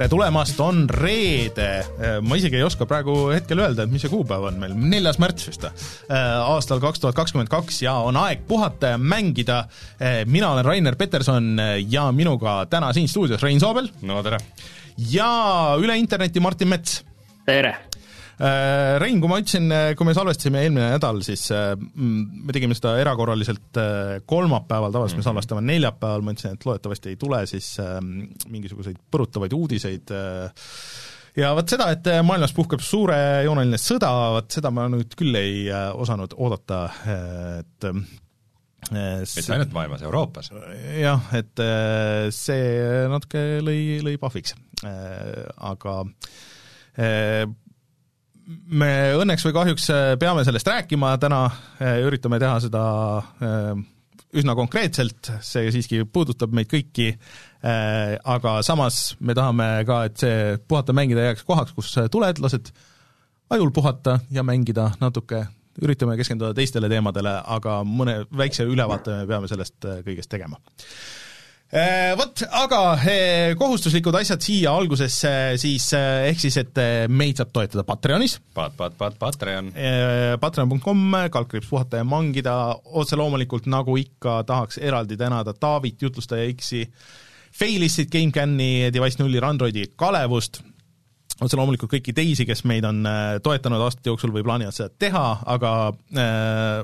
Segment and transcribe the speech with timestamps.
[0.00, 1.66] tere tulemast, on reede,
[2.24, 5.50] ma isegi ei oska praegu hetkel öelda, et mis see kuupäev on meil, neljas märts
[5.50, 5.74] vist või,
[6.08, 9.64] aastal kaks tuhat kakskümmend kaks ja on aeg puhata ja mängida.
[10.24, 14.38] mina olen Rainer Peterson ja minuga täna siin stuudios Rein Soobel no tere.
[15.08, 15.30] Ja
[15.80, 17.00] üle interneti Martin Mets.
[17.46, 17.76] tere!
[18.40, 19.66] Rein, kui ma ütlesin,
[19.98, 25.20] kui me salvestasime eelmine nädal, siis äh, mm, me tegime seda erakorraliselt äh, kolmapäeval, tavaliselt
[25.20, 30.72] me salvestame neljapäeval, ma ütlesin, et loodetavasti ei tule siis äh, mingisuguseid põrutavaid uudiseid äh,
[31.36, 35.90] ja vot seda, et maailmas puhkeb suurejooneline sõda, vot seda ma nüüd küll ei äh,
[35.92, 36.82] osanud oodata,
[37.60, 38.02] et äh,
[38.90, 40.50] mitte ainult maailmas, Euroopas.
[40.98, 45.94] jah, et äh, see natuke lõi, lõi pahviks, aga
[46.96, 47.44] äh,
[48.70, 51.44] me õnneks või kahjuks äh, peame sellest rääkima täna,
[52.06, 52.84] üritame teha seda
[53.18, 53.72] äh,
[54.40, 57.08] üsna konkreetselt, see siiski puudutab meid kõiki,
[58.30, 60.36] aga samas me tahame ka, et see
[60.70, 62.70] puhata mängida jääks kohaks, kus tuled, lased
[63.50, 65.42] ajul puhata ja mängida natuke,
[65.82, 70.60] üritame keskenduda teistele teemadele, aga mõne väikse ülevaate me peame sellest äh, kõigest tegema
[71.70, 75.30] Vot, aga eh, kohustuslikud asjad siia algusesse
[75.62, 79.68] siis eh, ehk siis, et eh, meid saab toetada Patreonis, Pat-, Pat-, Pat-, Patreon.
[80.42, 82.56] patreon.com, kaldkriips puhata ja mangida,
[82.98, 86.82] otse loomulikult nagu ikka tahaks eraldi tänada Taavit, jutlustaja X-i,
[87.54, 90.64] Failistit, GameCami, Device nulli, Randroidi, Kalevust,
[91.38, 93.06] otse loomulikult kõiki teisi, kes meid on
[93.46, 95.76] toetanud aastate jooksul või plaanivad seda teha, aga
[96.18, 96.82] äh,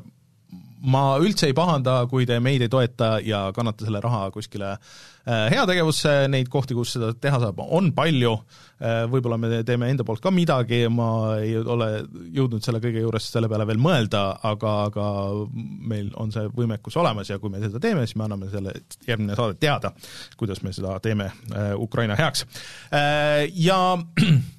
[0.85, 5.47] ma üldse ei pahanda, kui te meid ei toeta ja kannate selle raha kuskile äh,
[5.53, 10.23] heategevusse, neid kohti, kus seda teha saab, on palju äh,, võib-olla me teeme enda poolt
[10.25, 11.09] ka midagi, ma
[11.41, 11.91] ei ole
[12.37, 15.07] jõudnud selle kõige juures selle peale veel mõelda, aga, aga
[15.93, 18.77] meil on see võimekus olemas ja kui me seda teeme, siis me anname selle
[19.09, 19.95] järgmine saade teada,
[20.37, 22.45] kuidas me seda teeme äh, Ukraina heaks.
[23.57, 23.81] Ja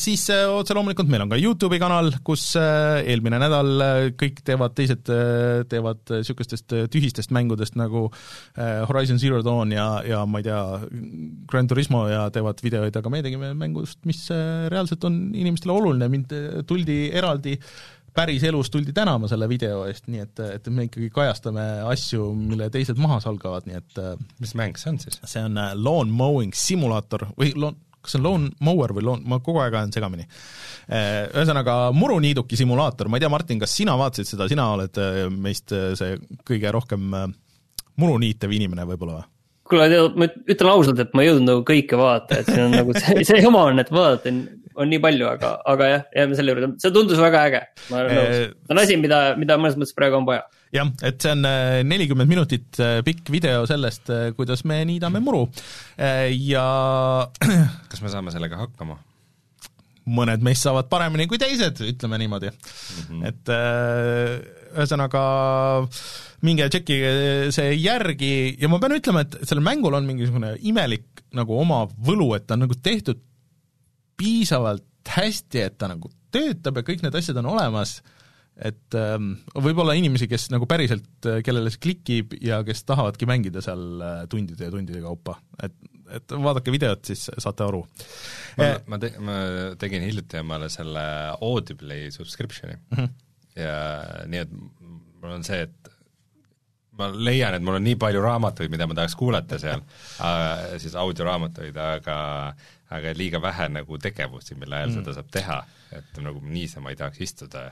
[0.00, 3.84] siis eh, otse loomulikult meil on ka YouTube'i kanal, kus eh, eelmine nädal
[4.20, 5.04] kõik teevad, teised
[5.68, 8.06] teevad niisugustest tühistest mängudest nagu
[8.56, 10.62] Horizon Zero Dawn ja, ja ma ei tea,
[11.50, 16.32] Gran Turismo ja teevad videoid, aga me tegime mängust, mis reaalselt on inimestele oluline, mind
[16.68, 17.58] tuldi eraldi
[18.12, 23.00] päriselus tuldi tänama selle video eest, nii et, et me ikkagi kajastame asju, mille teised
[23.00, 24.02] maha salgavad, nii et
[24.40, 25.20] mis mäng see on siis?
[25.24, 29.38] see on lawn mowing simulaator või lawn, kas see on lawn mower või lawn, ma
[29.44, 30.26] kogu aeg ajan segamini.
[30.92, 35.72] Ühesõnaga, muruniiduki simulaator, ma ei tea, Martin, kas sina vaatasid seda, sina oled äh, meist
[35.76, 36.16] äh, see
[36.48, 37.28] kõige rohkem äh,
[38.02, 39.28] muruniitev inimene võib-olla või?
[39.72, 42.92] kuule, ma ütlen ausalt, et ma ei jõudnud nagu kõike vaadata, et see on nagu
[42.98, 44.42] see, see jama on, et vaadata on,
[44.74, 47.62] on nii palju, aga, aga jah, jääme selle juurde, see tundus väga äge.
[47.90, 50.42] ma olen nõus, see on asi, mida, mida mõnes mõttes praegu on vaja.
[50.74, 51.46] jah, et see on
[51.88, 55.46] nelikümmend minutit äh, pikk video sellest, kuidas me niidame muru
[56.38, 56.66] ja
[57.90, 59.00] kas me saame sellega hakkama?
[60.10, 63.02] mõned meist saavad paremini kui teised, ütleme niimoodi mm.
[63.08, 63.26] -hmm.
[63.28, 65.22] et äh, ühesõnaga
[66.42, 71.58] minge tšekkige see järgi ja ma pean ütlema, et sellel mängul on mingisugune imelik nagu
[71.58, 73.20] oma võlu, et ta on nagu tehtud
[74.22, 77.96] piisavalt hästi, et ta nagu töötab ja kõik need asjad on olemas,
[78.62, 79.32] et ähm,
[79.64, 81.08] võib-olla inimesi, kes nagu päriselt,
[81.44, 85.74] kellele see klikib ja kes tahavadki mängida seal äh, tundide ja tundide kaupa, et,
[86.18, 87.82] et vaadake videot, siis saate aru.
[88.60, 89.38] ma, ma, te, ma
[89.80, 91.04] tegin hiljuti omale selle
[91.40, 93.10] Audible'i subscription'i mm -hmm.
[93.64, 93.76] ja
[94.28, 95.91] nii et mul on see, et
[96.98, 99.80] ma leian, et mul on nii palju raamatuid, mida ma tahaks kuulata seal
[100.26, 102.18] äh,, siis audioraamatuid, aga
[102.92, 104.98] aga liiga vähe nagu tegevusi, mille ajal mm.
[105.00, 105.62] seda saab teha,
[105.96, 107.70] et nagu niisama ei tahaks istuda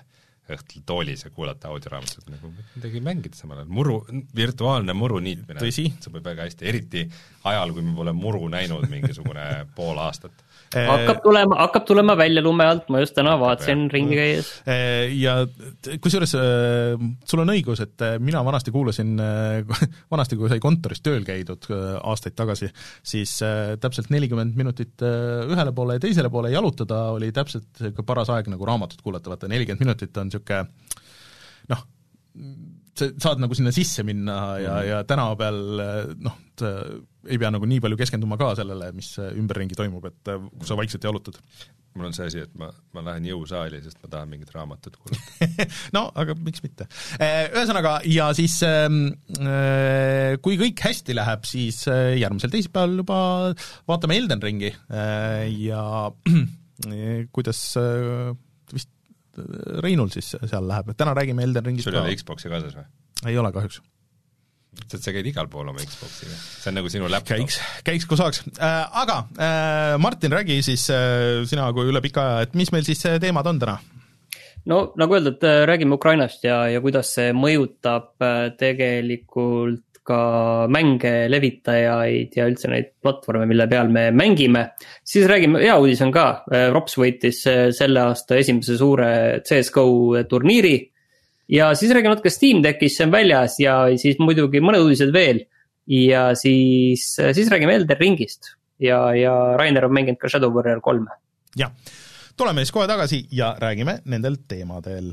[0.51, 3.99] õhtul toolis ja kuulata audioraamatut, nagu midagi mängida samal ajal, muru,
[4.35, 5.71] virtuaalne muru niitmine,
[6.03, 7.05] sobib väga hästi, eriti
[7.51, 12.67] ajal, kui ma pole muru näinud mingisugune pool aastat hakkab tulema, hakkab tulema välja lume
[12.71, 14.51] alt, ma just täna vaatasin ringi käies.
[15.19, 15.34] ja
[15.83, 16.95] t- kusjuures äh,
[17.27, 19.17] sul on õigus, et äh, mina vanasti kuulasin,
[20.15, 22.71] vanasti kui sai kontoris tööl käidud äh, aastaid tagasi,
[23.03, 28.07] siis äh, täpselt nelikümmend minutit äh, ühele poole ja teisele poole jalutada oli täpselt niisugune
[28.07, 30.66] paras aeg nagu raamatut kuulata, vaata nelikümmend minutit on niisugune
[31.71, 31.87] noh,
[32.99, 34.89] sa saad nagu sinna sisse minna ja mm, -hmm.
[34.91, 35.61] ja tänapäeval
[36.27, 36.37] noh,
[37.28, 40.78] ei pea nagu nii palju keskenduma ka sellele, mis ümberringi toimub, et äh, kui sa
[40.78, 41.39] vaikselt jalutad.
[41.99, 45.67] mul on see asi, et ma, ma lähen jõusaali, sest ma tahan mingit raamatut kuulata
[45.97, 46.87] no aga miks mitte.
[47.19, 49.03] Äh, ühesõnaga, ja siis ähm,
[49.43, 53.21] äh, kui kõik hästi läheb, siis järgmisel teisipäeval juba
[53.91, 55.84] vaatame Elden Ringi ja
[57.34, 57.61] kuidas
[58.71, 58.91] vist
[59.84, 62.87] Reinul siis seal läheb, täna räägime Elden Ringist sul ei ole Xbox'i kaasas või?
[63.28, 63.83] ei ole kahjuks
[64.87, 67.37] sest sa käid igal pool oma Xboxiga, see on nagu sinu laptop.
[67.37, 72.27] käiks, käiks kui saaks äh,, aga äh, Martin, räägi siis äh, sina kui üle pika
[72.27, 73.78] aja, et mis meil siis äh, teemad on täna?
[74.71, 81.28] no nagu öeldud, äh, räägime Ukrainast ja, ja kuidas see mõjutab äh, tegelikult ka mänge,
[81.31, 84.71] levitajaid ja üldse neid platvorme, mille peal me mängime.
[85.07, 86.25] siis räägime, hea uudis on ka,
[86.73, 87.43] Rops võitis
[87.77, 89.11] selle aasta esimese suure
[89.47, 90.78] CS-GO turniiri
[91.51, 95.45] ja siis räägime natuke Steam Deckist, see on väljas ja siis muidugi mõned uudised veel.
[95.91, 101.11] ja siis, siis räägime Elder Ringist ja, ja Rainer on mänginud ka Shadow Warrior kolme.
[101.59, 101.73] jah,
[102.37, 105.13] tuleme siis kohe tagasi ja räägime nendel teemadel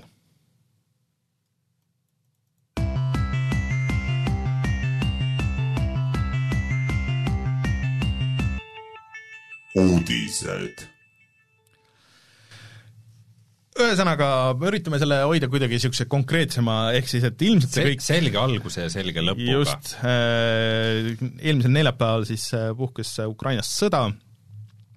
[9.78, 10.97] uudised
[13.84, 14.30] ühesõnaga,
[14.68, 18.94] üritame selle hoida kuidagi niisuguse konkreetsema, ehk siis et ilmselt see kõik selge alguse ja
[18.94, 19.60] selge lõpuga.
[19.60, 24.08] just äh,, eelmisel neljapäeval siis äh, puhkes Ukrainas sõda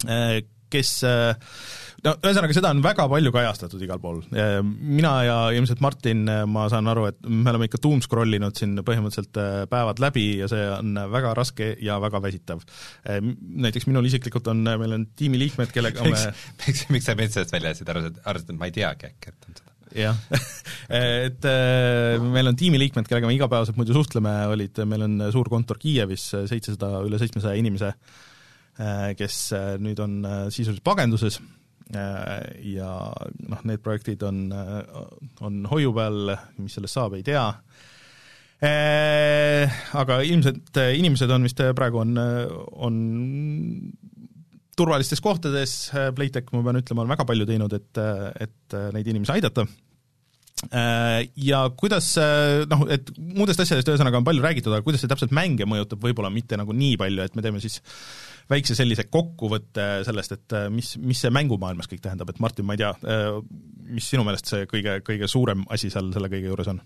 [0.09, 0.41] äh,,
[0.71, 1.35] kes äh,
[2.07, 4.21] no ühesõnaga, seda on väga palju kajastatud igal pool.
[4.81, 8.77] mina ja ilmselt Martin, ma saan aru, et me oleme ikka doom scroll inud siin
[8.87, 9.41] põhimõtteliselt
[9.73, 12.63] päevad läbi ja see on väga raske ja väga väsitav.
[13.07, 17.75] Näiteks minul isiklikult on, meil on tiimiliikmed, kellega me miks, miks sa mind sellest välja
[17.75, 19.69] jätsid, arvasid, arvasid, et ma ei teagi äkki, et on seda?
[19.91, 20.19] jah
[21.27, 21.47] et
[22.23, 27.01] meil on tiimiliikmed, kellega me igapäevaselt muidu suhtleme, olid, meil on suur kontor Kiievis, seitsesada,
[27.07, 27.95] üle seitsmesaja inimese,
[29.19, 29.41] kes
[29.83, 30.21] nüüd on
[30.55, 31.41] sisuliselt pagenduses
[31.91, 32.91] ja
[33.51, 35.01] noh, need projektid on, äh,
[35.47, 37.43] on hoiu peal, mis sellest saab, ei tea,
[38.63, 42.17] äh, aga ilmselt inimesed on vist praegu on,
[42.87, 42.97] on
[44.79, 45.77] turvalistes kohtades,
[46.17, 48.03] Playtech, ma pean ütlema, on väga palju teinud, et,
[48.47, 49.67] et neid inimesi aidata.
[51.41, 52.15] Ja kuidas
[52.69, 56.33] noh, et muudest asjadest ühesõnaga on palju räägitud, aga kuidas see täpselt mänge mõjutab, võib-olla
[56.33, 57.81] mitte nagu nii palju, et me teeme siis
[58.51, 62.77] väikse sellise kokkuvõtte sellest, et äh, mis, mis see mängumaailmas kõik tähendab, et Martin, ma
[62.77, 63.37] ei tea, äh,
[63.91, 66.83] mis sinu meelest see kõige, kõige suurem asi seal selle kõige juures on?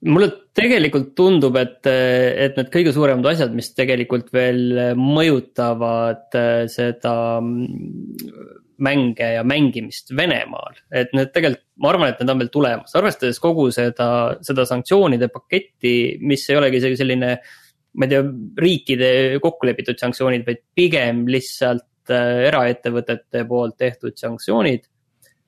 [0.00, 7.12] mulle tegelikult tundub, et, et need kõige suuremad asjad, mis tegelikult veel mõjutavad äh, seda
[7.44, 8.38] mm,
[8.80, 13.42] mänge ja mängimist Venemaal, et need tegelikult, ma arvan, et need on veel tulemas, arvestades
[13.44, 14.08] kogu seda,
[14.46, 15.92] seda sanktsioonide paketti,
[16.24, 17.58] mis ei olegi isegi selline äh,
[17.98, 18.24] ma ei tea,
[18.62, 19.10] riikide
[19.42, 24.86] kokkulepitud sanktsioonid, vaid pigem lihtsalt äh, eraettevõtete poolt tehtud sanktsioonid.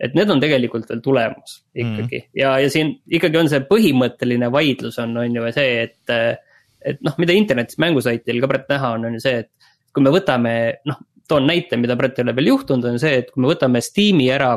[0.02, 2.30] et need on tegelikult veel tulemas ikkagi mm.
[2.34, 6.00] ja, ja siin ikkagi on see põhimõtteline vaidlus on, on ju see, et.
[6.10, 6.34] Äh,
[6.82, 10.10] et noh, mida internetis mängusaitil ka praegu näha on, on ju see, et kui me
[10.10, 10.54] võtame,
[10.88, 10.96] noh,
[11.30, 14.26] toon näite, mida praegu ei ole veel juhtunud, on see, et kui me võtame Steam'i
[14.34, 14.56] ära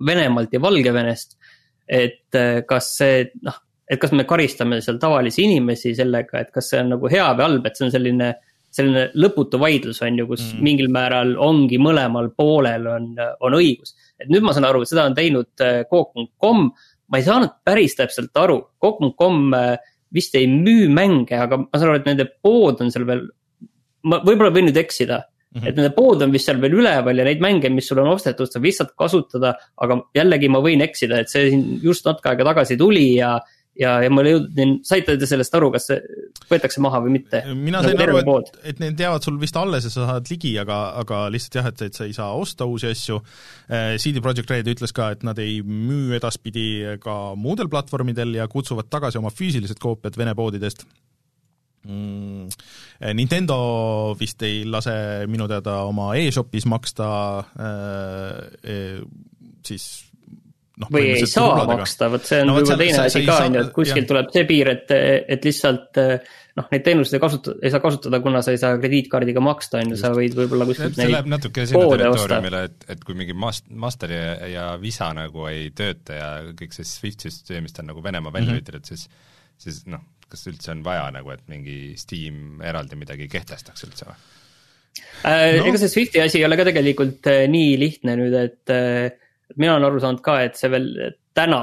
[0.00, 1.36] Venemaalt ja Valgevenest.
[1.84, 3.58] et äh, kas see, noh,
[3.90, 7.46] et kas me karistame seal tavalisi inimesi sellega, et kas see on nagu hea või
[7.46, 8.30] halb, et see on selline,
[8.74, 10.62] selline lõputu vaidlus on ju, kus mm.
[10.64, 13.10] mingil määral ongi mõlemal poolel on,
[13.44, 13.94] on õigus.
[14.18, 15.52] et nüüd ma saan aru, seda on teinud
[15.90, 19.76] Coop.com, äh, ma ei saanud päris täpselt aru, Coop.com äh,
[20.14, 23.26] vist ei müü mänge, aga ma saan aru, et nende pood on seal veel,
[24.08, 25.68] ma võib-olla võin nüüd eksida Mm -hmm.
[25.68, 28.50] et nende pood on vist seal veel üleval ja neid mänge, mis sul on ostetud,
[28.50, 29.54] saab lihtsalt kasutada.
[29.76, 33.38] aga jällegi ma võin eksida, et see siin just natuke aega tagasi tuli ja,
[33.78, 35.98] ja, ja ma jõudsin, saite te sellest aru, kas see
[36.50, 37.40] võetakse maha või mitte?
[37.58, 40.54] mina sain nagu aru, et, et need jäävad sul vist alles ja sa saad ligi,
[40.60, 43.20] aga, aga lihtsalt jah, et, et sa ei saa osta uusi asju.
[43.68, 46.68] Eh, CD Projekt Red ütles ka, et nad ei müü edaspidi
[47.02, 50.86] ka muudel platvormidel ja kutsuvad tagasi oma füüsilised koopiad Vene poodidest
[51.88, 52.48] mm,.
[53.00, 54.94] Eh, Nintendo vist ei lase
[55.28, 57.08] minu teada oma e-shopis maksta
[57.58, 59.02] äh,
[59.66, 59.88] siis
[60.82, 61.80] noh, või ei saa rubladega.
[61.80, 64.46] maksta, vot see on no, võib-olla teine asi ka, on ju, et kuskilt tuleb see
[64.48, 64.94] piir, et,
[65.36, 69.42] et lihtsalt noh, neid teenuseid ei kasuta, ei saa kasutada, kuna sa ei saa krediitkaardiga
[69.44, 73.18] maksta, on ju, sa võid võib-olla kuskilt neid läheb natuke sinna territooriumile, et, et kui
[73.18, 77.90] mingi Mast-, Master ja, ja Visa nagu ei tööta ja kõik see SWIFT süsteemist on
[77.92, 79.32] nagu Venemaa välja lülitatud mm -hmm., siis
[79.64, 84.16] siis noh, kas üldse on vaja nagu, et mingi Steam eraldi midagi kehtestaks üldse või?
[85.26, 85.66] Äh, no.
[85.68, 88.74] ega see SWIFTi asi ei ole ka tegelikult äh, nii lihtne nüüd, et
[89.50, 90.92] äh, mina olen aru saanud ka, et see veel
[91.36, 91.62] täna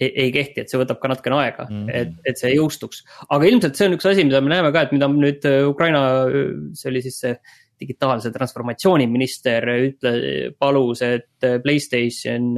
[0.00, 2.00] ei, ei kehti, et see võtab ka natukene aega mm, -hmm.
[2.00, 3.04] et, et see jõustuks.
[3.28, 6.02] aga ilmselt see on üks asi, mida me näeme ka, et mida nüüd äh, Ukraina,
[6.26, 7.36] äh, see oli siis see
[7.76, 10.12] digitaalse transformatsiooni minister ütle,
[10.56, 12.54] palus, et Playstation,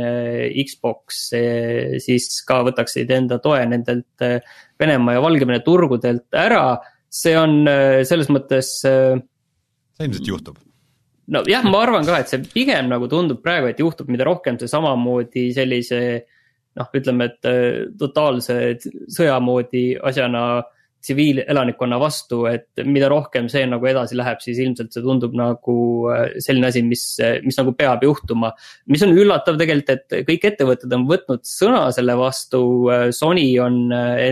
[0.63, 1.25] Xbox
[2.05, 4.23] siis ka võtaksid enda toe nendelt
[4.79, 6.79] Venemaa ja Valgevene turgudelt ära.
[7.11, 7.67] see on
[8.07, 8.71] selles mõttes.
[8.79, 10.63] see ilmselt juhtub
[11.35, 14.71] nojah, ma arvan ka, et see pigem nagu tundub praegu, et juhtub, mida rohkem see
[14.71, 16.01] samamoodi sellise
[16.79, 18.59] noh, ütleme, et totaalse
[19.11, 20.43] sõja moodi asjana
[21.05, 25.77] tsiviilelanikkonna vastu, et mida rohkem see nagu edasi läheb, siis ilmselt see tundub nagu
[26.11, 27.05] äh, selline asi, mis,
[27.45, 28.51] mis nagu peab juhtuma.
[28.91, 32.61] mis on üllatav tegelikult, et kõik ettevõtted on võtnud sõna selle vastu,
[33.15, 34.27] Sony on äh,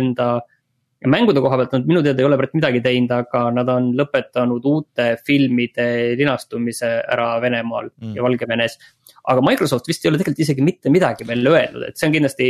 [1.07, 3.93] enda mängude koha pealt nad minu teada ei ole praegu midagi teinud, aga nad on
[3.99, 8.15] lõpetanud uute filmide linastumise ära Venemaal mm.
[8.17, 8.79] ja Valgevenes
[9.27, 12.47] aga Microsoft vist ei ole tegelikult isegi mitte midagi veel öelnud, et see on kindlasti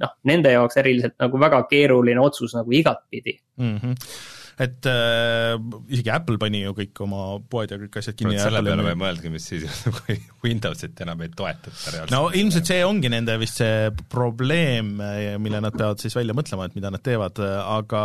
[0.00, 3.78] noh, nende jaoks eriliselt nagu väga keeruline otsus nagu igatpidi mm.
[3.78, 5.54] -hmm et äh,
[5.88, 8.36] isegi Apple pani ju kõik oma poed ja kõik asjad kinni.
[8.40, 12.16] selle peale me mõelge, mis siis juhtub, kui Windowsit enam ei toetata reaalselt.
[12.16, 14.98] no ilmselt see ongi nende vist see probleem,
[15.40, 18.02] mille nad peavad siis välja mõtlema, et mida nad teevad, aga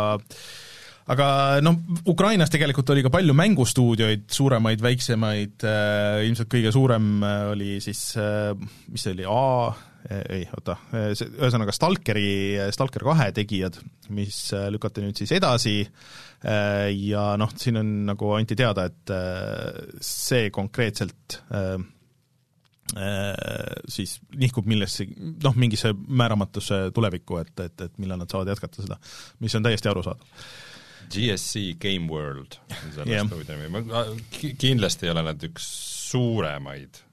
[1.12, 1.26] aga
[1.62, 1.76] noh,
[2.10, 8.08] Ukrainas tegelikult oli ka palju mängustuudioid, suuremaid, väiksemaid äh,, ilmselt kõige suurem äh, oli siis
[8.18, 8.54] äh,,
[8.90, 9.70] mis see oli, A,
[10.08, 10.78] äh, ei, oota,
[11.14, 12.30] see, ühesõnaga Stalkeri,
[12.74, 13.78] Stalker kahe tegijad,
[14.16, 19.80] mis lükati nüüd siis edasi äh, ja noh, siin on nagu anti teada, et äh,
[20.04, 21.76] see konkreetselt äh,
[23.90, 25.08] siis nihkub millesse,
[25.42, 29.00] noh, mingisse määramatusse tulevikku, et, et, et millal nad saavad jätkata seda,
[29.42, 30.46] mis on täiesti arusaadav.
[31.10, 34.04] GSC Game World on selle stuudio nimi, ma
[34.58, 35.66] kindlasti ei ole nad üks
[36.10, 37.05] suuremaid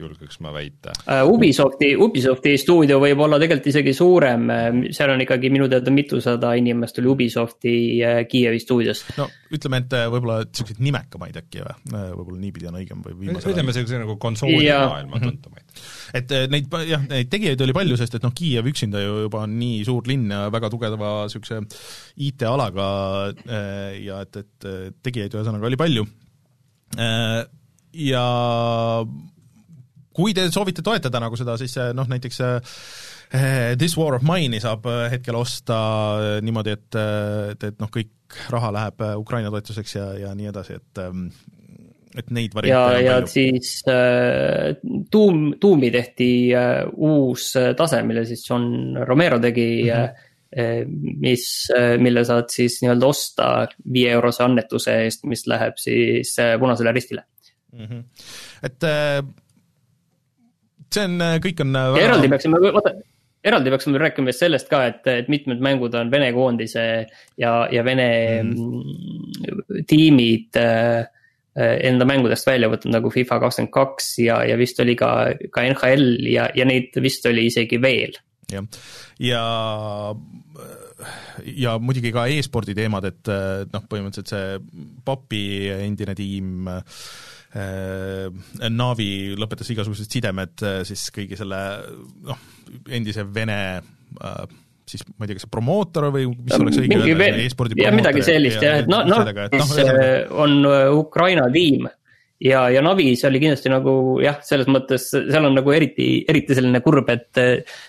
[0.00, 1.30] julgeks ma väita uh,.
[1.32, 4.48] Ubisofti, Ubisofti stuudio võib olla tegelikult isegi suurem,
[4.94, 9.04] seal on ikkagi minu teada mitusada inimest oli Ubisofti uh, Kiievi stuudios.
[9.16, 13.54] no ütleme, et võib-olla niisuguseid nimekamaid äkki või, võib-olla niipidi on õigem või viimasel ajal.
[13.54, 15.82] ütleme niisuguse nagu konsoolimaailma tuntumaid.
[16.20, 19.56] et neid, jah, neid tegijaid oli palju, sest et noh, Kiiev üksinda ju juba on
[19.60, 21.62] nii suur linn ja väga tugeva niisuguse
[22.28, 22.88] IT-alaga
[24.02, 24.70] ja et, et
[25.06, 26.06] tegijaid ühesõnaga oli palju
[27.96, 28.24] ja
[30.16, 34.86] kui te soovite toetada nagu seda, siis noh, näiteks eh, This War of Mine'i saab
[34.90, 35.80] eh, hetkel osta
[36.20, 37.00] eh, niimoodi, et,
[37.52, 41.04] et, et noh, kõik raha läheb Ukraina toetuseks ja, ja nii edasi, et
[42.16, 44.78] et neid variante ja, ja siis äh,
[45.12, 50.16] Doom, Doomi tehti äh, uus tase, mille siis John Romero tegi mm,
[50.56, 50.94] -hmm.
[51.20, 51.44] mis,
[52.00, 53.50] mille saad siis nii-öelda osta
[53.92, 57.26] viie eurose annetuse eest, mis läheb siis Punasele Ristile
[57.72, 57.84] mm.
[57.84, 58.04] -hmm.
[58.62, 58.88] et
[60.94, 62.92] see on, äh, kõik on äh, eraldi peaksime, vaata,
[63.46, 66.86] eraldi peaksime rääkima just sellest ka, et, et mitmed mängud on Vene koondise
[67.40, 68.08] ja, ja Vene
[68.42, 69.84] mm.
[69.90, 71.06] tiimid äh,
[71.56, 75.12] enda mängudest välja võtnud nagu FIFA kakskümmend kaks ja, ja vist oli ka,
[75.52, 78.18] ka NHL ja, ja neid vist oli isegi veel.
[78.52, 78.66] jah,
[79.18, 79.44] ja,
[81.56, 83.32] ja muidugi ka e-spordi teemad, et
[83.72, 85.46] noh, põhimõtteliselt see Papi
[85.80, 91.58] endine tiim äh, Äh, Navi lõpetas igasugused sidemed äh, siis kõigi selle
[92.26, 92.40] noh,
[92.92, 97.28] endise Vene äh, siis ma ei tea, kas promootor või mis no, oleks õige öelda,
[97.42, 99.94] e-spordi jah, midagi sellist jah, et noh, noh, mis no,
[100.44, 100.58] on
[100.94, 101.88] Ukraina tiim.
[102.44, 106.82] Ja, ja Navis oli kindlasti nagu jah, selles mõttes seal on nagu eriti, eriti selline
[106.84, 107.40] kurb, et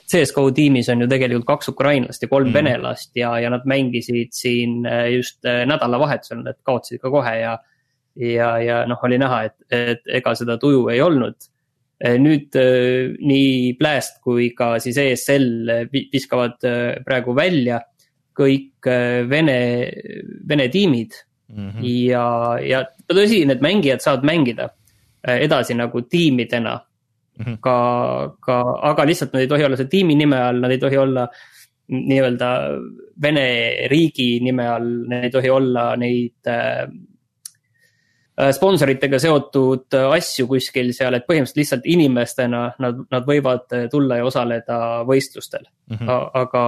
[0.07, 2.55] CSGO tiimis on ju tegelikult kaks ukrainlast ja kolm mm.
[2.55, 7.57] venelast ja, ja nad mängisid siin just nädalavahetusel, nad kaotasid ka kohe ja
[8.17, 11.49] ja, ja noh, oli näha, et, et ega seda tuju ei olnud.
[12.21, 17.79] nüüd äh, nii Blast kui ka siis ESL viskavad äh, praegu välja
[18.37, 18.85] kõik
[19.29, 19.55] Vene,
[20.47, 21.15] Vene tiimid
[21.49, 21.69] mm.
[21.71, 21.87] -hmm.
[22.05, 22.27] ja,
[22.61, 24.69] ja tõsi, need mängijad saavad mängida
[25.25, 27.45] edasi nagu tiimidena mm.
[27.45, 27.57] -hmm.
[27.59, 27.77] ka,
[28.39, 31.27] ka, aga lihtsalt nad ei tohi olla see tiimi nime all, nad ei tohi olla
[31.87, 32.49] nii-öelda
[33.21, 33.47] Vene
[33.89, 36.45] riigi nime all, need ei tohi olla neid
[38.37, 44.19] sponsoritega seotud äh, asju kuskil seal, et põhimõtteliselt lihtsalt inimestena nad, nad võivad äh, tulla
[44.19, 45.97] ja osaleda võistlustel mm.
[45.97, 46.27] -hmm.
[46.37, 46.65] aga,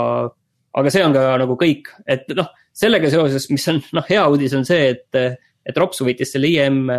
[0.82, 4.56] aga see on ka nagu kõik, et noh, sellega seoses, mis on noh, hea uudis
[4.58, 5.20] on see, et,
[5.62, 6.90] et Ropsu võitis selle IM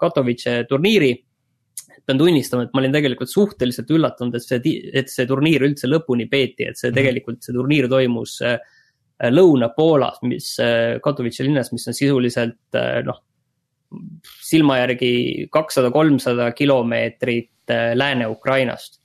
[0.00, 1.12] Katowice turniiri.
[2.04, 6.26] pean tunnistama, et ma olin tegelikult suhteliselt üllatunud, et see, et see turniir üldse lõpuni
[6.28, 6.96] peeti, et see mm -hmm.
[6.98, 8.40] tegelikult, see turniir toimus
[9.24, 10.56] Lõuna-Poolas, mis
[11.00, 13.22] Katowice linnas, mis on sisuliselt noh
[14.44, 19.00] silma järgi kakssada, kolmsada kilomeetrit äh, Lääne-Ukrainast.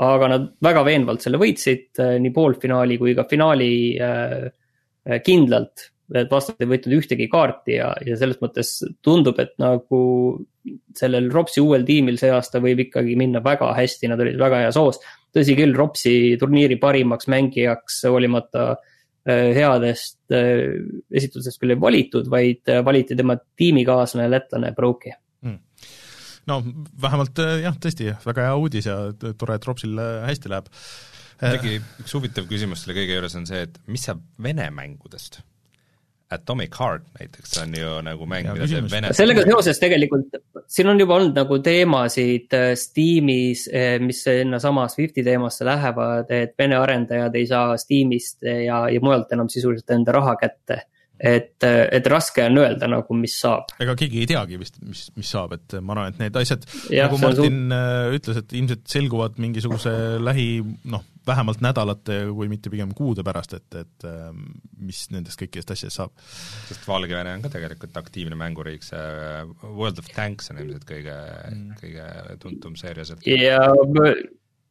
[0.00, 4.50] aga nad väga veenvalt selle võitsid, äh, nii poolfinaali kui ka finaali äh,
[5.26, 5.90] kindlalt.
[6.10, 8.72] et vastased ei võitnud ühtegi kaarti ja, ja selles mõttes
[9.04, 10.00] tundub, et nagu
[10.98, 14.78] sellel Ropsi uuel tiimil see aasta võib ikkagi minna väga hästi, nad olid väga heas
[14.80, 14.98] hoos.
[15.34, 18.89] tõsi küll, Ropsi turniiri parimaks mängijaks hoolimata äh,
[19.28, 20.70] headest äh,
[21.12, 25.14] esitlusest küll ei valitud, vaid äh, valiti tema tiimikaaslane, lätlane Broki.
[25.46, 25.58] Mm
[26.48, 26.56] no
[27.02, 28.96] vähemalt jah, tõesti, väga hea uudis ja
[29.38, 30.70] tore, et Ropsil hästi läheb.
[31.40, 35.40] Muidugi üks huvitav küsimus selle kõige juures on see, et mis saab Vene mängudest?
[36.30, 40.36] Atomic Heart näiteks on ju nagu mäng, mida teeb Vene sellega seoses tegelikult,
[40.70, 46.30] siin on juba olnud nagu teemasid äh, Steamis, äh, mis sinna sama Swifti teemasse lähevad,
[46.30, 50.84] et Vene arendajad ei saa Steamist ja, ja mujalt enam sisuliselt enda raha kätte.
[51.20, 53.74] et, et raske on öelda nagu, mis saab.
[53.82, 57.18] ega keegi ei teagi vist, mis, mis saab, et ma arvan, et need asjad, nagu
[57.20, 57.74] Martin suur...
[57.76, 60.46] Äh, ütles, et ilmselt selguvad mingisuguse lähi
[60.94, 64.42] noh, vähemalt nädalate, kui mitte pigem kuude pärast, et, et ähm,
[64.80, 66.14] mis nendest kõikidest asjadest saab.
[66.68, 71.16] sest Valgevene on ka tegelikult aktiivne mänguriik, see äh, World of Tanks on ilmselt kõige
[71.50, 72.10] mm., kõige
[72.42, 73.26] tuntum seeria sealt.
[73.28, 73.60] ja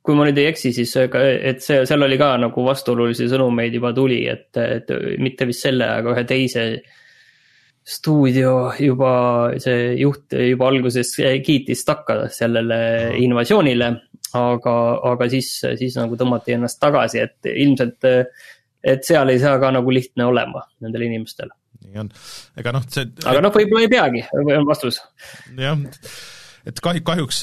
[0.06, 3.92] kui ma nüüd ei eksi, siis et see, seal oli ka nagu vastuolulisi sõnumeid juba
[3.94, 4.90] tuli, et, et
[5.22, 6.66] mitte vist selle, aga ühe teise
[7.90, 9.12] stuudio juba,
[9.62, 11.16] see juht juba alguses
[11.46, 12.80] kiitis takka sellele
[13.24, 13.96] invasioonile.
[14.38, 14.74] aga,
[15.10, 15.48] aga siis,
[15.80, 18.06] siis nagu tõmmati ennast tagasi, et ilmselt,
[18.86, 21.50] et seal ei saa ka nagu lihtne olema nendel inimestel.
[21.88, 22.12] nii on,
[22.62, 23.10] ega noh, see.
[23.26, 25.02] aga noh, võib-olla ei peagi, on vastus.
[25.58, 25.82] jah,
[26.70, 27.42] et kahjuks, kahjuks,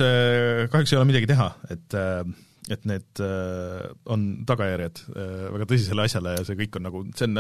[0.71, 1.99] kahjuks ei ole midagi teha, et
[2.73, 7.29] et need äh, on tagajärjed äh, väga tõsisele asjale ja see kõik on nagu, see
[7.29, 7.39] on,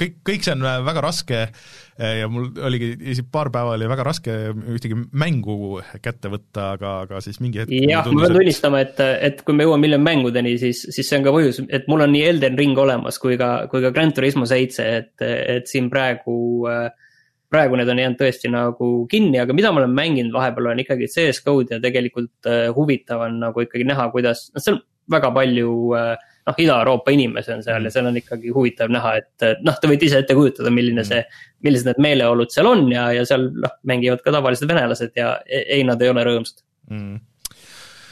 [0.00, 4.36] kõik, kõik see on väga raske äh, ja mul oligi paar päeva oli väga raske
[4.74, 9.44] ühtegi mängu kätte võtta, aga, aga siis mingi hetk jah, ma pean tunnistama, et, et
[9.44, 12.26] kui me jõuame hiljem mängudeni, siis, siis see on ka põhjus, et mul on nii
[12.32, 16.36] Elden Ring olemas kui ka, kui ka Grand Turismo seitse, et, et siin praegu
[16.70, 16.88] äh,
[17.52, 21.08] praegu need on jäänud tõesti nagu kinni, aga mida ma olen mänginud vahepeal on ikkagi
[21.12, 24.80] CS GO-d ja tegelikult uh, huvitav on nagu ikkagi näha, kuidas, noh, seal
[25.12, 26.12] väga palju uh,
[26.48, 30.08] noh, Ida-Euroopa inimesi on seal ja seal on ikkagi huvitav näha, et noh, te võite
[30.08, 31.20] ise ette kujutada, milline see,
[31.66, 35.84] millised need meeleolud seal on ja, ja seal noh, mängivad ka tavalised venelased ja ei,
[35.86, 36.64] nad ei ole rõõmsad.
[36.90, 37.20] Mm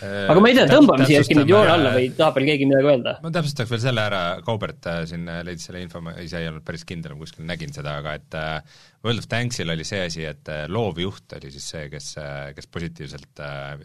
[0.01, 2.93] aga ma ei tea, tõmbame siia äkki nüüd joone alla või tahab veel keegi midagi
[2.93, 3.17] öelda?
[3.25, 6.51] ma täpsustaks veel selle ära, Kaubert äh, siin äh, leidis selle info, ma ise ei
[6.51, 10.05] olnud päris kindel, ma kuskil nägin seda, aga et äh, World of Tanksil oli see
[10.07, 12.15] asi, et loovjuht oli siis see, kes,
[12.57, 13.77] kes positiivselt äh,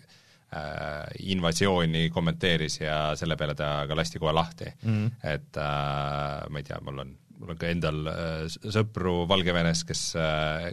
[1.20, 5.08] invasiooni kommenteeris ja selle peale ta ka lasti kohe lahti mm.
[5.28, 10.04] et äh, ma ei tea, mul on, mul on ka endal äh, sõpru Valgevenes, kes
[10.20, 10.70] äh,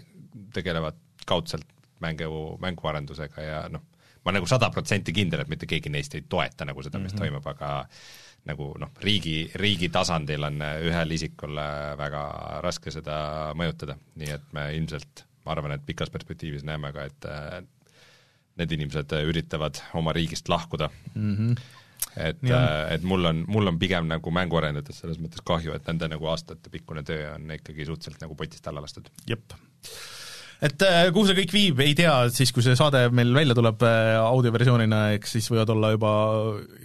[0.55, 1.66] tegelevad kaudselt
[2.03, 3.85] mängu, mänguarendusega ja noh,
[4.23, 7.13] ma olen nagu sada protsenti kindel, et mitte keegi neist ei toeta nagu seda, mis
[7.13, 7.27] mm -hmm.
[7.27, 7.89] toimub, aga
[8.51, 11.59] nagu noh, riigi, riigi tasandil on ühel isikul
[11.99, 12.23] väga
[12.63, 17.29] raske seda mõjutada, nii et me ilmselt, ma arvan, et pikas perspektiivis näeme ka, et
[18.59, 21.37] need inimesed üritavad oma riigist lahkuda mm.
[21.37, 21.63] -hmm
[22.17, 22.41] et,
[22.91, 27.05] et mul on, mul on pigem nagu mänguarendajatest selles mõttes kahju, et nende nagu aastatepikkune
[27.09, 29.09] töö on ikkagi suhteliselt nagu potist alla lastud.
[29.29, 29.55] jep
[30.62, 33.83] et äh, kuhu see kõik viib, ei tea, siis kui see saade meil välja tuleb
[33.87, 36.12] äh, audioversioonina, eks siis võivad olla juba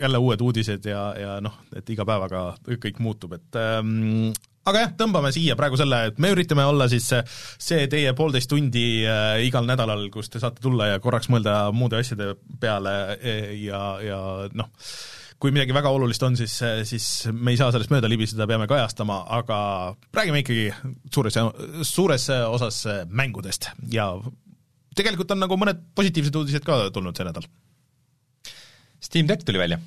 [0.02, 4.32] jälle uued uudised ja, ja noh, et iga päevaga kõik muutub, et ähm,
[4.68, 8.88] aga jah, tõmbame siia praegu selle, et me üritame olla siis see teie poolteist tundi
[9.06, 12.98] äh, igal nädalal, kus te saate tulla ja korraks mõelda muude asjade peale
[13.62, 14.20] ja, ja
[14.58, 14.74] noh,
[15.38, 16.56] kui midagi väga olulist on, siis,
[16.90, 19.60] siis me ei saa sellest mööda libiseda, peame kajastama, aga
[20.18, 20.72] räägime ikkagi
[21.14, 21.38] suures,
[21.86, 22.82] suures osas
[23.14, 23.70] mängudest.
[23.94, 24.10] Ja
[24.98, 27.46] tegelikult on nagu mõned positiivsed uudised ka tulnud see nädal.
[29.04, 29.78] Steam Deck tuli välja.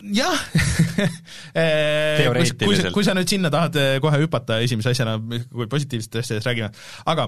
[0.00, 0.38] Jah.
[1.52, 6.70] Kui, kui, kui sa nüüd sinna tahad kohe hüpata esimese asjana, kui positiivsetest asjadest räägime,
[7.10, 7.26] aga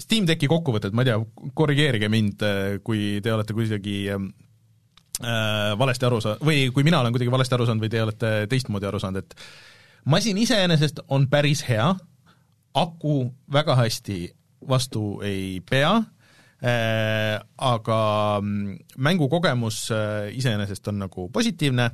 [0.00, 1.18] Steam Decki kokkuvõtted, ma ei tea,
[1.58, 2.44] korrigeerige mind,
[2.86, 3.98] kui te olete kuidagi
[5.20, 8.88] valesti aru saa-, või kui mina olen kuidagi valesti aru saanud või te olete teistmoodi
[8.88, 9.34] aru saanud, et
[10.08, 11.90] masin iseenesest on päris hea,
[12.74, 13.16] aku
[13.52, 14.22] väga hästi
[14.68, 15.92] vastu ei pea
[16.60, 18.00] äh,, aga
[18.42, 21.86] mm, mängukogemus äh, iseenesest on nagu positiivne,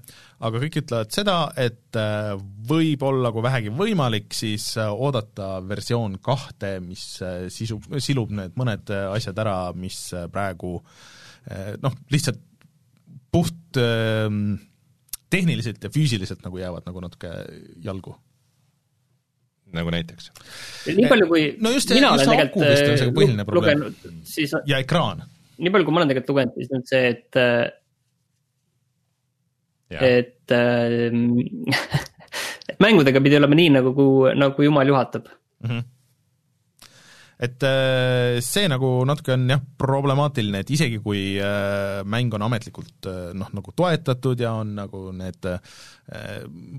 [0.43, 2.35] aga kõik ütlevad seda, et äh,
[2.69, 8.91] võib-olla, kui vähegi võimalik, siis äh, oodata versioon kahte, mis äh, sisu, silub need mõned
[8.91, 12.43] äh, asjad ära, mis äh, praegu äh, noh, lihtsalt
[13.37, 14.29] puht äh,
[15.33, 17.33] tehniliselt ja füüsiliselt nagu jäävad nagu natuke
[17.85, 18.17] jalgu.
[19.77, 20.31] nagu näiteks?
[20.87, 23.89] nii palju, kui no just, mina just olen tegelikult põhiline probleem.
[24.25, 25.25] siis ja ekraan.
[25.59, 27.41] nii palju, kui ma olen tegelikult lugenud, siis on see, et
[29.91, 30.01] ja.
[30.01, 30.87] et äh,
[32.67, 34.07] et mängudega pidi olema nii, nagu,
[34.39, 35.69] nagu jumal juhatab mm.
[35.69, 35.93] -hmm
[37.37, 43.09] et äh, see nagu natuke on jah, problemaatiline, et isegi kui äh, mäng on ametlikult
[43.11, 45.49] äh, noh, nagu toetatud ja on nagu need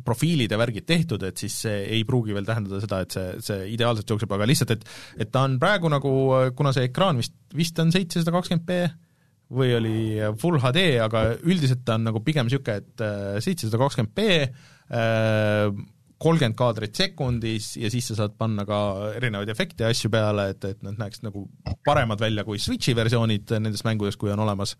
[0.07, 3.65] profiilid ja värgid tehtud, et siis see ei pruugi veel tähendada seda, et see, see
[3.73, 6.13] ideaalselt jookseb, aga lihtsalt, et et ta on praegu nagu,
[6.55, 8.79] kuna see ekraan vist, vist on seitsesada kakskümmend B
[9.57, 9.97] või oli
[10.39, 14.25] full HD, aga üldiselt ta on nagu pigem niisugune, et seitsesada kakskümmend B,
[16.21, 18.77] kolmkümmend kaadrit sekundis ja siis sa saad panna ka
[19.19, 21.43] erinevaid efekte ja asju peale, et, et nad näeks nagu
[21.85, 24.73] paremad välja kui Switchi versioonid nendest mängudest, kui on olemas,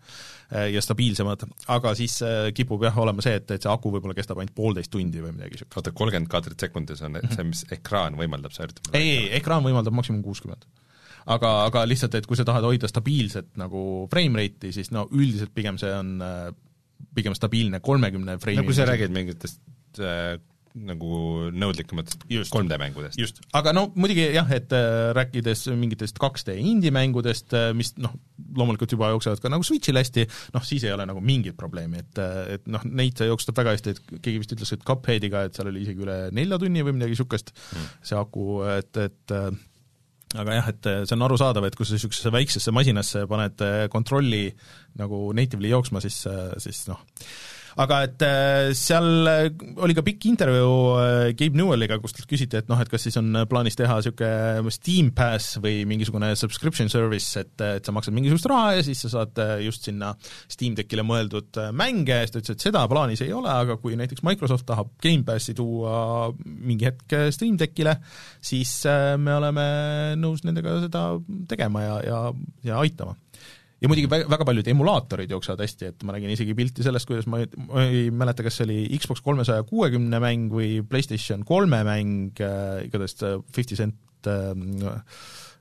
[0.50, 1.46] eh, ja stabiilsemad,
[1.76, 4.90] aga siis eh, kipub jah olema see, et, et see aku võib-olla kestab ainult poolteist
[4.94, 5.78] tundi või midagi niisugust.
[5.78, 9.94] oota, kolmkümmend kaadrit sekundis on see, mis ekraan võimaldab, sa üritad ei, ei, ekraan võimaldab
[9.94, 10.66] maksimum kuuskümmend.
[11.28, 15.52] Aga, aga lihtsalt, et kui sa tahad hoida stabiilset nagu frame rate'i, siis no üldiselt
[15.54, 16.46] pigem see on eh,
[17.14, 19.60] pigem stabiilne kolmekümne frame'i no kui sa räägid mingitest
[20.86, 23.18] nagu nõudlikumatest 3D mängudest.
[23.20, 28.14] just, aga no muidugi jah, et äh, rääkides mingitest 2D indie-mängudest, äh, mis noh,
[28.58, 32.22] loomulikult juba jooksevad ka nagu Switch'il hästi, noh siis ei ole nagu mingit probleemi, et
[32.22, 35.72] äh, et noh, neid jooksutab väga hästi, et keegi vist ütles, et Cupheadiga, et seal
[35.72, 39.36] oli isegi üle nelja tunni või midagi niisugust mm., see aku, et, et
[40.38, 43.62] aga jah, et see on arusaadav, et kui sa niisugusesse väiksesse masinasse paned
[43.92, 44.48] kontrolli
[45.00, 46.20] nagu natively jooksma, siis,
[46.62, 47.00] siis noh,
[47.78, 52.58] aga et äh, seal äh, oli ka pikk intervjuu äh, Gabe Newelliga, kus talt küsiti,
[52.58, 57.30] et noh, et kas siis on plaanis teha niisugune Steam Pass või mingisugune subscription service,
[57.38, 60.10] et, et sa maksad mingisugust raha ja siis sa saad just sinna
[60.50, 64.26] Steam Deckile mõeldud mänge, siis ta ütles, et seda plaanis ei ole, aga kui näiteks
[64.26, 67.98] Microsoft tahab Gamepassi tuua mingi hetk Steam Deckile,
[68.42, 68.74] siis
[69.22, 69.68] me oleme
[70.18, 71.06] nõus nendega seda
[71.50, 72.20] tegema ja, ja,
[72.72, 73.14] ja aitama
[73.82, 77.42] ja muidugi väga paljud emulaatorid jooksevad hästi, et ma nägin isegi pilti sellest, kuidas ma
[77.42, 82.42] ei, ma ei mäleta, kas see oli Xbox kolmesaja kuuekümne mäng või PlayStation kolme mäng
[82.42, 83.18] äh,, igatahes
[83.54, 85.04] Fifty Cent äh,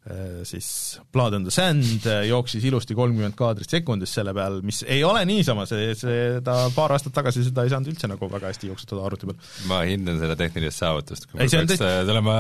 [0.10, 4.80] Äh, siis Blood on the Sand äh, jooksis ilusti kolmkümmend kaadrit sekundis selle peal, mis
[4.88, 8.70] ei ole niisama, see, seda paar aastat tagasi seda ei saanud üldse nagu väga hästi
[8.70, 9.42] jooksutada arvuti peal.
[9.68, 11.90] ma hindan seda tehnilist saavutust, kui mul peaks tõesti...
[12.08, 12.38] tulema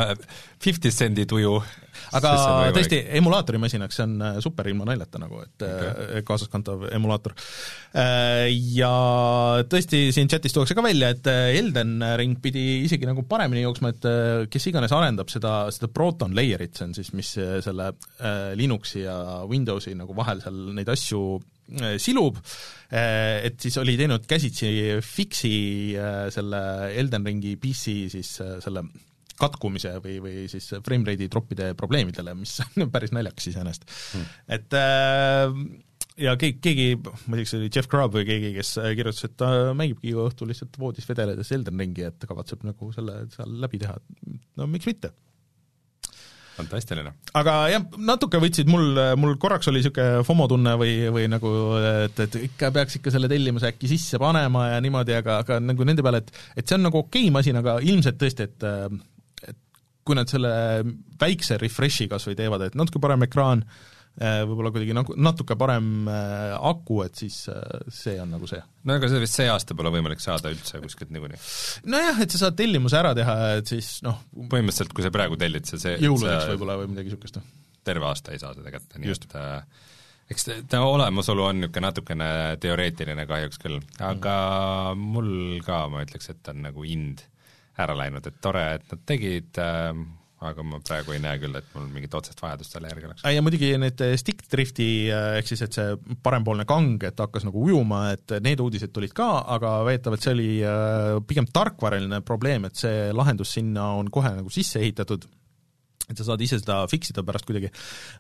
[0.64, 1.58] Fifty Cendi tuju.
[2.18, 2.34] Aga
[2.76, 6.24] tõesti, emulaatorimasinaks see on äh, super ilma naljata nagu, et okay.
[6.28, 7.36] kaasaskantav emulaator.
[8.78, 8.92] Ja
[9.70, 14.08] tõesti, siin chatis tuuakse ka välja, et Elden Ring pidi isegi nagu paremini jooksma, et
[14.54, 17.34] kes iganes arendab seda, seda Proton layer'it, see on siis, mis
[17.66, 19.18] selle äh, Linuxi ja
[19.50, 22.40] Windowsi nagu vahel seal neid asju äh, silub,
[22.92, 24.72] äh, et siis oli teinud käsitsi
[25.04, 25.58] fix'i
[26.34, 26.64] selle
[26.98, 28.86] Elden Ringi PC siis selle
[29.40, 33.86] katkumise või, või siis frame rate'i troppide probleemidele, mis on päris naljakas iseenesest.
[34.14, 34.32] Hmm..
[34.58, 34.80] et
[36.18, 39.28] ja keegi, keegi, ma ei tea, kas see oli Jeff Grubb või keegi, kes kirjutas,
[39.28, 43.56] et ta mängibki iga õhtu lihtsalt voodis vedeledes Elden Ringi, et kavatseb nagu selle seal
[43.62, 43.98] läbi teha,
[44.58, 45.14] no miks mitte?
[46.58, 47.12] Fantastiline.
[47.38, 51.52] aga jah, natuke võtsid mul, mul korraks oli niisugune FOMO tunne või, või nagu,
[52.08, 55.86] et, et ikka peaks ikka selle tellimuse äkki sisse panema ja niimoodi, aga, aga nagu
[55.86, 59.06] nende peale, et et see on nagu okei okay masin, aga ilmselt tõesti, et et
[60.08, 60.52] kui nad selle
[61.20, 63.66] väikse refresh'i kas või teevad, et natuke parem ekraan,
[64.18, 68.58] Äh, võib-olla kuidagi nagu natuke parem äh, aku, et siis äh, see on nagu see.
[68.90, 71.38] no ega seda vist see aasta pole võimalik saada üldse kuskilt niikuinii?
[71.94, 75.70] nojah, et sa saad tellimuse ära teha, et siis noh põhimõtteliselt, kui sa praegu tellid,
[75.70, 77.38] see, see jõuludeks võib-olla või midagi niisugust.
[77.86, 79.30] terve aasta ei saa seda kätte, nii Just.
[79.30, 79.86] et äh,
[80.34, 82.32] eks ta olemasolu on niisugune natukene
[82.66, 84.38] teoreetiline kahjuks küll, aga
[84.96, 85.14] mm.
[85.14, 87.22] mul ka, ma ütleks, et on nagu ind
[87.84, 89.92] ära läinud, et tore, et nad tegid äh,,
[90.48, 93.24] aga ma praegu ei näe küll, et mul mingit otsest vajadust selle järgi oleks.
[93.34, 97.48] ja muidugi need eh, stick drifti eh, ehk siis, et see parempoolne kang, et hakkas
[97.48, 102.70] nagu ujuma, et need uudised tulid ka, aga väidetavalt see oli eh, pigem tarkvaraline probleem,
[102.70, 105.26] et see lahendus sinna on kohe nagu sisse ehitatud
[106.08, 107.70] et sa saad ise seda fix ida pärast kuidagi.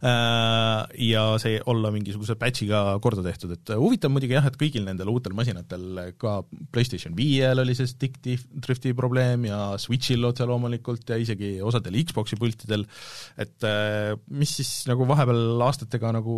[0.03, 5.11] Äh, ja see olla mingisuguse patch'iga korda tehtud, et huvitav muidugi jah, et kõigil nendel
[5.11, 6.41] uutel masinatel, ka
[6.75, 12.39] PlayStation viiel oli see stick drifti probleem ja Switchil otse loomulikult ja isegi osadel Xbox'i
[12.39, 12.83] pultidel,
[13.39, 16.37] et äh, mis siis nagu vahepeal aastatega nagu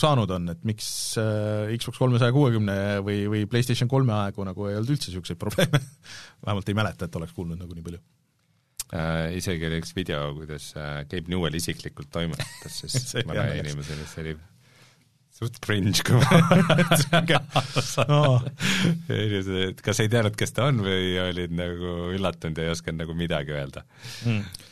[0.00, 0.90] saanud on, et miks
[1.22, 5.82] äh, Xbox kolmesaja kuuekümne või, või PlayStation kolme aegu nagu ei olnud üldse niisuguseid probleeme?
[6.46, 8.02] Vähemalt ei mäleta, et oleks kuulnud nagu nii palju
[8.94, 14.24] äh, isegi oli üks video, kuidas äh, Gabe Newell isiklikult toimetas siis mõne inimesele, see
[14.24, 14.36] oli
[15.40, 16.40] suht cringe, kui ma
[18.10, 18.22] no.
[19.08, 23.16] inimesed kas ei teadnud, kes ta on või olid nagu üllatunud ja ei osanud nagu
[23.16, 23.86] midagi öelda.
[24.28, 24.66] Mm..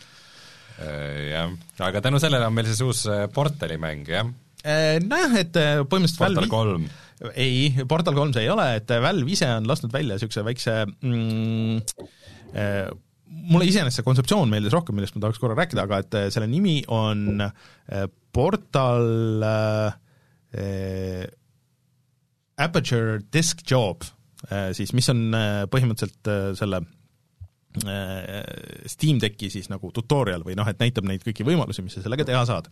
[0.78, 4.28] Jah, aga tänu sellele on meil siis uus äh, portalimäng, jah?
[4.62, 5.56] Äh, nojah, et
[5.90, 6.84] põhimõtteliselt Portal kolm.
[7.32, 11.80] Ei, Portal kolm see ei ole, et Valve ise on lasknud välja niisuguse väikse mm,
[13.28, 16.80] mulle iseenesest see kontseptsioon meeldis rohkem, millest ma tahaks korra rääkida, aga et selle nimi
[16.92, 17.42] on
[18.34, 21.24] Portal äh,
[22.58, 24.06] Aperture Disk Job
[24.50, 26.82] äh,, siis mis on äh, põhimõtteliselt äh, selle
[27.86, 32.02] Äh, Steam Decki siis nagu tutorial või noh, et näitab neid kõiki võimalusi, mis sa
[32.04, 32.70] sellega teha saad.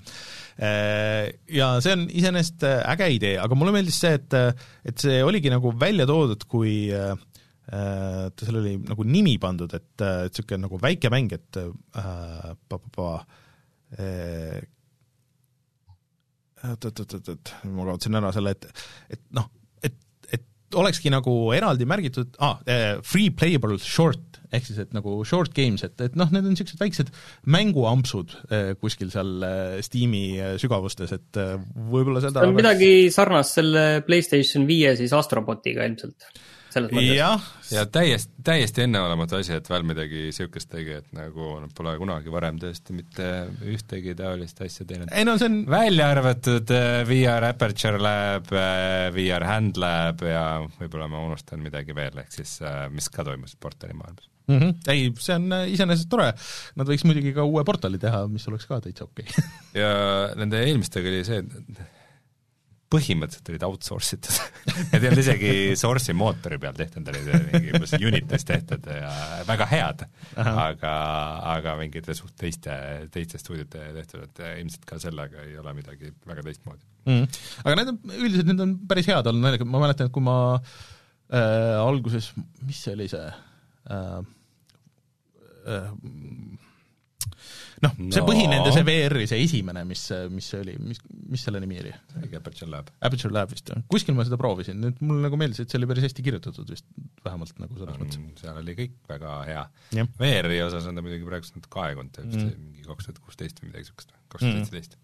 [0.57, 4.37] Äh, ja see on iseenesest äh, äge idee, aga mulle meeldis see, et,
[4.89, 6.89] et see oligi nagu välja toodud, kui
[7.67, 12.79] et seal oli nagu nimi pandud, et, et niisugune nagu väike mäng, et äh, pa,
[12.79, 13.11] pa, pa,
[16.67, 19.49] oot-oot-oot-oot, ma kaotasin ära selle, et, et noh,
[19.85, 19.99] et,
[20.35, 22.59] et olekski nagu eraldi märgitud ah,,
[23.07, 26.81] free playable short ehk siis et nagu short games, et, et noh, need on niisugused
[26.81, 27.11] väiksed
[27.51, 29.47] mänguampsud eh, kuskil seal
[29.85, 30.25] Steam'i
[30.63, 31.41] sügavustes, et
[31.75, 32.61] võib-olla seda see on oleks...
[32.63, 36.29] midagi sarnast selle PlayStation viie siis Astrobotiga ilmselt
[36.77, 37.17] selles mõttes.
[37.17, 41.97] jah, ja täiesti, täiesti enneolematu asi, et Valve midagi niisugust tegi, et nagu nad pole
[42.01, 43.31] kunagi varem tõesti mitte
[43.67, 45.11] ühtegi taolist asja teinud.
[45.13, 50.47] ei no see on välja arvatud äh, VR Aperture Lab, äh, VR Hand Lab ja
[50.79, 54.59] võib-olla ma unustan midagi veel, ehk siis äh, mis ka toimus portali maailmas mm.
[54.59, 54.79] -hmm.
[54.93, 56.31] ei, see on iseenesest tore,
[56.77, 59.53] nad võiks muidugi ka uue portali teha, mis oleks ka täitsa okei okay.
[59.83, 59.93] ja
[60.39, 61.85] nende eelmistega oli see, et
[62.93, 64.37] põhimõtteliselt olid outsource itud
[64.93, 69.11] Need ei olnud isegi source'i mootori peal tehtud, need olid mingi umbes Unitis tehtud ja
[69.49, 70.05] väga head,
[70.43, 70.93] aga,
[71.57, 72.75] aga mingite suht teiste,
[73.15, 76.85] teiste stuudiote tehtud, et ilmselt ka sellega ei ole midagi väga teistmoodi.
[77.07, 77.41] Mm..
[77.63, 80.39] aga need on, üldiselt need on päris head olnud, naljakad, ma mäletan, et kui ma
[80.57, 82.33] äh, alguses,
[82.67, 84.19] mis see oli see äh,
[85.67, 85.91] äh,
[87.85, 91.01] noh no., see põhi nende, see VR-i, see esimene, mis, mis see oli, mis,
[91.33, 91.93] mis selle nimi oli?
[92.39, 92.93] Aperture Lab.
[93.09, 93.83] Aperture Lab vist, jah.
[93.93, 96.87] kuskil ma seda proovisin, nüüd mulle nagu meeldis, et see oli päris hästi kirjutatud vist,
[97.27, 98.23] vähemalt nagu selles mõttes.
[98.41, 99.67] seal oli kõik väga hea.
[100.23, 102.71] VR-i osas on ta muidugi praegust natuke aegunud, vist mm.
[102.73, 104.99] mingi kaks tuhat kuusteist või midagi niisugust, kaks tuhat seitseteist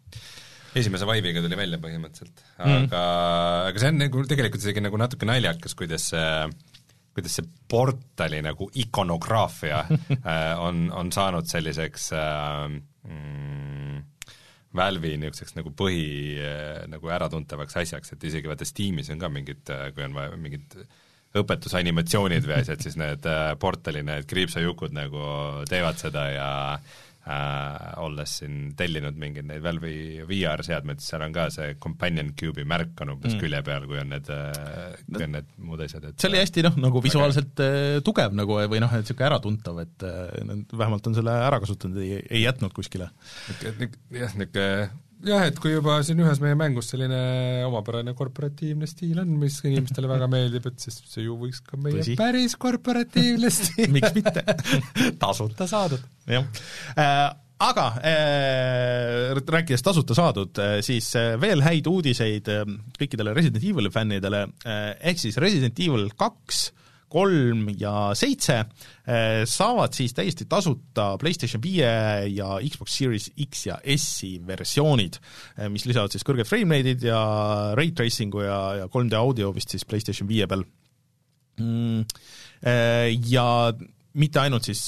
[0.73, 2.63] esimese Vive'iga tuli välja põhimõtteliselt, mm.
[2.65, 6.47] aga mm., aga see on nagu tegelikult isegi nagu natuke naljakas, kuidas see äh,
[7.13, 12.67] kuidas see portali nagu ikonograafia äh, on, on saanud selliseks äh,
[13.09, 14.01] mm,
[14.77, 16.05] Valve'i niisuguseks nagu põhi
[16.41, 20.37] äh, nagu äratuntavaks asjaks, et isegi vaata Steamis on ka mingid, äh, kui on vaja
[20.41, 20.79] mingid
[21.37, 23.25] õpetusanimatsioonid või asjad, siis need
[23.61, 25.23] portali need kriipsajukud nagu
[25.71, 26.49] teevad seda ja
[27.29, 32.67] äh, olles siin tellinud mingeid neid Valve'i VR-seadmeid, siis seal on ka see Companion Cube'i
[32.69, 33.43] märk on umbes mm.
[33.45, 36.67] külje peal, kui on need äh,, kui on need muud asjad, et see oli hästi
[36.69, 41.17] noh, nagu visuaalselt äh, tugev nagu või noh, et niisugune äratuntav, et äh, vähemalt on
[41.19, 43.13] selle ära kasutanud, ei, ei jätnud kuskile.
[43.63, 43.81] jah,
[44.37, 44.69] niisugune
[45.27, 47.21] jah, et kui juba siin ühes meie mängus selline
[47.69, 52.01] omapärane korporatiivne stiil on, mis inimestele väga meeldib, et siis see ju võiks ka meie
[52.01, 52.17] Tõsi.
[52.19, 54.45] päris korporatiivne stiil miks mitte
[55.23, 56.03] tasuta saadud.
[56.31, 56.47] jah
[56.97, 57.25] äh,,
[57.63, 62.63] aga äh, rääkides tasuta saadud äh,, siis äh, veel häid uudiseid äh,
[62.99, 66.71] kõikidele Resident Evil'i fännidele äh,, ehk siis Resident Evil kaks
[67.13, 68.67] kolm ja seitse eh,
[69.51, 71.89] saavad siis täiesti tasuta PlayStation viie
[72.31, 75.19] ja Xbox Series X ja S-i versioonid,
[75.59, 77.23] eh, mis lisavad siis kõrged frame rate'id ja
[77.79, 80.63] ray tracing'u ja, ja 3D audio vist siis PlayStation viie peal
[81.59, 82.07] mm,.
[82.63, 83.73] Eh, ja
[84.15, 84.85] mitte ainult siis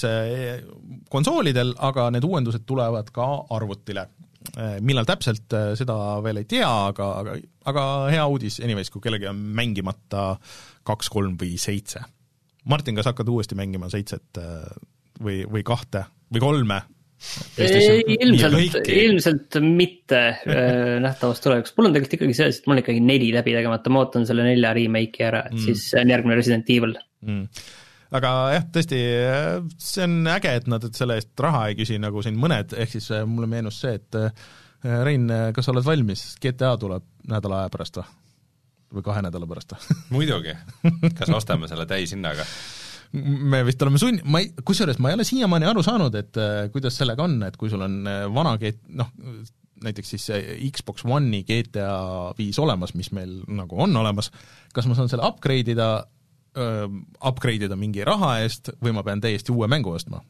[1.10, 4.04] konsoolidel, aga need uuendused tulevad ka arvutile
[4.84, 7.34] millal täpselt, seda veel ei tea, aga, aga,
[7.72, 10.36] aga hea uudis anyways, kui kellelgi on mängimata
[10.86, 12.04] kaks, kolm või seitse.
[12.70, 14.64] Martin, kas hakkad uuesti mängima seitset äh,
[15.22, 16.82] või, või kahte või kolme?
[17.56, 23.04] ilmselt, ilmselt mitte äh, nähtavas tulevikus, mul on tegelikult ikkagi see, et mul on ikkagi
[23.04, 25.62] neli läbi tegemata, ma ootan selle nelja remake'i ära, et mm.
[25.64, 26.92] siis on järgmine Resident Evil.
[27.24, 27.46] Mm.
[28.14, 28.98] Aga jah, tõesti,
[29.80, 32.92] see on äge, et nad et selle eest raha ei küsi, nagu siin mõned, ehk
[32.92, 34.20] siis äh, mulle meenus see, et
[34.84, 38.10] Rein, kas sa oled valmis, GTA tuleb nädala aja pärast või?
[38.96, 39.76] Või kahe nädala pärast
[40.14, 40.54] muidugi,
[41.18, 42.46] kas ostame selle täishinnaga?
[43.14, 46.64] me vist oleme sunn-, ma ei, kusjuures ma ei ole siiamaani aru saanud, et äh,
[46.74, 49.12] kuidas sellega on, et kui sul on äh, vana G-, noh,
[49.84, 50.26] näiteks siis
[50.74, 54.30] Xbox One'i GTA viis olemas, mis meil nagu on olemas,
[54.74, 55.88] kas ma saan selle upgrade ida
[56.58, 56.86] äh,,
[57.22, 60.24] upgrade ida mingi raha eest või ma pean täiesti uue mängu ostma?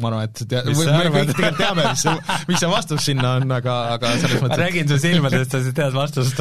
[0.00, 0.74] Ma arvan, et tea-, me
[1.12, 4.60] kõik tegelikult teame, mis see, mis see vastus sinna on, aga, aga selles mõttes ma
[4.62, 6.40] räägin su silmadest, sa tead vastust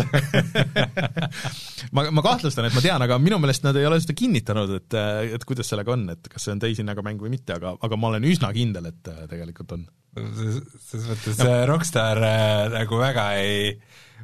[1.96, 4.98] ma, ma kahtlustan, et ma tean, aga minu meelest nad ei ole seda kinnitanud, et,
[5.36, 8.14] et kuidas sellega on, et kas see on täishinnaga mäng või mitte, aga, aga ma
[8.14, 9.84] olen üsna kindel, et tegelikult on.
[10.16, 11.58] selles mõttes no.
[11.74, 13.76] Rockstar äh, nagu väga ei,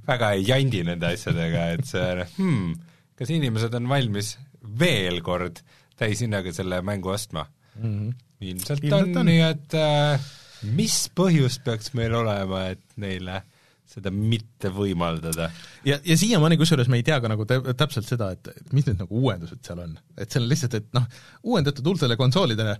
[0.07, 2.79] väga ei jandi nende asjadega, et see hmm,
[3.19, 4.37] kas inimesed on valmis
[4.79, 5.59] veel kord
[5.99, 7.43] täishinnaga selle mängu ostma
[7.77, 7.93] mm.
[7.93, 8.15] -hmm.
[8.41, 10.31] ilmselt, ilmselt on, on., nii et äh,
[10.77, 13.41] mis põhjus peaks meil olema, et neile
[13.87, 15.49] seda mitte võimaldada.
[15.87, 18.99] ja, ja siiamaani kusjuures me ei tea ka nagu täpselt seda, et, et mis need
[18.99, 19.97] nagu uuendused seal on.
[20.17, 21.07] et seal on lihtsalt, et noh,
[21.43, 22.77] uuendatud uutele konsoolidele,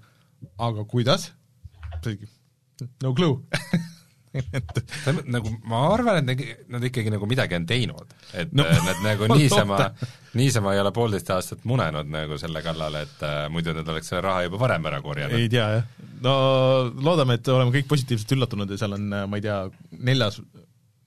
[0.70, 1.32] aga kuidas?
[3.04, 3.40] no clue
[5.36, 9.30] nagu ma arvan, et nad ikkagi nagu midagi on teinud, et no, äh, nad nagu
[9.34, 9.80] niisama,
[10.38, 14.23] niisama ei ole poolteist aastat munenud nagu selle kallal, et äh, muidu nad oleks selle
[14.28, 15.39] raha juba varem ära korjanud.
[15.39, 16.38] ei tea jah, no
[16.93, 19.60] loodame, et oleme kõik positiivselt üllatunud ja seal on, äh, ma ei tea,
[19.97, 20.41] neljas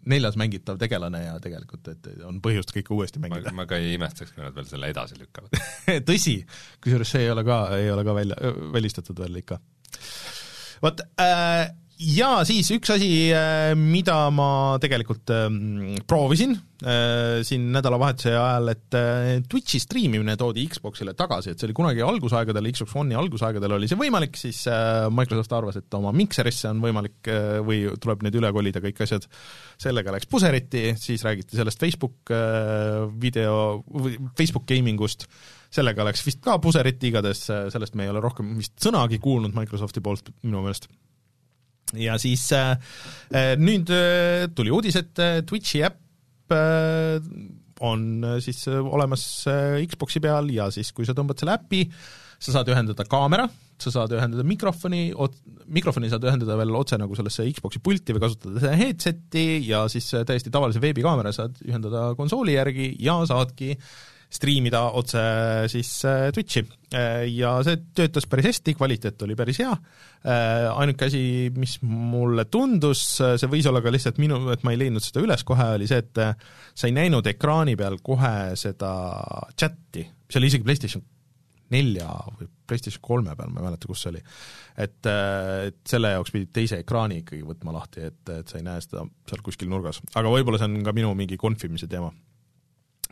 [0.09, 3.53] neljas mängitav tegelane ja tegelikult, et on põhjust kõike uuesti mängida.
[3.57, 5.57] ma ka ei imestaks, kui nad veel selle edasi lükkavad
[6.09, 6.39] tõsi,
[6.81, 9.61] kusjuures see ei ole ka, ei ole ka välja, välistatud veel ikka.
[10.83, 11.69] vot äh,
[12.01, 18.97] ja siis üks asi, äh, mida ma tegelikult ähm, proovisin äh, siin nädalavahetuse ajal, et
[18.97, 23.91] äh, Twitchi striimimine toodi Xboxile tagasi, et see oli kunagi algusaegadel, Xbox One'i algusaegadel oli
[23.91, 24.63] see võimalik, siis
[25.13, 27.31] Microsoft arvas, et oma mikserisse on võimalik
[27.67, 29.27] või tuleb nüüd üle kolida kõik asjad,
[29.81, 32.33] sellega läks puseriti, siis räägiti sellest Facebook
[33.21, 33.83] video,
[34.39, 35.29] Facebook gaming ust,
[35.73, 40.03] sellega läks vist ka puseriti, igatahes sellest me ei ole rohkem vist sõnagi kuulnud Microsofti
[40.05, 40.89] poolt minu meelest
[41.99, 42.77] ja siis äh,
[43.35, 47.19] äh, nüüd äh, tuli uudis, et äh, Twitchi äpp äh,
[47.81, 51.87] on äh, siis äh, olemas äh, Xboxi peal ja siis, kui sa tõmbad selle äpi,
[52.41, 53.49] sa saad ühendada kaamera,
[53.81, 55.11] sa saad ühendada mikrofoni,
[55.73, 60.13] mikrofoni saad ühendada veel otse nagu sellesse Xboxi pulti või kasutada seda headset'i ja siis
[60.17, 63.75] äh, täiesti tavalise veebikaamera saad ühendada konsooli järgi ja saadki
[64.31, 65.21] striimida otse
[65.71, 66.63] siis äh, Twitchi
[66.95, 69.73] äh, ja see töötas päris hästi, kvaliteet oli päris hea,
[70.23, 71.23] äh, ainuke asi,
[71.57, 75.45] mis mulle tundus, see võis olla ka lihtsalt minu, et ma ei leidnud seda üles
[75.47, 78.93] kohe, oli see, et sa ei näinud ekraani peal kohe seda
[79.59, 81.05] chati, mis oli isegi PlayStation
[81.71, 84.23] nelja või PlayStation kolme peal, ma ei mäleta, kus see oli.
[84.79, 88.83] et, et selle jaoks pidid teise ekraani ikkagi võtma lahti, et, et sa ei näe
[88.83, 90.03] seda seal kuskil nurgas.
[90.15, 92.11] aga võib-olla see on ka minu mingi konfimise teema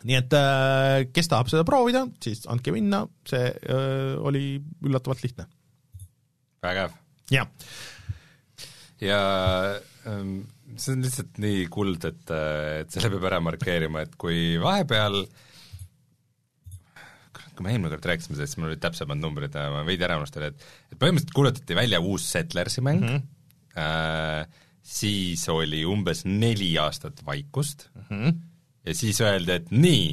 [0.07, 4.45] nii et äh, kes tahab seda proovida, siis andke minna, see öö, äh, oli
[4.85, 5.49] üllatavalt lihtne.
[6.63, 6.95] vägev.
[7.35, 7.49] jah.
[9.03, 9.19] ja
[10.07, 10.41] ähm,
[10.77, 15.23] see on lihtsalt nii kuld, et, äh, et selle peab ära markeerima, et kui vahepeal
[17.59, 20.53] kui me eelmine kord rääkisime sellest, siis mul olid täpsemad numbrid, ma veidi ära unustasin,
[20.53, 23.83] et et põhimõtteliselt kuulutati välja uus Settlersi mäng mm, -hmm.
[23.83, 28.48] äh, siis oli umbes neli aastat vaikust mm, -hmm
[28.87, 30.09] ja siis öeldi, et nii,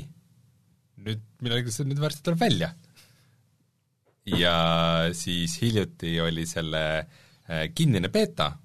[1.05, 2.73] nüüd millalgi see nüüd varsti tuleb välja.
[4.25, 4.55] ja
[5.13, 8.55] siis hiljuti oli selle äh, kinnine beeta.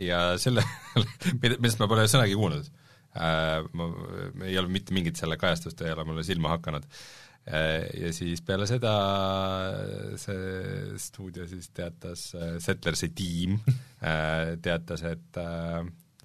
[0.00, 0.64] Ja selle
[1.42, 2.70] millest ma pole sõnagi kuulnud.
[3.12, 3.90] Äh,, ma
[4.48, 6.86] ei ole mitte mingit selle kajastust, ei ole mulle silma hakanud.
[7.44, 8.94] Äh,, ja siis peale seda
[10.18, 12.30] see stuudio siis teatas,
[12.64, 13.60] Settlersi tiim
[14.64, 15.42] teatas, et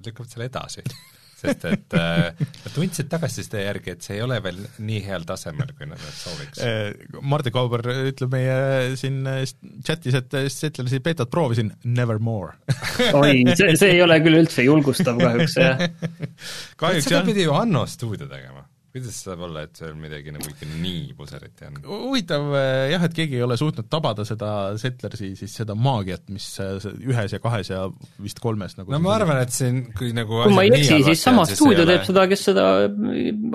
[0.07, 0.87] lükkavad selle edasi
[1.37, 5.73] sest et äh, nad tundsid tagasiside järgi, et see ei ole veel nii heal tasemel,
[5.77, 6.61] kui nad sooviks.
[6.63, 9.43] Äh, Martti Kauber ütleb meie siin äh,
[9.85, 12.55] chatis, et Settlersi beetat proovisin, never more
[13.19, 15.85] oi, see, see ei ole küll üldse julgustav kahjuks, jah.
[16.81, 17.11] kahjuks jah.
[17.11, 18.56] seda pidi ju Anno stuudio tegema
[18.97, 21.77] kuidas saab olla, et seal midagi nagu ikka nii puseriti on?
[21.87, 26.47] huvitav eh, jah, et keegi ei ole suutnud tabada seda Settlersi siis seda maagiat, mis
[26.63, 27.85] eh, ühes ja kahes ja
[28.23, 31.25] vist kolmes nagu no ma arvan, et siin kui nagu kui ma ei eksi, siis
[31.29, 32.09] sama stuudio teeb ole...
[32.11, 32.67] seda, kes seda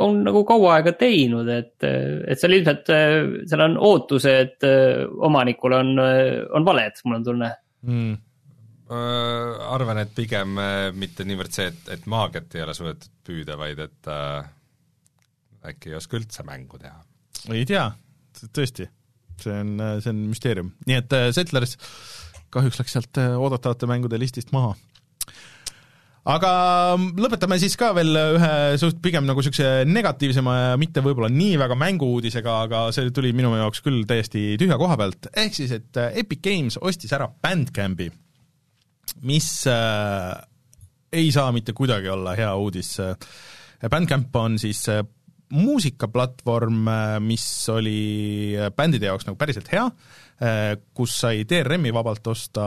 [0.07, 2.92] on nagu kaua aega teinud, et, et seal ilmselt,
[3.50, 4.66] seal on ootused
[5.28, 5.94] omanikul on,
[6.57, 7.50] on valed, mul on tunne.
[7.88, 8.20] Mm.
[9.72, 10.59] Arvan, et pigem
[10.98, 14.42] mitte niivõrd see, et, et maagiat ei ole suudetud püüda, vaid et äh,
[15.68, 16.98] äkki ei oska üldse mängu teha?
[17.53, 17.88] ei tea,
[18.55, 18.88] tõesti,
[19.42, 21.77] see on, see on müsteerium, nii et äh, Settlers
[22.53, 24.75] kahjuks läks sealt äh, oodatavate mängude listist maha.
[26.33, 26.51] Aga
[27.18, 31.75] lõpetame siis ka veel ühe suht pigem nagu niisuguse negatiivsema ja mitte võib-olla nii väga
[31.81, 36.14] mängu-uudisega, aga see tuli minu jaoks küll täiesti tühja koha pealt, ehk siis, et äh,
[36.22, 38.07] Epic Games ostis ära Bandcampi,
[39.27, 40.31] mis äh,
[41.12, 42.94] ei saa mitte kuidagi olla hea uudis.
[43.90, 44.87] Bandcamp on siis
[45.52, 49.84] muusikaplatvorm, äh, mis oli äh, bändide jaoks nagu päriselt hea,
[50.42, 52.66] äh, kus sai DRM-i vabalt osta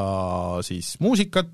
[0.65, 1.53] siis muusikat,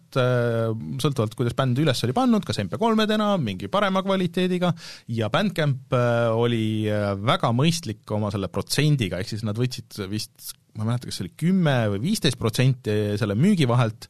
[1.01, 4.73] sõltuvalt, kuidas bänd üles oli pannud, kas MP3-dena, mingi parema kvaliteediga,
[5.15, 5.95] ja Bandcamp
[6.36, 6.88] oli
[7.25, 11.26] väga mõistlik oma selle protsendiga, ehk siis nad võtsid vist ma ei mäleta, kas see
[11.26, 14.07] oli kümme või viisteist protsenti selle müügi vahelt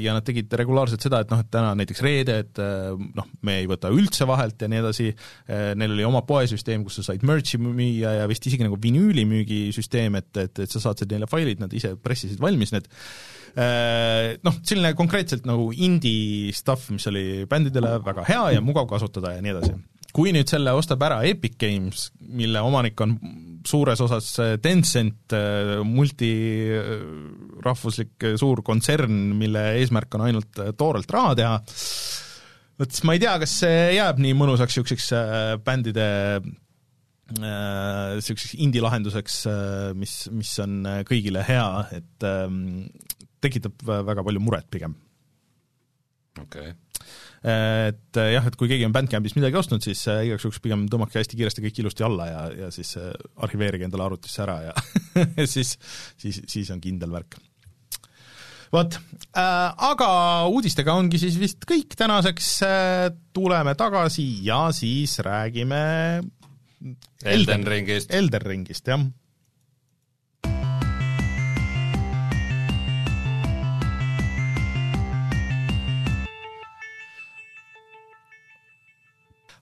[0.00, 2.60] ja nad tegid regulaarselt seda, et noh, et täna näiteks reede, et
[2.96, 5.10] noh, me ei võta üldse vahelt ja nii edasi,
[5.76, 10.30] neil oli oma poesüsteem, kus sa said merch'i müüa ja vist isegi nagu vinüülimüügisüsteem, et,
[10.46, 12.88] et, et sa saatsid neile failid, nad ise pressisid valmis need
[14.44, 19.44] noh, selline konkreetselt nagu indie stuff, mis oli bändidele väga hea ja mugav kasutada ja
[19.44, 19.76] nii edasi
[20.16, 22.06] kui nüüd selle ostab ära Epic Games,
[22.38, 23.10] mille omanik on
[23.66, 24.30] suures osas
[24.64, 25.34] Tencent,
[25.84, 31.56] multirahvuslik suur kontsern, mille eesmärk on ainult toorelt raha teha,
[32.80, 36.08] vot siis ma ei tea, kas see jääb nii mõnusaks niisuguseks äh, bändide
[37.36, 40.72] niisuguseks äh, indie-lahenduseks, äh, mis, mis on
[41.08, 42.58] kõigile hea, et ähm,
[43.44, 44.92] tekitab väga palju muret pigem.
[46.40, 46.74] okei okay
[47.46, 50.86] et eh, jah, et kui keegi on BandCampis midagi ostnud, siis eh, igaks juhuks pigem
[50.90, 53.12] tõmmake hästi kiiresti kõik ilusti alla ja, ja siis eh,
[53.46, 54.74] arhiveerige endale arvutisse ära ja
[55.54, 55.76] siis,
[56.18, 57.38] siis, siis on kindel värk
[58.74, 60.08] vot äh,, aga
[60.50, 63.04] uudistega ongi siis vist kõik tänaseks äh,,
[63.36, 65.84] tuleme tagasi ja siis räägime
[67.26, 68.10] Elden Ringist.
[68.12, 69.06] Elden Ringist, jah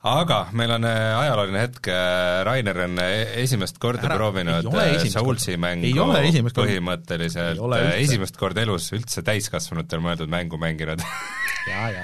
[0.04, 4.68] aga meil on äh, ajalooline hetk, äh, Rainer on äh, esimest korda Ära, proovinud
[5.08, 5.94] Soulsi mängu
[6.56, 7.62] põhimõtteliselt.
[7.96, 11.04] Esimest korda elus üldse täiskasvanutel mõeldud mängu mänginud.
[11.64, 12.02] Ja, ja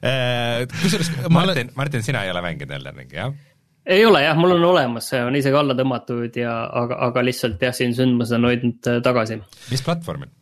[0.80, 3.34] kusjuures Martin, Martin, sina ei ole mänginud Elden Ringi, jah?
[3.84, 7.60] ei ole jah, mul on olemas, see on isegi alla tõmmatud ja aga, aga lihtsalt
[7.60, 9.36] jah, siin sündmused on hoidnud tagasi.
[9.68, 10.32] mis platvormil?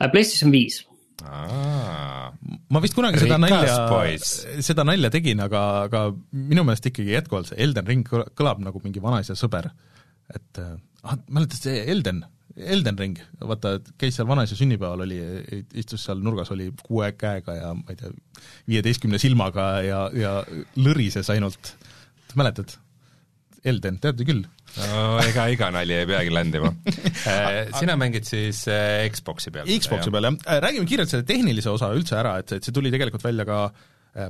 [0.00, 0.80] PlayStation viis
[1.24, 3.74] ma vist kunagi seda nalja,
[4.62, 9.02] seda nalja tegin, aga, aga minu meelest ikkagi jätkuvalt see Elden Ring kõlab nagu mingi
[9.02, 9.70] vanaisa sõber.
[10.34, 12.22] et ah, mäletad see Elden,
[12.58, 15.18] Elden Ring, vaata, käis seal vanaisa sünnipäeval, oli,
[15.78, 18.12] istus seal nurgas, oli kuue käega ja ma ei tea,
[18.70, 20.34] viieteistkümne silmaga ja, ja
[20.78, 21.74] lõrises ainult,
[22.38, 22.78] mäletad?
[23.66, 24.44] Elden, teate küll
[24.78, 26.70] no ega iga nali ei peagi ländima
[27.30, 29.70] äh, sina mängid siis äh, Xboxi peal?
[29.80, 30.36] Xboxi peal, jah.
[30.46, 33.62] Äh, räägime kiirelt selle tehnilise osa üldse ära, et, et see tuli tegelikult välja ka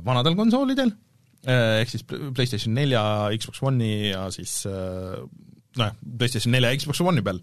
[0.05, 0.91] vanadel konsoolidel,
[1.49, 3.01] ehk siis PlayStation nelja,
[3.41, 7.39] Xbox One'i ja siis nojah, PlayStation nelja ja Xbox One'i peal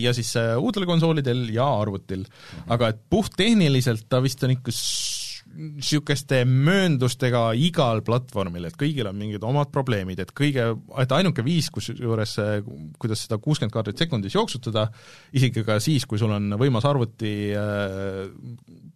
[0.00, 2.24] ja siis uutel konsoolidel ja arvutil.
[2.66, 4.74] aga et puhttehniliselt ta vist on ikka
[5.58, 10.70] niisuguste mööndustega igal platvormil, et kõigil on mingid omad probleemid, et kõige,
[11.02, 12.36] et ainuke viis, kusjuures
[12.98, 14.88] kuidas seda kuuskümmend kaadrit sekundis jooksutada,
[15.34, 18.26] isegi ka siis, kui sul on võimas arvuti äh,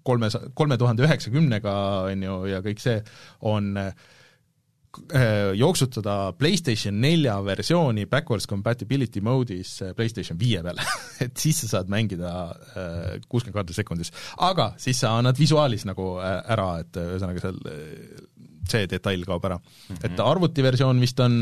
[0.06, 1.76] kolme, kolme tuhande üheksakümnega,
[2.12, 3.00] on ju, ja kõik see,
[3.48, 3.94] on Äh,
[5.56, 10.80] jooksutada PlayStation nelja versiooni backwards compatibility mode'is äh, PlayStation viie peal
[11.24, 14.12] et siis sa saad mängida äh, kuuskümmend kaadrit sekundis.
[14.38, 17.62] aga siis sa annad visuaalis nagu ära, et ühesõnaga seal
[18.68, 19.64] see detail kaob ära mm.
[19.88, 20.04] -hmm.
[20.10, 21.40] et arvutiversioon vist on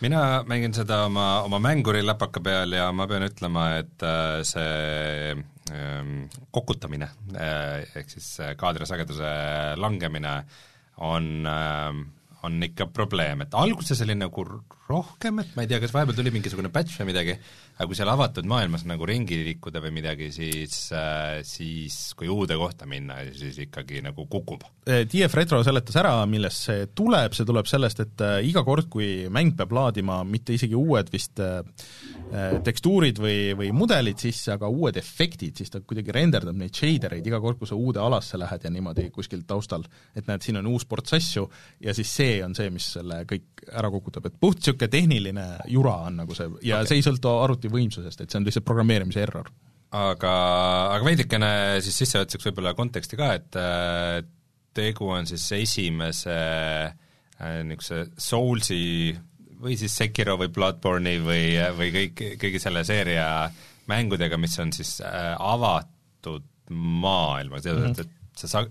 [0.00, 4.06] mina mängin seda oma, oma mänguri läpaka peal ja ma pean ütlema, et
[4.46, 5.34] see
[5.74, 7.10] ähm, kokutamine
[7.98, 9.34] ehk siis kaadrisageduse
[9.76, 10.44] langemine
[10.98, 12.06] on ähm,
[12.46, 14.44] on ikka probleem, et alguses oli nagu
[14.88, 17.34] rohkem, et ma ei tea, kas vahepeal tuli mingisugune patch või midagi,
[17.78, 22.56] aga kui seal avatud maailmas nagu ringi liikuda või midagi, siis, äh, siis kui uude
[22.58, 24.64] kohta minna, siis ikkagi nagu kukub.
[24.82, 29.28] TF Retro seletas ära, millest see tuleb, see tuleb sellest, et äh, iga kord, kui
[29.30, 31.62] mäng peab laadima mitte isegi uued vist äh,
[32.64, 37.38] tekstuurid või, või mudelid sisse, aga uued efektid, siis ta kuidagi renderdab neid shadereid iga
[37.44, 39.86] kord, kui sa uude alasse lähed ja niimoodi kuskil taustal,
[40.18, 41.46] et näed, siin on uus ports asju
[41.84, 45.94] ja siis see on see, mis selle kõik ära kukutab, et puht niisugune tehniline jura
[46.08, 46.90] on nagu see ja okay.
[46.90, 49.50] see ei sõltu arvuti arvuti võimsusest, et see on lihtsalt programmeerimise error.
[49.88, 50.32] aga,
[50.94, 53.56] aga veidikene siis sissejuhatuseks võib-olla konteksti ka, et
[54.76, 59.16] tegu on siis esimese äh, niisuguse Soulsi
[59.58, 63.48] või siis Sekiro või Bloodborne'i või, või kõik, kõigi selle seeria
[63.88, 67.90] mängudega, mis on siis äh, avatud maailmas, mm -hmm.
[67.90, 68.68] et, et sa sa-,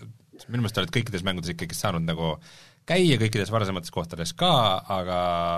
[0.47, 2.35] minu meelest oled kõikides mängudes ikkagi saanud nagu
[2.87, 4.51] käia kõikides varasemates kohtades ka,
[4.95, 5.17] aga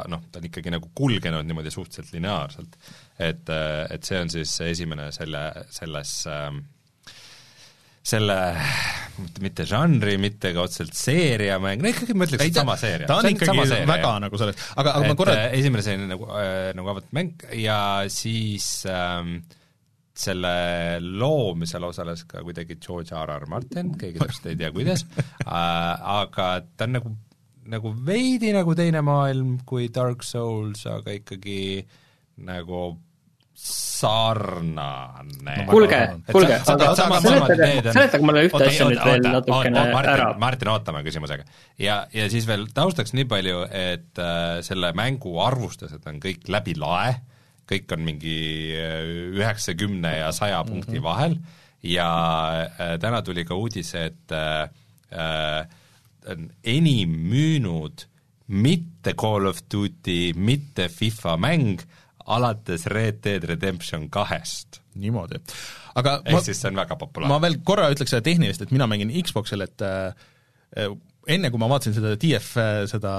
[0.09, 2.77] noh, ta on ikkagi nagu kulgenud niimoodi suhteliselt lineaarselt.
[3.19, 5.43] Et, et see on siis esimene selle,
[5.75, 6.63] selles ähm,
[8.09, 8.37] selle
[9.19, 13.07] mitte, mitte žanri, mitte ka otseselt seeriamäng, no ikkagi ma ütleks, et sama seeria.
[13.09, 14.19] ta on, on ikkagi seeria, väga jah.
[14.25, 17.47] nagu selles, aga, aga et, ma korra äh, esimene selline nagu äh,, nagu avatud mäng
[17.59, 17.79] ja
[18.13, 19.39] siis ähm,
[20.19, 20.53] selle
[21.03, 23.35] loomisel osales ka kuidagi George R.
[23.37, 23.47] R.
[23.51, 25.59] Martin, keegi täpselt ei tea, kuidas äh,,
[26.23, 27.13] aga ta on nagu,
[27.69, 31.83] nagu veidi nagu teine maailm kui Dark Souls, aga ikkagi
[32.47, 32.87] nagu
[33.59, 35.65] sarnane no,.
[35.67, 35.99] kuulge,
[36.31, 40.29] kuulge, aga seletage, seletage mulle ühte asja nüüd veel natukene ära.
[40.39, 41.43] Martin, ootame küsimusega.
[41.81, 46.77] ja, ja siis veel taustaks nii palju, et äh, selle mängu arvustused on kõik läbi
[46.79, 47.17] lae,
[47.69, 48.39] kõik on mingi
[48.79, 49.01] äh,
[49.35, 51.09] üheksakümne ja saja punkti mm -hmm.
[51.11, 51.39] vahel
[51.83, 52.09] ja
[52.67, 54.69] äh, täna tuli ka uudis, et äh,
[55.11, 55.67] äh,
[56.63, 58.05] enim müünud
[58.47, 61.83] mitte Call of Duty, mitte FIFA mäng
[62.29, 64.81] alates Red Dead Redemption kahest.
[64.99, 65.39] niimoodi,
[65.99, 67.31] aga ehk siis see on väga populaarne.
[67.31, 70.89] ma veel korra ütleks seda tehnilist, et mina mängin Xboxil, et äh,
[71.29, 73.13] enne kui ma vaatasin seda DF, äh, seda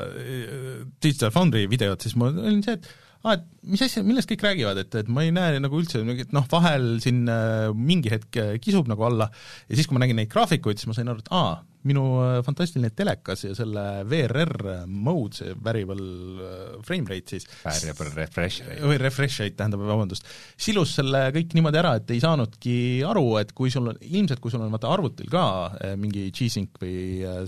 [0.00, 2.90] äh, Digital Foundry videot, siis mul oli see, et
[3.24, 6.32] aa, et mis asja, millest kõik räägivad, et, et ma ei näe nagu üldse mingit
[6.36, 9.30] noh, vahel siin äh, mingi hetk kisub nagu alla.
[9.68, 11.58] Ja siis, kui ma nägin neid graafikuid, siis ma sain aru, et aa,
[11.88, 16.04] minu äh, fantastiline telekas ja selle VRR mode, see variable
[16.44, 17.48] äh, frame rate siis.
[17.64, 18.80] Variable refresh rate.
[18.84, 20.28] või refresh rate, tähendab, vabandust,
[20.60, 22.76] silus selle kõik niimoodi ära, et ei saanudki
[23.08, 26.80] aru, et kui sul on, ilmselt kui sul on vaata arvutil ka äh, mingi G-Sync
[26.82, 26.96] või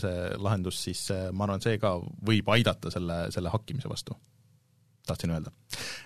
[0.02, 4.16] see lahendus, siis ma arvan, see ka võib aidata selle, selle hakkimise vastu
[5.06, 5.50] tahtsin öelda.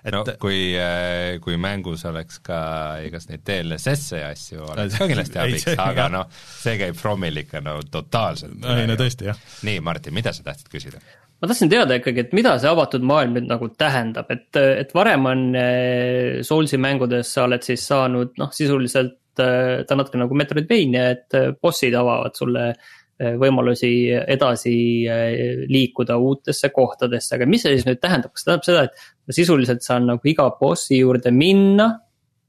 [0.05, 2.59] et no kui, äh, kui mängus oleks ka
[3.05, 7.63] igas neid DLSS-e ja asju, oleks ka kindlasti abiks, aga noh, see käib Fromil ikka
[7.65, 8.57] no totaalselt.
[8.77, 9.41] ei no tõesti, jah.
[9.69, 11.03] nii, Martin, mida sa tahtsid küsida?
[11.37, 15.31] ma tahtsin teada ikkagi, et mida see avatud maailm nüüd nagu tähendab, et, et varem
[15.33, 21.11] on äh, Soulsi mängudes sa oled siis saanud noh, sisuliselt äh, ta natuke nagu Metroidvania,
[21.13, 24.77] et bossid avavad sulle äh, võimalusi edasi
[25.09, 29.85] eh, liikuda uutesse kohtadesse, aga mis see siis nüüd tähendab, kas tähendab seda, et sisuliselt
[29.87, 31.89] saan nagu iga bossi juurde minna,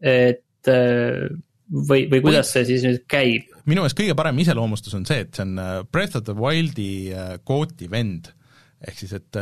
[0.03, 1.23] et eh,
[1.71, 3.53] või, või kuidas see siis nüüd käib?
[3.67, 5.55] minu meelest kõige parem iseloomustus on see, et see on
[5.91, 6.91] Breath of the Wildi
[7.47, 8.31] kooti vend.
[8.83, 9.39] ehk siis, et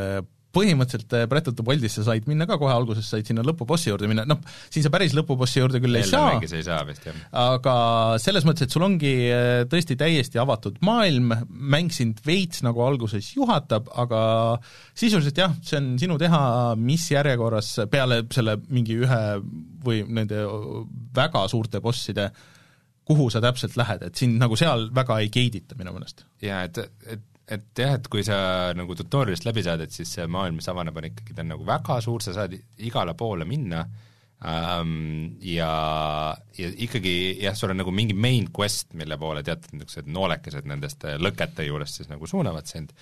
[0.56, 4.10] põhimõtteliselt äh, Breath of the Wildisse said minna ka kohe alguses, said sinna lõpubossi juurde
[4.12, 4.41] minna, noh,
[4.74, 7.08] siin sa päris lõpubossi juurde küll ei saa, ei saa vist,
[7.41, 7.76] aga
[8.24, 13.34] selles mõttes, et sul ongi äh, tõesti täiesti avatud maailm, mäng sind veits nagu alguses
[13.36, 14.24] juhatab, aga
[14.95, 16.41] sisuliselt jah, see on sinu teha,
[16.80, 19.24] mis järjekorras peale selle mingi ühe
[19.86, 20.43] või nende
[21.16, 22.32] väga suurte bosside
[23.06, 26.26] kuhu sa täpselt lähed, et sind nagu seal väga ei gate'ita minu meelest.
[26.41, 30.25] jaa, et, et et jah, et kui sa nagu tutorial'ist läbi saad, et siis see
[30.31, 32.55] maailm, mis avaneb, on ikkagi, ta on nagu väga suur, sa saad
[32.87, 33.83] igale poole minna
[34.45, 35.69] ähm, ja,
[36.57, 41.05] ja ikkagi jah, sul on nagu mingi main quest, mille poole teatud niisugused noolekesed nendest
[41.21, 42.95] lõkete juurest siis nagu suunavad sind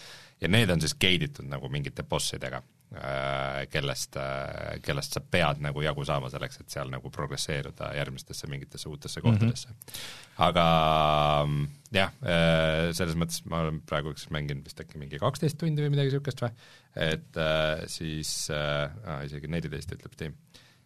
[0.43, 2.59] ja need on siis gate itud nagu mingite bossidega
[2.95, 8.51] äh,, kellest äh,, kellest sa pead nagu jagu saama selleks, et seal nagu progresseeruda järgmistesse
[8.51, 9.71] mingitesse uutesse kohtadesse.
[9.71, 9.81] Mm.
[9.81, 10.65] -hmm aga
[11.93, 16.09] jah, äh, selles mõttes ma olen praeguseks mänginud vist äkki mingi kaksteist tundi või midagi
[16.09, 16.53] niisugust või,
[17.05, 18.89] et äh, siis äh,,
[19.27, 20.37] isegi neliteist ütleb Steam,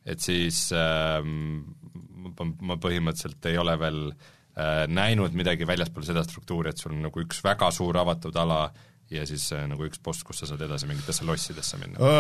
[0.04, 6.74] et siis äh, ma, ma põhimõtteliselt ei ole veel äh, näinud midagi väljaspool seda struktuuri,
[6.74, 8.66] et sul on nagu üks väga suur avatud ala
[9.14, 12.14] ja siis äh, nagu üks post, kus sa saad edasi mingitesse lossidesse minna?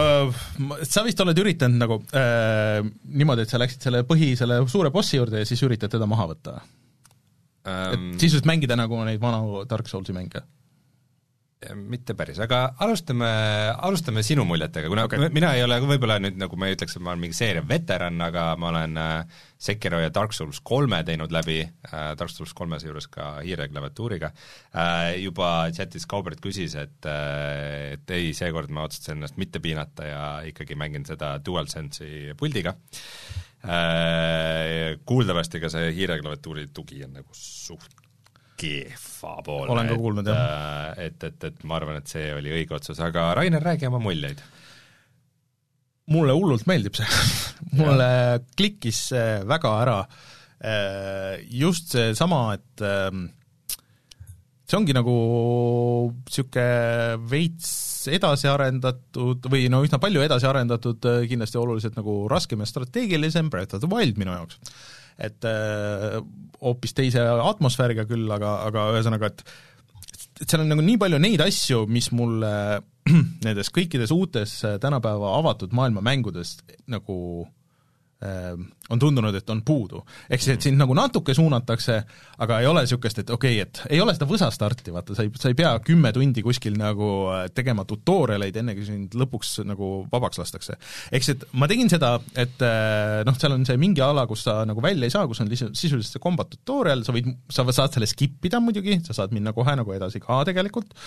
[0.88, 2.80] Sa vist oled üritanud nagu äh,
[3.12, 6.30] niimoodi, et sa läksid selle põhi, selle suure bossi juurde ja siis üritad teda maha
[6.34, 6.60] võtta?
[7.68, 10.44] ähm, et sisuliselt mängida nagu neid vanu Dark Soulsi mänge?
[11.74, 13.28] Mitte päris, aga alustame,
[13.82, 15.30] alustame sinu muljetega, kuna okay.
[15.34, 18.20] mina ei ole võib-olla nüüd nagu ma ei ütleks, et ma olen mingi seeria veteran,
[18.22, 22.78] aga ma olen äh, Sekiro ja Dark Souls kolme teinud läbi äh,, Dark Souls kolme
[22.82, 29.18] seejuures ka hiireklaviatuuriga äh,, juba chatis Kaubert küsis, et äh, et ei, seekord ma otsustasin
[29.18, 32.78] ennast mitte piinata ja ikkagi mängin seda DualSense'i puldiga
[33.66, 38.06] äh,, kuuldavasti ka see hiireklaviatuuri tugi on nagu suht
[38.58, 39.72] kehvapoolne.
[39.74, 40.44] olen ka kuulnud, jah.
[40.98, 44.02] Äh, et, et, et ma arvan, et see oli õige otsus, aga Rainer, räägi oma
[44.04, 44.42] muljeid.
[46.08, 47.08] mulle hullult meeldib see
[47.80, 48.10] mulle
[48.58, 49.98] klikkis see väga ära,
[50.64, 53.28] äh, just seesama, et ähm,
[54.68, 55.18] see ongi nagu
[56.26, 57.72] niisugune veits
[58.12, 63.52] edasi arendatud või no üsna palju edasi arendatud, äh, kindlasti oluliselt nagu raskem ja strateegilisem
[63.54, 64.60] Breath of the Wild minu jaoks.
[65.18, 66.20] Et äh,
[66.62, 69.46] hoopis teise atmosfääriga küll, aga, aga ühesõnaga, et
[70.38, 72.52] et seal on nagu nii palju neid asju, mis mulle
[73.46, 76.58] nendes kõikides uutes tänapäeva avatud maailma mängudes
[76.92, 77.18] nagu
[78.90, 80.00] on tundunud, et on puudu.
[80.30, 81.98] ehk siis, et sind nagu natuke suunatakse,
[82.42, 85.30] aga ei ole niisugust, et okei okay,, et ei ole seda võsastarti, vaata, sa ei,
[85.38, 89.92] sa ei pea kümme tundi kuskil nagu äh, tegema tutorialeid, enne kui sind lõpuks nagu
[90.12, 90.80] vabaks lastakse.
[91.12, 94.48] ehk siis, et ma tegin seda, et äh, noh, seal on see mingi ala, kus
[94.48, 97.68] sa nagu välja ei saa, kus on lihtsalt sisuliselt see combat tutorial, sa võid, sa
[97.70, 100.98] saad selle skip ida muidugi, sa saad minna kohe nagu edasi ka tegelikult,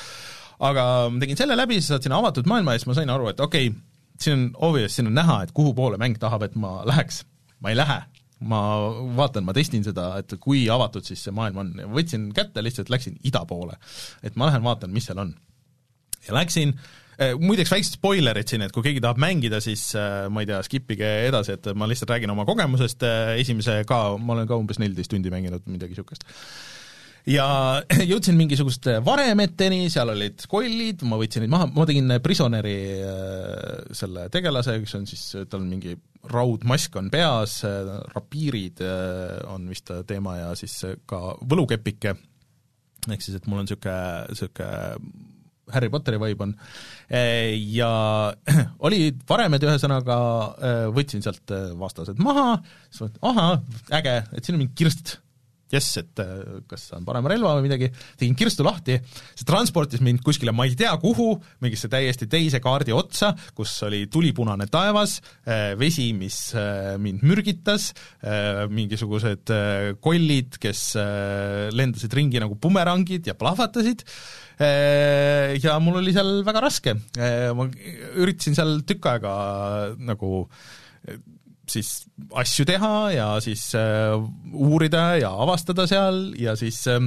[0.62, 3.32] aga ma tegin selle läbi, sa saad sinna avatud maailma ja siis ma sain aru,
[3.32, 3.89] et okei okay,,
[4.24, 7.24] siin on obvious, siin on näha, et kuhu poole mäng tahab, et ma läheks.
[7.60, 7.98] ma ei lähe,
[8.40, 8.60] ma
[9.16, 13.18] vaatan, ma testin seda, et kui avatud siis see maailm on võtsin kätte, lihtsalt läksin
[13.24, 13.76] ida poole.
[14.22, 15.34] et ma lähen vaatan, mis seal on.
[16.26, 16.74] ja läksin
[17.20, 20.62] äh,, muideks väiksed spoilerid siin, et kui keegi tahab mängida, siis äh, ma ei tea,
[20.64, 24.60] skip ige edasi, et ma lihtsalt räägin oma kogemusest äh,, esimese ka, ma olen ka
[24.60, 26.28] umbes neliteist tundi mänginud, midagi niisugust
[27.30, 27.46] ja
[28.10, 32.76] jõudsin mingisuguste varemeteni, seal olid kollid, ma võtsin neid maha, ma tegin Prisoneri
[33.06, 35.96] äh, selle tegelase, kes on siis, tal on mingi
[36.30, 40.76] raudmask on peas, äh, rapiirid äh, on vist teema ja siis
[41.08, 42.14] ka võlukepike,
[43.08, 43.98] ehk siis et mul on niisugune,
[44.30, 45.28] niisugune
[45.70, 46.52] Harry Potteri vibe on,
[47.70, 47.90] ja
[48.88, 50.16] olid varemed, ühesõnaga
[50.90, 52.56] võtsin sealt vastased maha,
[52.88, 53.52] siis mõtlesin, ahah,
[54.00, 55.20] äge, et siin on mingi kirst
[55.70, 58.98] jess, et äh, kas saan parema relva või midagi, tegin kirstu lahti,
[59.38, 64.04] see transportis mind kuskile ma ei tea kuhu, mingisse täiesti teise kaardi otsa, kus oli
[64.12, 67.90] tulipunane taevas, äh, vesi, mis äh, mind mürgitas,
[68.70, 69.50] mingisugused
[70.02, 70.80] kollid, kes
[71.74, 74.04] lendasid ringi nagu bumerangid ja plahvatasid,
[74.60, 76.94] ja mul oli seal väga raske,
[77.56, 77.66] ma
[78.20, 79.34] üritasin seal tükk aega
[80.10, 80.44] nagu
[81.70, 81.90] siis
[82.42, 84.14] asju teha ja siis äh,
[84.52, 87.02] uurida ja avastada seal ja siis äh,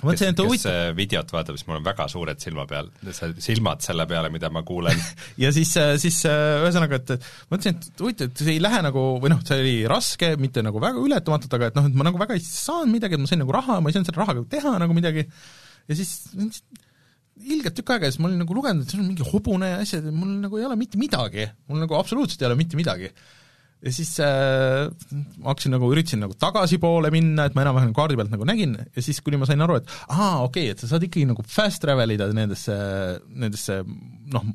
[0.00, 0.48] et huvitav.
[0.48, 4.62] kes videot vaatab, siis mul on väga suured silma peal, silmad selle peale, mida ma
[4.66, 4.96] kuulen.
[5.42, 9.04] Ja siis, äh, siis äh, ühesõnaga, et mõtlesin, et huvitav, et see ei lähe nagu,
[9.22, 12.20] või noh, see oli raske, mitte nagu väga ületamatult, aga et noh, et ma nagu
[12.20, 14.76] väga ei saanud midagi, et ma sain nagu raha, ma ei saanud selle rahaga teha
[14.82, 15.26] nagu midagi,
[15.90, 16.14] ja siis
[17.40, 19.80] ilgelt tükk aega ja siis ma olin nagu lugenud, et see on mingi hobune ja
[19.80, 23.08] asjad ja mul nagu ei ole mitte midagi, mul nagu absoluutselt ei ole mitte midagi
[23.80, 24.88] ja siis äh,
[25.40, 28.76] ma hakkasin nagu, üritasin nagu tagasipoole minna, et ma enam-vähem kaardi pealt nagu nägin.
[28.96, 31.44] Ja siis, kuni ma sain aru, et aa, okei okay,, et sa saad ikkagi nagu
[31.48, 32.76] fast travel ida nendesse,
[33.30, 33.80] nendesse
[34.34, 34.52] noh,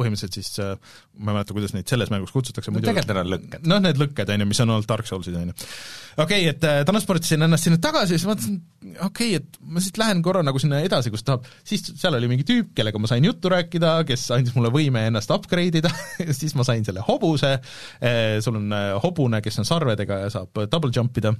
[0.00, 0.74] põhimõtteliselt siis äh,
[1.20, 3.68] ma ei mäleta, kuidas neid selles mängus kutsutakse no muidu tegelikult need on lõkked.
[3.70, 5.56] noh, need lõkked, on ju, mis on olnud Dark Soulsid, on ju.
[6.16, 8.58] okei okay,, et äh, transportisin ennast sinna tagasi, siis mõtlesin,
[9.06, 12.30] okei okay,, et ma siit lähen korra nagu sinna edasi, kus tahab, siis seal oli
[12.32, 15.92] mingi tüüp, kellega ma sain juttu rääkida, kes andis mulle võime ennast upgrade ida
[16.40, 17.56] siis ma sain selle hobuse,
[18.00, 21.36] äh, sul on hobune, kes on sarvedega ja saab double jump ida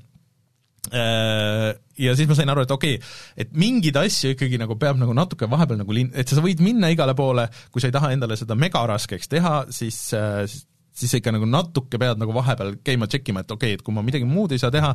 [0.90, 3.10] ja siis ma sain aru, et okei okay,,
[3.44, 6.88] et mingeid asju ikkagi nagu peab nagu natuke vahepeal nagu lin-, et sa võid minna
[6.92, 10.66] igale poole, kui sa ei taha endale seda megaraskeks teha, siis, äh, siis
[11.00, 13.84] siis sa ikka nagu natuke pead nagu vahepeal käima check ima, et okei okay,, et
[13.86, 14.90] kui ma midagi muud ei saa teha,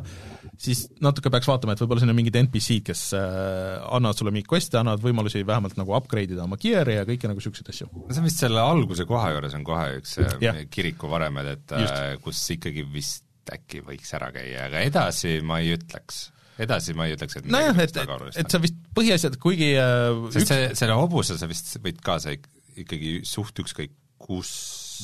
[0.60, 4.50] siis natuke peaks vaatama, et võib-olla siin on mingid NPC-d, kes äh, annavad sulle mingeid
[4.52, 7.90] quest'e, annavad võimalusi vähemalt nagu upgrade ida oma gear'i ja kõiki nagu niisuguseid asju.
[7.92, 10.62] no see on vist selle alguse koha juures on kohe üks yeah.
[10.70, 12.26] kiriku varemed, et Just.
[12.26, 16.26] kus ikkagi vist äkki võiks ära käia, aga edasi ma ei ütleks
[16.62, 20.42] edasi ma ei ütleks, et nojah, et, et, et sa vist põhiasjad, kuigi äh, sest
[20.46, 20.52] üks...
[20.52, 22.32] see, selle hobuse sa vist võid kaasa
[22.76, 23.92] ikkagi suht ükskõik
[24.26, 24.50] kus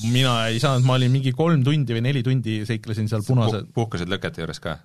[0.08, 4.10] mina ei saanud, ma olin mingi kolm tundi või neli tundi seiklesin seal punase puhkasid
[4.10, 4.78] lõkete juures ka?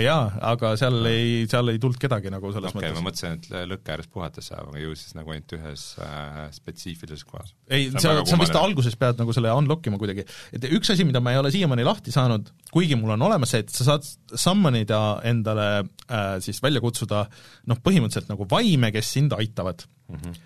[0.00, 0.20] Jaa,
[0.52, 2.96] aga seal ei, seal ei tulnud kedagi nagu selles okay, mõttes.
[2.96, 7.26] ma mõtlesin, et lõkke ääres puhates saab, aga ju siis nagu ainult ühes äh, spetsiifilises
[7.28, 7.52] kohas.
[7.68, 10.24] ei, sa, sa vist alguses pead nagu selle unlock ima kuidagi.
[10.56, 13.66] et üks asi, mida ma ei ole siiamaani lahti saanud, kuigi mul on olemas see,
[13.66, 17.26] et sa saad summon ida endale äh, siis välja kutsuda
[17.68, 20.16] noh, põhimõtteliselt nagu vaime, kes sind aitavad mm.
[20.16, 20.40] -hmm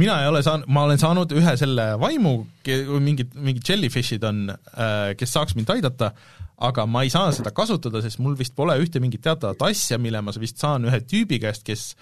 [0.00, 2.34] mina ei ole saanud, ma olen saanud ühe selle vaimu,
[3.02, 6.12] mingid, mingid jellyfish'id on, äh, kes saaks mind aidata,
[6.64, 10.22] aga ma ei saa seda kasutada, sest mul vist pole ühte mingit teatavat asja, mille
[10.22, 11.92] ma vist saan ühe tüübi käest, kes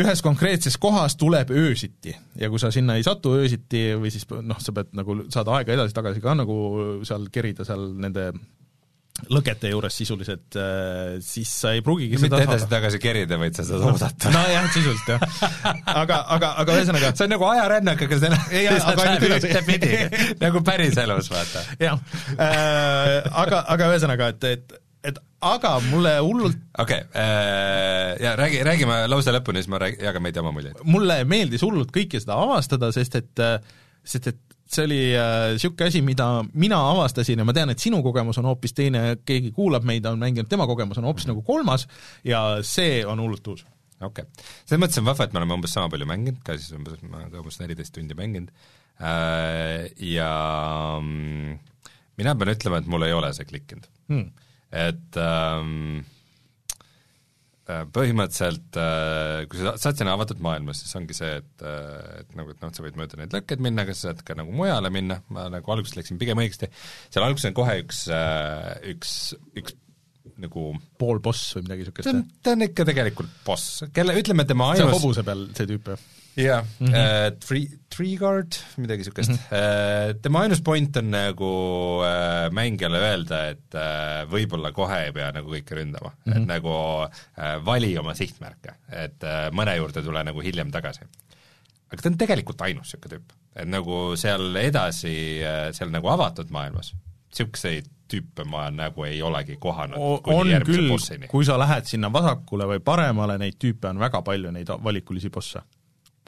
[0.00, 2.14] ühes konkreetses kohas tuleb öösiti.
[2.40, 5.76] Ja kui sa sinna ei satu öösiti või siis noh, sa pead nagu, saad aega
[5.76, 6.56] edasi-tagasi ka nagu
[7.08, 8.30] seal kerida seal nende
[9.32, 14.30] lõkete juures sisuliselt, äh, siis sa ei pruugigi mitte edasi-tagasi kerida, vaid sa saad oodata.
[14.34, 15.74] nojah, sisuliselt jah.
[16.02, 19.90] aga, aga, aga ühesõnaga see on nagu ajarännak, aga see läheb ühtepidi,
[20.44, 21.64] nagu päriselus, vaata.
[21.82, 22.00] jah
[22.38, 28.62] äh,, aga, aga ühesõnaga, et, et et aga mulle hullult okei okay, äh,, ja räägi,
[28.66, 30.82] räägime lause lõpuni, siis ma räägi-, jagame veidi oma muljeid.
[30.88, 33.46] mulle meeldis hullult kõike seda avastada, sest et
[34.02, 34.40] sest et
[34.72, 38.48] see oli niisugune äh, asi, mida mina avastasin ja ma tean, et sinu kogemus on
[38.50, 41.86] hoopis teine, keegi kuulab meid, on mänginud, tema kogemus on hoopis nagu kolmas
[42.26, 43.66] ja see on hullult uus.
[44.00, 46.72] okei okay., selles mõttes on vahva, et me oleme umbes sama palju mänginud, ka siis
[46.78, 48.50] umbes, ma olen umbes neliteist tundi mänginud
[49.02, 50.32] äh, ja
[51.00, 51.60] mm,
[52.22, 54.48] mina pean ütlema, et mul ei ole see klikkinud hmm..
[54.88, 56.21] et ähm, Äh,
[57.94, 62.54] põhimõtteliselt äh, kui sa saad sinna avatud maailma, siis ongi see, et äh, et nagu,
[62.54, 65.20] et noh, sa võid mööda neid lõkkeid minna, aga sa saad ka nagu mujale minna,
[65.32, 66.70] ma nagu alguses läksin pigem õigesti,
[67.12, 68.04] seal alguses on kohe üks,
[68.94, 69.14] üks,
[69.62, 69.78] üks
[70.42, 72.34] nagu pool boss või midagi niisugust?
[72.42, 75.94] ta on, ikka tegelikult boss, kelle, ütleme tema ainus see on hobuse peal see tüüp,
[75.94, 76.10] jah?
[76.36, 76.94] Jaa mm -hmm.
[76.94, 77.66] uh,, Tree,
[77.96, 79.36] Tree Guard, midagi niisugust mm.
[79.36, 80.12] -hmm.
[80.12, 81.44] Uh, tema ainus point on nagu
[82.00, 86.36] uh, mängijale öelda, et uh, võib-olla kohe ei pea nagu kõike ründama mm, -hmm.
[86.36, 86.72] et nagu
[87.04, 91.00] uh, vali oma sihtmärke, et uh, mõne juurde tule nagu hiljem tagasi.
[91.92, 95.40] aga ta on tegelikult ainus niisugune tüüp, et nagu seal edasi,
[95.72, 96.94] seal nagu avatud maailmas,
[97.28, 100.96] niisuguseid tüüpe ma nagu ei olegi kohanud o, on küll,
[101.28, 105.60] kui sa lähed sinna vasakule või paremale, neid tüüpe on väga palju, neid valikulisi bosse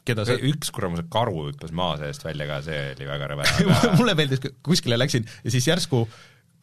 [0.05, 3.49] keda see üks kuramuse karu hüppas maa seest välja ka, see oli väga rõve
[3.99, 6.05] mulle meeldis, kuskile läksin ja siis järsku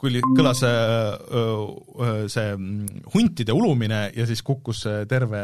[0.02, 0.72] kui kõlas äh,
[1.38, 5.42] äh, see mm, huntide ulumine ja siis kukkus terve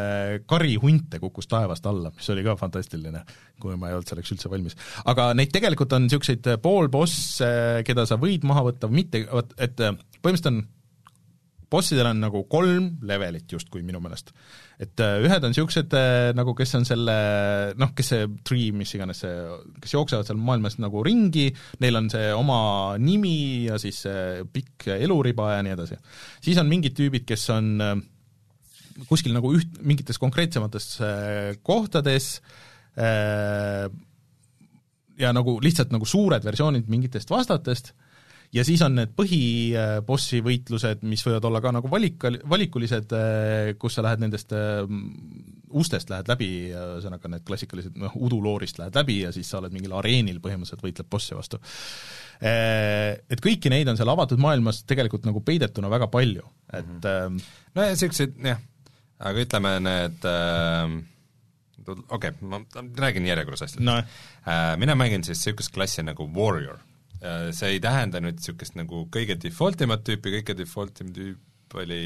[0.49, 3.21] kari hunte kukkus taevast alla, mis oli ka fantastiline,
[3.61, 4.77] kui ma ei olnud selleks üldse valmis.
[5.05, 7.51] aga neid tegelikult on niisuguseid poolbosse,
[7.85, 10.63] keda sa võid maha võtta või mitte, vot et põhimõtteliselt on
[11.71, 14.31] bossidel on nagu kolm levelit justkui minu meelest.
[14.79, 17.15] et äh, ühed on niisugused äh, nagu, kes on selle
[17.79, 19.33] noh, kes see tree, mis iganes see,
[19.81, 21.47] kes jooksevad seal maailmas nagu ringi,
[21.83, 22.59] neil on see oma
[23.01, 25.97] nimi ja siis see pikk eluriba ja nii edasi.
[26.45, 27.95] siis on mingid tüübid, kes on äh,
[29.09, 30.95] kuskil nagu üht, mingites konkreetsemates
[31.61, 32.39] kohtades
[35.21, 37.91] ja nagu lihtsalt nagu suured versioonid mingitest vastatest
[38.55, 43.97] ja siis on need põhibossi võitlused, mis võivad olla ka nagu valik, valikulised, äh, kus
[43.97, 44.85] sa lähed nendest äh,
[45.77, 49.97] ustest lähed läbi, ühesõnaga need klassikalised noh, uduloorist lähed läbi ja siis sa oled mingil
[49.97, 51.59] areenil põhimõtteliselt, võitled bossi vastu.
[52.39, 57.03] Äh, et kõiki neid on seal avatud maailmas tegelikult nagu peidetuna väga palju, et mm
[57.03, 57.45] -hmm.
[57.75, 58.63] no ja niisugused jah,
[59.19, 60.97] aga ütleme, need äh
[61.87, 62.59] okei okay,, ma
[62.99, 64.01] räägin järjekorras asjadest no..
[64.77, 66.86] Mina mängin siis niisugust klassi nagu Warrior Äh,
[67.19, 72.01] see ei tähenda nüüd niisugust nagu kõige default imat tüüpi, kõige default im tüüp oli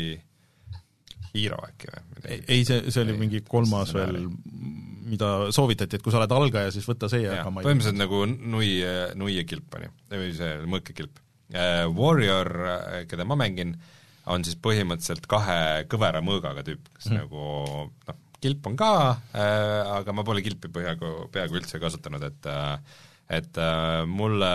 [1.32, 2.02] Hero äkki või?
[2.26, 4.26] ei, ei, see, see oli mingi kolmas veel,
[5.12, 8.24] mida soovitati, et kui sa oled algaja, siis võta see, aga ma ei põhimõtteliselt nagu
[8.30, 8.74] nui,
[9.20, 11.22] nuiekilp oli, või see mõõkekilp.
[11.52, 13.74] Äh, Warrior, äh, keda ma mängin,
[14.32, 17.24] on siis põhimõtteliselt kahe kõvera mõõgaga tüüp, kes mm.
[17.24, 22.52] nagu noh, kilp on ka äh,, aga ma pole kilpi peaaegu, peaaegu üldse kasutanud, et
[22.52, 23.00] äh,
[23.32, 24.52] et äh, mulle,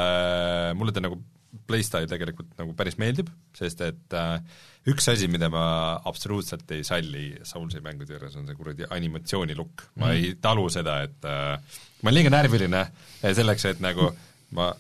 [0.77, 1.19] mulle ta nagu
[1.67, 4.39] playstyle tegelikult nagu päris meeldib, sest et äh,
[4.91, 5.67] üks asi, mida ma
[6.07, 9.87] absoluutselt ei salli Soulsi mängude juures, on see kuradi animatsioonilukk.
[9.97, 10.17] ma mm.
[10.17, 12.83] ei talu seda, et äh, ma olen liiga närviline
[13.25, 14.11] selleks, et nagu
[14.57, 14.71] ma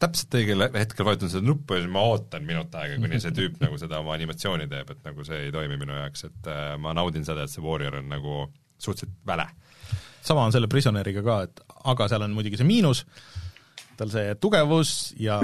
[0.00, 3.58] täpselt õigel hetkel vajutan seda nuppu ja siis ma ootan minut aega, kuni see tüüp
[3.60, 6.94] nagu seda oma animatsiooni teeb, et nagu see ei toimi minu jaoks, et äh, ma
[6.96, 8.44] naudin seda, et see Warrior on nagu
[8.80, 9.50] suhteliselt väle
[10.24, 13.04] sama on selle Prisoneriga ka, et aga seal on muidugi see miinus,
[14.00, 15.38] tal see tugevus ja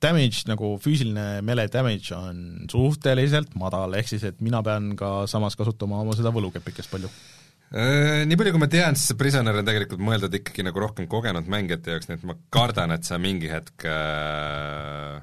[0.00, 5.58] damage nagu füüsiline melee damage on suhteliselt madal, ehk siis et mina pean ka samas
[5.58, 7.10] kasutama oma seda võlukepikest palju.
[7.70, 11.06] Äh, Nii palju, kui ma tean, siis see Prisoner on tegelikult mõeldud ikkagi nagu rohkem
[11.10, 15.20] kogenud mängijate jaoks, nii et ma kardan, et sa mingi hetk äh,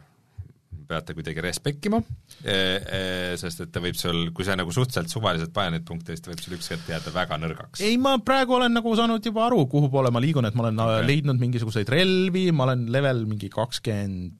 [0.87, 1.99] peate kuidagi respekkima,
[2.43, 3.01] e, e,
[3.39, 6.31] sest et ta võib sul, kui sa nagu suhteliselt suvaliselt vaja neid punkte, siis ta
[6.31, 7.83] võib sul üks hetk jääda väga nõrgaks.
[7.85, 10.83] ei, ma praegu olen nagu saanud juba aru, kuhu poole ma liigun, et ma olen
[10.87, 11.07] okay.
[11.11, 14.35] leidnud mingisuguseid relvi, ma olen level mingi kakskümmend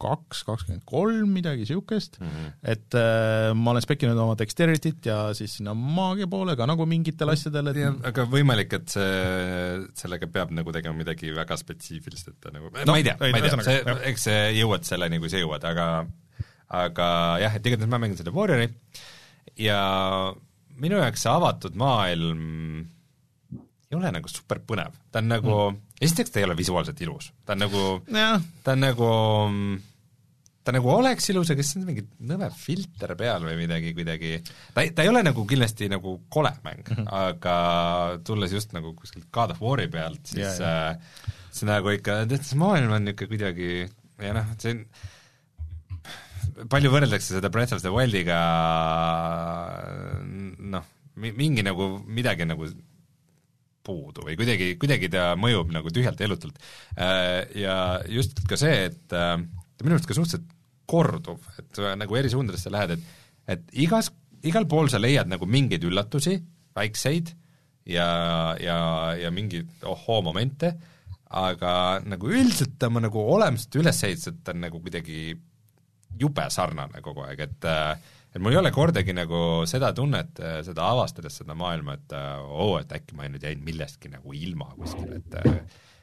[0.00, 2.54] kaks, kakskümmend kolm, midagi niisugust mm, -hmm.
[2.74, 7.32] et äh, ma olen spekkinud oma dexterity't ja siis sinna maagia poole ka nagu mingitel
[7.34, 9.10] asjadel, et ja, aga võimalik, et see,
[10.00, 13.46] sellega peab nagu tegema midagi väga spetsiifilist, et nagu no, ma ei tea, ma ei
[13.46, 15.90] tea, see, eks sa jõuad selleni, kui sa jõuad, aga
[16.70, 17.08] aga
[17.42, 18.70] jah, et igatahes ma mängin seda Warriori.
[19.60, 19.80] Ja
[20.80, 22.42] minu jaoks see avatud maailm
[23.90, 27.32] ei ole nagu super põnev, ta on nagu mm., esiteks ta ei ole visuaalselt ilus,
[27.44, 27.86] ta on nagu,
[28.62, 29.08] ta on nagu
[30.64, 34.32] ta nagu oleks ilus, aga siis on mingi nõme filter peal või midagi kuidagi,
[34.74, 37.06] ta ei, ta ei ole nagu kindlasti nagu kole mäng mm, -hmm.
[37.16, 37.54] aga
[38.26, 40.90] tulles just nagu kuskilt God of War'i pealt, siis yeah, yeah.
[40.90, 43.70] äh, see nagu ikka, tead, see maailm on niisugune kuidagi
[44.20, 44.84] ja noh, see on
[46.68, 48.40] palju võrreldakse seda Breath of the Wildiga
[50.76, 50.84] noh,
[51.16, 52.68] mingi nagu, midagi nagu
[53.86, 56.60] puudu või kuidagi, kuidagi ta mõjub nagu tühjalt ja elutult.
[57.00, 57.74] Äh, ja
[58.12, 59.16] just ka see, et
[59.80, 60.48] ta minu arust ka suhteliselt
[60.90, 63.18] korduv, et nagu eri suundadesse lähed, et
[63.50, 64.10] et igas,
[64.46, 66.36] igal pool sa leiad nagu mingeid üllatusi,
[66.76, 67.32] väikseid,
[67.90, 68.06] ja,
[68.60, 68.76] ja,
[69.18, 70.74] ja mingeid ohoo-momente,
[71.40, 71.72] aga
[72.04, 75.32] nagu üldiselt oma nagu olemuselt üles ehitatud ta on nagu kuidagi
[76.20, 77.68] jube sarnane kogu aeg, et
[78.30, 82.92] et mul ei ole kordagi nagu seda tunnet, seda avastades seda maailma, et oo, et
[82.94, 85.38] äkki ma nüüd jäin millestki nagu ilma kuskil, et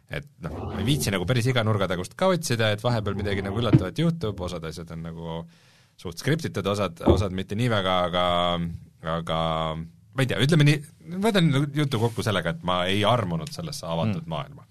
[0.07, 3.43] et noh, ma ei viitsi nagu päris iga nurga tagust ka otsida, et vahepeal midagi
[3.45, 5.39] nagu üllatavat juhtub, osad asjad on nagu
[5.99, 8.25] suht skriptitud, osad, osad mitte nii väga, aga
[9.17, 9.39] aga
[9.77, 10.77] ma ei tea, ütleme nii,
[11.23, 14.31] võtan jutu kokku sellega, et ma ei armunud sellesse avatud mm.
[14.31, 14.65] maailma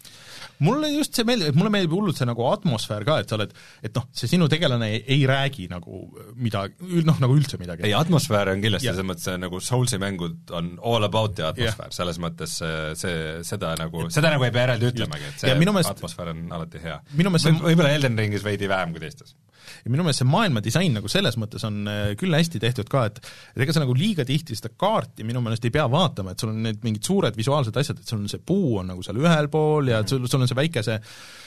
[0.65, 3.55] mulle just see meeldib, mulle meeldib hullult see nagu atmosfäär ka, et sa oled,
[3.85, 6.03] et noh, see sinu tegelane ei, ei räägi nagu
[6.41, 7.87] midagi, noh, nagu üldse midagi.
[7.89, 12.21] ei, atmosfäär on kindlasti selles mõttes nagu Soulsi mängud on all about the atmosfäär, selles
[12.23, 16.47] mõttes see, seda nagu, seda nagu ei pea eraldi ütlemagi, et see meelest, atmosfäär on
[16.57, 17.01] alati hea.
[17.17, 19.37] võib-olla Elden Ringis veidi vähem kui teistes
[19.85, 23.21] ja minu meelest see maailmadisain nagu selles mõttes on äh, küll hästi tehtud ka, et
[23.55, 26.53] et ega sa nagu liiga tihti seda kaarti minu meelest ei pea vaatama, et sul
[26.53, 29.51] on need mingid suured visuaalsed asjad, et sul on see puu on nagu seal ühel
[29.53, 30.99] pool ja sul, sul on see väike see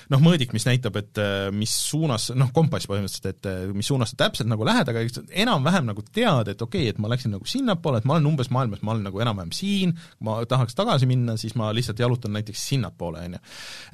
[0.09, 4.13] noh, mõõdik, mis näitab, et äh, mis suunas, noh, kompass põhimõtteliselt, et äh, mis suunas
[4.13, 5.03] sa täpselt nagu lähed, aga
[5.43, 8.51] enam-vähem nagu tead, et okei okay,, et ma läksin nagu sinnapoole, et ma olen umbes
[8.53, 9.95] maailmas, ma olen nagu enam-vähem siin,
[10.25, 13.43] ma tahaks tagasi minna, siis ma lihtsalt jalutan näiteks sinnapoole, on ju.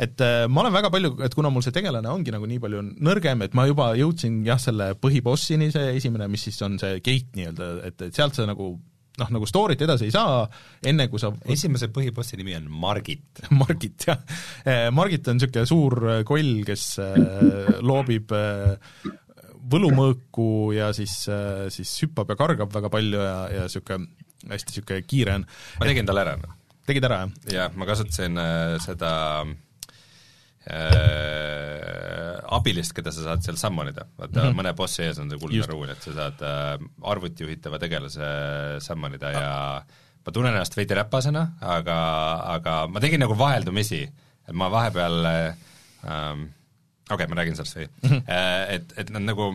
[0.07, 2.83] et äh, ma olen väga palju, et kuna mul see tegelane ongi nagu nii palju
[2.95, 7.35] nõrgem, et ma juba jõudsin jah, selle põhibossini, see esimene, mis siis on see gate
[7.35, 8.75] nii-öelda, et, et sealt sa nagu
[9.21, 10.43] noh, nagu story't edasi ei saa,
[10.85, 14.21] enne kui sa esimese põhibossi nimi on Margit Margit, jah.
[14.65, 18.33] Eh, Margit on niisugune suur eh, koll, kes eh, loobib
[19.65, 21.23] võlumõõku ja siis,
[21.73, 24.13] siis hüppab ja kargab väga palju ja, ja niisugune
[24.49, 25.45] hästi niisugune kiire on.
[25.79, 26.35] ma tegin talle ära.
[26.85, 27.53] tegid ära, jah?
[27.53, 29.11] jah, ma kasutasin äh, seda
[30.69, 32.24] äh,
[32.57, 34.57] abilist, keda sa saad seal summon ida, vaata mm -hmm.
[34.59, 38.27] mõne bossi ees on see kuldne ruun, et sa saad äh, arvuti juhitava tegelase
[38.79, 39.49] summon ida ja
[40.25, 41.97] ma tunnen ennast veidi räpasena, aga,
[42.57, 44.01] aga ma tegin nagu vaheldumisi,
[44.47, 46.47] et ma vahepeal ähm,
[47.09, 47.87] okei okay,, ma räägin sellest või?
[47.87, 48.23] Mm, -hmm.
[48.75, 49.51] et, et nad nagu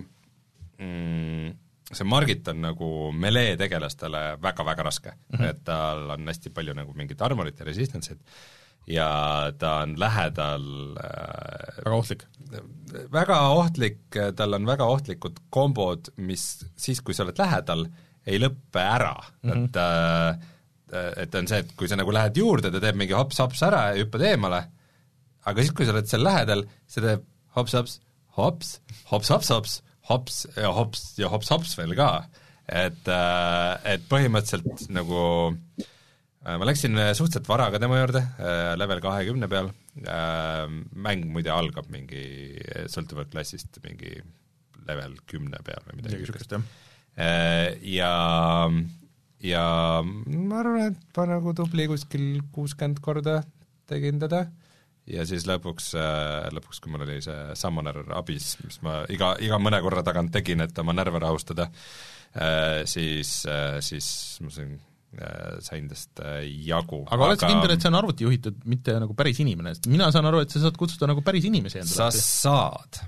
[0.78, 1.50] mm,
[1.90, 5.10] see Margit on nagu melee tegelastele väga-väga raske.
[5.10, 5.50] Mm, -hmm.
[5.50, 8.20] et tal on hästi palju nagu mingit armorit ja resistance'it
[8.90, 9.08] ja
[9.58, 10.66] ta on lähedal
[10.98, 12.24] äh, väga ohtlik?
[13.12, 14.00] väga ohtlik,
[14.36, 17.84] tal on väga ohtlikud kombod, mis siis, kui sa oled lähedal,
[18.26, 19.68] ei lõppe ära mm, -hmm.
[19.68, 23.62] et äh, et on see, et kui sa nagu lähed juurde, ta teeb mingi hops-hops
[23.62, 24.64] ära ja hüppad eemale,
[25.46, 27.22] aga siis, kui sa oled seal lähedal, see teeb
[27.54, 28.00] hops-hops,
[28.34, 28.80] hops,
[29.12, 29.76] hops-hops-hops,
[30.10, 32.10] hops ja hops ja hops-hops veel ka.
[32.66, 35.22] et, äh, et põhimõtteliselt nagu
[35.54, 35.99] äh, Äh,
[36.40, 41.90] ma läksin äh, suhteliselt vara ka tema juurde, äh, level kahekümne peal, mäng muide algab
[41.92, 42.22] mingi,
[42.88, 44.14] sõltuvalt klassist, mingi
[44.86, 46.54] level kümne peal või midagi niisugust.
[47.90, 48.12] Ja,
[49.44, 49.64] ja
[50.06, 53.40] ma arvan, et ma nagu tubli kuskil kuuskümmend korda
[53.90, 54.44] tegin teda
[55.10, 55.90] ja siis lõpuks,
[56.54, 60.62] lõpuks, kui mul oli see summoner abis, mis ma iga, iga mõne korra tagant tegin,
[60.64, 61.66] et oma närve rahustada,
[62.88, 63.40] siis,
[63.90, 64.14] siis
[64.46, 64.89] ma sain Äh,
[65.64, 67.02] sain tast äh, jagu.
[67.10, 70.06] aga oled sa kindel, et see on arvuti juhitud, mitte nagu päris inimene, sest mina
[70.14, 72.10] saan aru, et sa saad kutsuda nagu päris inimesi endale?
[72.10, 73.00] sa saad,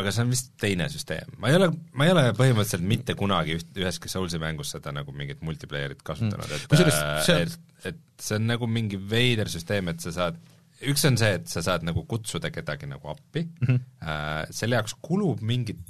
[0.00, 1.34] aga see on vist teine süsteem.
[1.42, 5.12] ma ei ole, ma ei ole põhimõtteliselt mitte kunagi üht, üheski Soulsi mängus seda nagu
[5.16, 7.42] mingit multiplayer'it kasutanud mm., et see...
[7.44, 7.58] et,
[7.92, 10.40] et see on nagu mingi veider süsteem, et sa saad
[10.88, 14.56] üks on see, et sa saad nagu kutsuda kedagi nagu appi mm, -hmm.
[14.56, 15.84] selle jaoks kulub mingit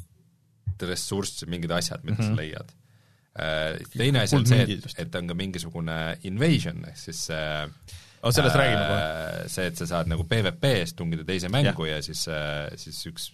[0.83, 2.35] ressurssi, mingid asjad, mida mm -hmm.
[2.35, 2.88] sa leiad Äh,
[3.93, 5.97] teine asi on see, et, et on ka mingisugune
[6.29, 7.49] invasion, ehk siis see
[8.23, 9.49] oh, sellest äh, räägime kohe.
[9.53, 13.31] see, et sa saad nagu PVP-s tungida teise mängu ja, ja siis, äh, siis üks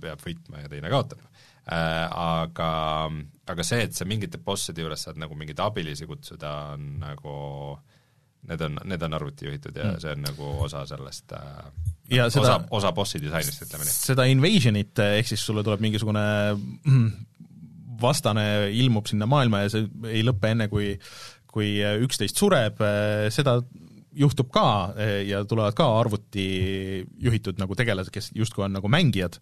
[0.00, 1.30] peab võitma ja teine kaotab äh,.
[1.70, 2.72] Aga,
[3.52, 7.34] aga see, et sa mingite bosside juures saad nagu mingeid abilisi kutsuda, on nagu
[8.48, 10.02] need on, need on arvuti juhitud ja mm.
[10.02, 11.64] see on nagu osa sellest äh,
[12.16, 13.96] ja seda, osa, osa bossi disainist, ütleme nii.
[14.08, 16.24] seda invasion'it, ehk siis sulle tuleb mingisugune
[18.02, 18.46] vastane
[18.76, 20.94] ilmub sinna maailma ja see ei lõpe enne, kui
[21.50, 22.78] kui üksteist sureb,
[23.34, 23.56] seda
[24.14, 24.92] juhtub ka
[25.26, 26.44] ja tulevad ka arvuti
[27.22, 29.38] juhitud nagu tegelased, kes justkui on nagu mängijad.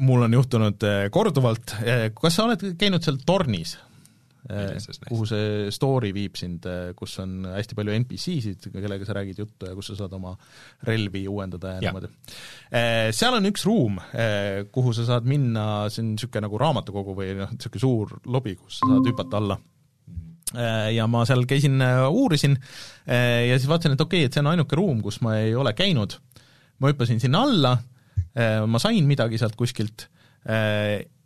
[0.00, 1.76] mul on juhtunud korduvalt,
[2.16, 3.76] kas sa oled käinud seal tornis?
[5.08, 9.76] Kuhu see story viib sind, kus on hästi palju NPC-sid, kellega sa räägid juttu ja
[9.76, 10.34] kus sa saad oma
[10.88, 11.92] relvi uuendada ja, ja.
[11.92, 12.10] niimoodi.
[13.16, 13.98] Seal on üks ruum,
[14.72, 18.80] kuhu sa saad minna, see on niisugune nagu raamatukogu või noh, niisugune suur lobi, kus
[18.80, 19.58] sa saad hüpata alla
[20.94, 21.76] ja ma seal käisin,
[22.08, 22.56] uurisin
[23.04, 25.74] ja siis vaatasin, et okei okay,, et see on ainuke ruum, kus ma ei ole
[25.76, 26.16] käinud,
[26.80, 27.74] ma hüppasin sinna alla,
[28.64, 30.08] ma sain midagi sealt kuskilt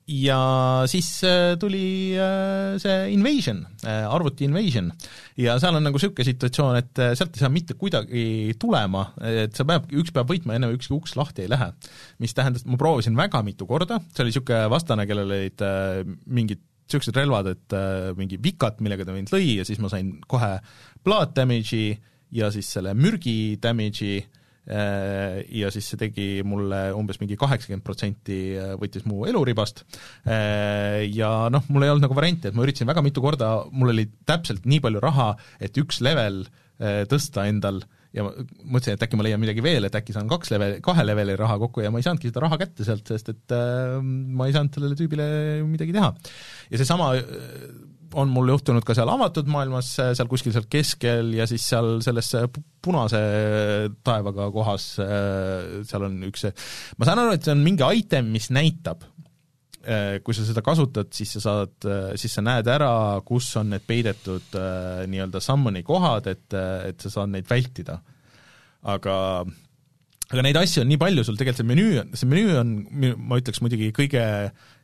[0.09, 4.91] ja siis äh, tuli äh, see invasion, äh, arvuti invasion.
[5.39, 9.67] ja seal on nagu niisugune situatsioon, et sealt ei saa mitte kuidagi tulema, et sa
[9.69, 11.71] pead, üks peab võitma, enne ükski uks lahti ei lähe.
[12.23, 15.67] mis tähendas, et ma proovisin väga mitu korda, see oli niisugune vastane, kellel olid
[16.27, 17.75] mingid niisugused relvad, et
[18.19, 20.57] mingi vikat, millega ta mind lõi ja siis ma sain kohe
[21.07, 21.95] blood damage'i
[22.35, 24.21] ja siis selle mürgi damage'i
[24.63, 28.37] ja siis see tegi mulle umbes mingi kaheksakümmend protsenti
[28.79, 29.83] võttis mu eluribast
[30.23, 34.07] ja noh, mul ei olnud nagu varianti, et ma üritasin väga mitu korda, mul oli
[34.29, 36.45] täpselt nii palju raha, et üks level
[37.11, 37.83] tõsta endal
[38.13, 41.37] ja mõtlesin, et äkki ma leian midagi veel, et äkki saan kaks level, kahe leveli
[41.39, 44.57] raha kokku ja ma ei saanudki seda raha kätte sealt, sest et äh, ma ei
[44.57, 45.27] saanud sellele tüübile
[45.69, 46.13] midagi teha.
[46.73, 47.13] ja seesama
[48.19, 52.33] on mul juhtunud ka seal avatud maailmas, seal kuskil seal keskel ja siis seal selles
[52.83, 53.23] punase
[54.05, 54.89] taevaga kohas,
[55.89, 56.47] seal on üks,
[56.99, 59.07] ma saan aru, et see on mingi item, mis näitab,
[60.23, 61.89] kui sa seda kasutad, siis sa saad,
[62.21, 62.93] siis sa näed ära,
[63.27, 64.55] kus on need peidetud
[65.11, 66.47] nii-öelda summon'i kohad, et,
[66.89, 68.01] et sa saad neid vältida.
[68.83, 69.17] aga
[70.33, 72.71] aga neid asju on nii palju, sul tegelikult see menüü, see menüü on,
[73.21, 74.23] ma ütleks muidugi kõige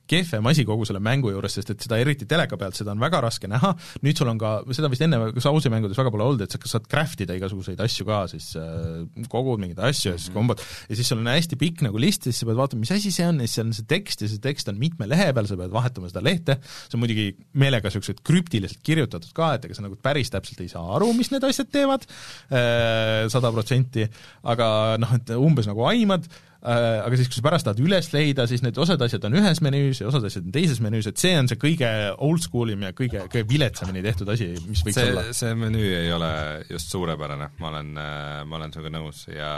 [0.09, 3.21] kehvem asi kogu selle mängu juures, sest et seda eriti teleka pealt, seda on väga
[3.25, 6.55] raske näha, nüüd sul on ka, seda vist enne Soulsi mängudes väga pole olnud, et
[6.55, 10.39] sa saad craft ida igasuguseid asju ka, siis äh, kogud mingeid asju ja siis mhm.
[10.39, 12.95] kombod, ja siis sul on hästi pikk nagu list ja siis sa pead vaatama, mis
[12.97, 15.31] asi see on ja siis seal on see tekst ja see tekst on mitme lehe
[15.37, 17.29] peal, sa pead vahetama seda lehte, see on muidugi
[17.59, 21.33] meelega niisugused krüptiliselt kirjutatud ka, et ega sa nagu päris täpselt ei saa aru, mis
[21.35, 22.09] need asjad teevad,
[22.51, 24.07] äh, sada protsenti,
[24.49, 24.69] aga
[25.01, 26.29] noh, et umbes nagu aimad,
[26.59, 30.03] aga siis, kui sa pärast tahad üles leida, siis need osad asjad on ühes menüüs
[30.03, 31.91] ja osad asjad on teises menüüs, et see on see kõige
[32.27, 35.27] oldschool im ja kõige, kõige viletsamini tehtud asi, mis võiks see, olla.
[35.39, 36.31] see menüü ei ole
[36.71, 39.53] just suurepärane, ma olen, ma olen sinuga nõus ja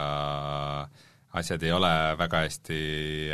[1.37, 2.79] asjad ei ole väga hästi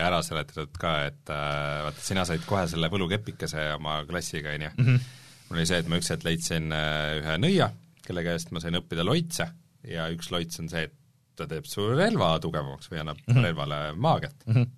[0.02, 4.74] ära seletatud ka, et äh, vaata, sina said kohe selle võlukepikese oma klassiga, on ju.
[4.78, 5.08] Mhm.
[5.48, 7.72] mul oli see, et ma üks hetk leidsin äh, ühe nõia,
[8.06, 9.48] kelle käest ma sain õppida loitse
[9.88, 10.97] ja üks loits on see, et
[11.38, 13.48] ta teeb su relva tugevamaks või annab mm -hmm.
[13.48, 14.54] relvale maagiat mm.
[14.54, 14.70] -hmm.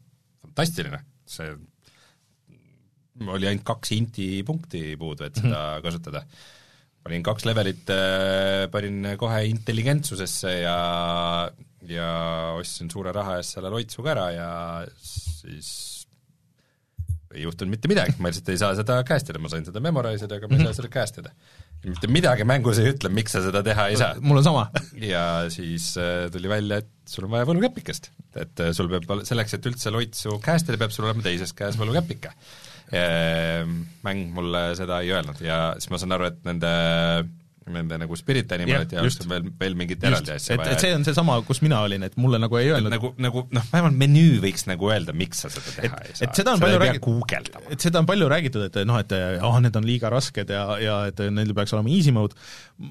[0.45, 1.55] fantastiline, see
[3.28, 5.84] oli ainult kaks inti punkti puudu, et seda mm -hmm.
[5.84, 6.26] kasutada.
[7.03, 11.51] panin kaks levelit, äh, panin kohe intelligentsusesse ja
[11.88, 12.10] ja
[12.60, 14.49] ostsin suure raha eest selle loitsu ka ära ja
[14.99, 15.98] siis
[17.36, 20.25] ei juhtunud mitte midagi, ma lihtsalt ei saa seda cast ida, ma sain seda memorize
[20.25, 21.34] ida, aga ma ei saa seda cast ida
[21.88, 24.17] mitte midagi mängus ei ütle, miks sa seda teha ei saa.
[24.19, 24.65] mul on sama.
[25.13, 25.23] ja
[25.53, 28.11] siis äh, tuli välja, et sul on vaja võlukäpikest.
[28.36, 31.80] et äh, sul peab, selleks, et üldse loitsu käest teha, peab sul olema teises käes
[31.80, 32.34] võlukäpike.
[32.89, 36.71] mäng mulle seda ei öelnud ja siis ma saan aru, et nende
[37.74, 40.76] nende nagu Spirit Animalit ja, ja just veel, veel mingit eraldi asja vaja.
[40.76, 43.67] et see on seesama, kus mina olin, et mulle nagu ei öelnud nagu, nagu noh,
[43.72, 46.30] vähemalt menüü võiks nagu öelda, miks sa seda teha et, ei saa.
[46.30, 49.59] et seda on palju räägitud, et seda on palju räägitud, et noh, et ah oh,,
[49.63, 52.38] need on liiga rasked ja, ja et neil peaks olema easy mode,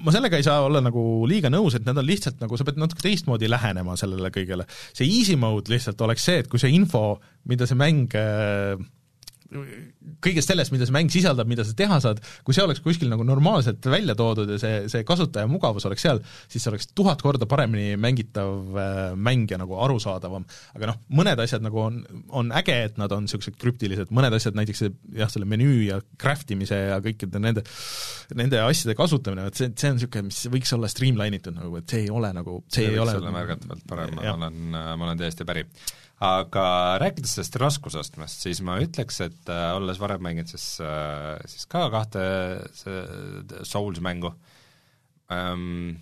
[0.05, 2.79] ma sellega ei saa olla nagu liiga nõus, et need on lihtsalt nagu, sa pead
[2.81, 4.67] natuke teistmoodi lähenema sellele kõigele.
[4.91, 7.19] see easy mode lihtsalt oleks see, et kui see info,
[7.49, 8.79] mida see mäng äh,
[9.49, 13.25] kõigest sellest, mida see mäng sisaldab, mida sa teha saad, kui see oleks kuskil nagu
[13.25, 16.21] normaalselt välja toodud ja see, see kasutaja mugavus oleks seal,
[16.51, 20.45] siis see oleks tuhat korda paremini mängitav äh, mäng ja nagu arusaadavam.
[20.77, 24.57] aga noh, mõned asjad nagu on, on äge, et nad on niisugused krüptilised, mõned asjad,
[24.59, 27.65] näiteks see jah, selle menüü ja craft imise ja kõikide nende,
[28.37, 31.89] nende asjade kasutamine, et see, see on niisugune, mis võiks olla streamline itud nagu, et
[31.89, 35.47] see ei ole nagu, see, see ei ole märgatavalt parem, ma olen, ma olen täiesti
[35.47, 35.65] päri
[36.19, 36.63] aga
[36.99, 41.85] rääkides sellest raskusastmest, siis ma ütleks, et äh, olles varem mänginud siis äh,, siis ka
[41.93, 42.23] kahte
[43.63, 44.33] Souls mängu
[45.31, 45.95] ähm,,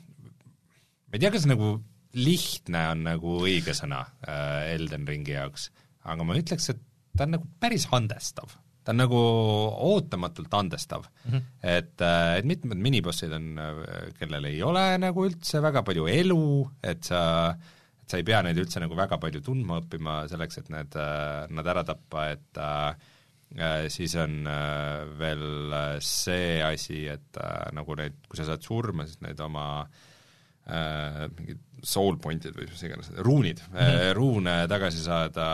[1.06, 1.76] ma ei tea, kas nagu
[2.18, 5.70] lihtne on nagu õige sõna äh, Elden Ringi jaoks,
[6.10, 6.82] aga ma ütleks, et
[7.18, 8.58] ta on nagu päris andestav.
[8.82, 11.32] ta on nagu ootamatult andestav mm.
[11.32, 11.48] -hmm.
[11.62, 16.72] et, äh, et mitmed minibossid on, äh, kellel ei ole nagu üldse väga palju elu,
[16.82, 17.77] et sa äh,
[18.08, 21.44] et sa ei pea neid üldse nagu väga palju tundma õppima selleks, et need, äh,
[21.52, 27.40] nad ära tappa, et äh, siis on äh, veel see asi, et
[27.76, 32.88] nagu neid, kui sa saad surma, siis need oma äh, mingid soul point'id või mis
[32.88, 34.14] iganes, ruunid mm, -hmm.
[34.16, 35.48] ruune tagasi saada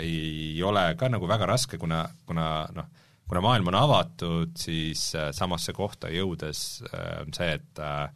[0.00, 2.88] ei ole ka nagu väga raske, kuna, kuna noh,
[3.28, 6.82] kuna maailm on avatud, siis samasse kohta jõudes
[7.20, 8.08] on see, et äh,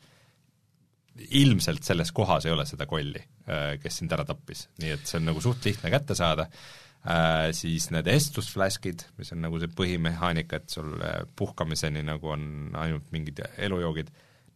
[1.40, 5.20] ilmselt selles kohas ei ole seda kolli, äh, kes sind ära tappis, nii et see
[5.20, 10.62] on nagu suht lihtne kätte saada äh,, siis need estlusflaskid, mis on nagu see põhimehaanika,
[10.62, 14.10] et sul äh, puhkamiseni nagu on ainult mingid elujoogid,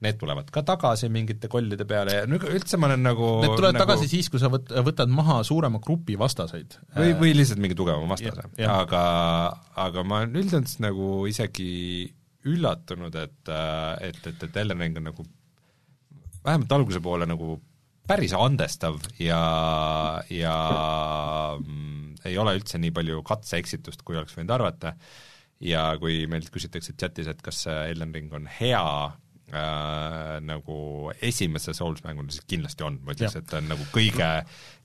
[0.04, 3.78] need tulevad ka tagasi mingite kollide peale ja no üldse ma olen nagu Need tulevad
[3.78, 3.84] nagu...
[3.86, 6.76] tagasi siis, kui sa võt-, võtad maha suurema grupi vastaseid.
[6.96, 8.44] või, või lihtsalt mingi tugevama vastase.
[8.68, 9.04] aga,
[9.86, 11.70] aga ma olen üldiselt nagu isegi
[12.44, 15.24] üllatunud, et, äh, et, et, et Elden Ring on nagu
[16.44, 17.58] vähemalt alguse poole nagu
[18.08, 19.40] päris andestav ja,
[20.28, 20.56] ja
[21.58, 24.94] mm, ei ole üldse nii palju katse-eksitust, kui oleks võinud arvata,
[25.64, 30.78] ja kui meilt küsitakse chatis, et kas Elden Ring on hea äh, nagu
[31.24, 34.30] esimese Souls mänguna, siis kindlasti on, ma ütleks, et ta on nagu kõige,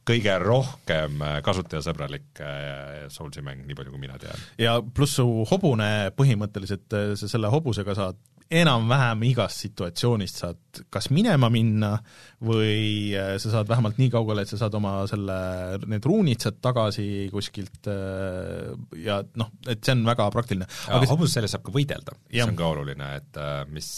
[0.08, 4.48] kõige rohkem äh, kasutajasõbralik äh, Soulsi mäng, nii palju kui mina tean.
[4.62, 11.10] ja pluss su hobune põhimõtteliselt, äh, sa selle hobusega saad enam-vähem igast situatsioonist saad kas
[11.14, 11.92] minema minna
[12.46, 15.36] või sa saad vähemalt nii kaugele, et sa saad oma selle,
[15.90, 17.90] need ruunid sealt tagasi kuskilt
[19.04, 20.70] ja noh, et see on väga praktiline.
[20.90, 23.40] aga hobuse selles saab ka võidelda, mis on ka oluline, et
[23.70, 23.92] mis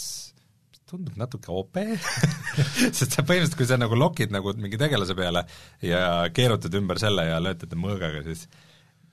[0.92, 1.80] tundub natuke OP
[2.98, 5.46] sest sa põhimõtteliselt, kui sa nagu lokid nagu mingi tegelase peale
[5.84, 8.44] ja keerutad ümber selle ja lööd teda mõõgaga, siis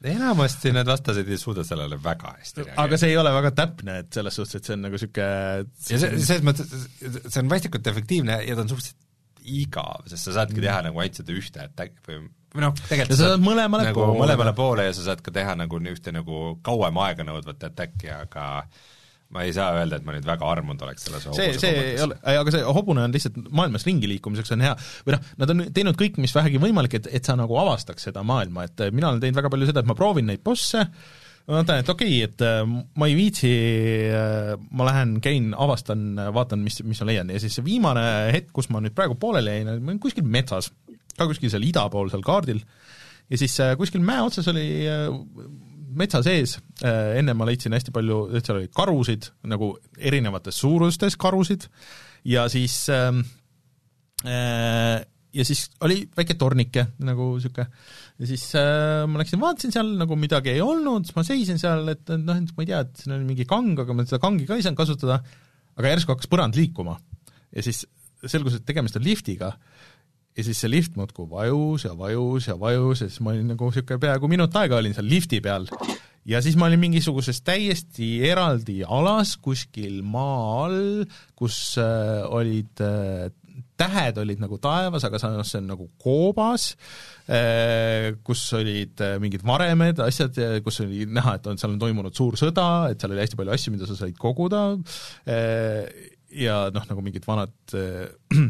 [0.07, 2.83] enamasti need vastased ei suuda sellele väga hästi reageerida.
[2.85, 5.99] aga see ei ole väga täpne, et selles suhtes, et see on nagu niisugune ja
[5.99, 9.07] see, selles mõttes, see on vastikult efektiivne ja ta on suhteliselt
[9.49, 13.17] igav, sest sa saadki teha nagu ainult seda ühte attack'i või või noh, tegelikult ja
[13.19, 14.21] sa saad mõlemale nagu poole.
[14.23, 18.45] mõlemale poole ja sa saad ka teha nagu ühte nagu kauem aega nõudvat attack'i, aga
[19.33, 22.17] ma ei saa öelda, et ma nüüd väga armunud oleks selles see, see ei ole,
[22.17, 24.73] aga see hobune on lihtsalt maailmas ringi liikumiseks on hea,
[25.05, 28.23] või noh, nad on teinud kõik, mis vähegi võimalik, et, et sa nagu avastaks seda
[28.25, 30.81] maailma, et mina olen teinud väga palju seda, et ma proovin neid bosse,
[31.45, 32.61] ma mõtlen, et okei okay,, et äh,
[32.97, 33.53] ma ei viitsi,
[34.17, 37.29] äh, ma lähen, käin, avastan, vaatan, mis, mis ma leian.
[37.33, 40.71] Ja siis see viimane hetk, kus ma nüüd praegu pooleli jäin, ma olin kuskil metsas,
[41.13, 42.63] ka kuskil seal ida pool seal kaardil,
[43.29, 44.65] ja siis äh, kuskil mäe otsas oli
[45.97, 51.67] metsa sees, äh, enne ma leidsin hästi palju, seal oli karusid, nagu erinevates suurustes karusid,
[52.27, 53.23] ja siis ähm,
[54.25, 54.99] äh,
[55.33, 57.67] ja siis oli väike tornike nagu niisugune
[58.19, 61.85] ja siis äh, ma läksin, vaatasin seal, nagu midagi ei olnud, siis ma seisin seal,
[61.93, 64.47] et, noh, et ma ei tea, et siin oli mingi kang, aga ma seda kangi
[64.49, 65.21] ka ei saanud kasutada,
[65.79, 66.97] aga järsku hakkas põrand liikuma.
[67.55, 67.85] ja siis
[68.27, 69.53] selgus, et tegemist on liftiga
[70.37, 73.69] ja siis see lift muudkui vajus ja vajus ja vajus ja siis ma olin nagu
[73.69, 75.67] niisugune peaaegu minut aega olin seal lifti peal.
[76.29, 81.05] Ja siis ma olin mingisuguses täiesti eraldi alas kuskil maa all,
[81.39, 83.29] kus äh, olid äh,
[83.79, 86.73] tähed olid nagu taevas, aga samas see on nagu koobas
[87.31, 92.15] äh,, kus olid äh, mingid varemed, asjad, kus oli näha, et on, seal on toimunud
[92.15, 94.63] suur sõda, et seal oli hästi palju asju, mida sa said koguda
[95.25, 95.87] äh,
[96.35, 98.49] ja noh, nagu mingid vanad äh, äh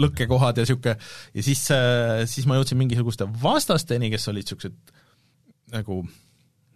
[0.00, 0.96] lõkkekohad ja niisugune,
[1.34, 4.94] ja siis, äh, siis ma jõudsin mingisuguste vastasteni, kes olid niisugused
[5.74, 6.00] nagu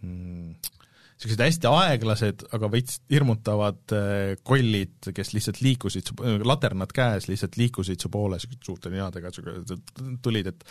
[0.05, 6.13] niisugused mm, hästi aeglased, aga veits hirmutavad äh, kollid, kes lihtsalt liikusid,
[6.45, 9.33] laternad käes, lihtsalt liikusid su poole niisuguste suurte ninadega,
[10.25, 10.67] tulid, et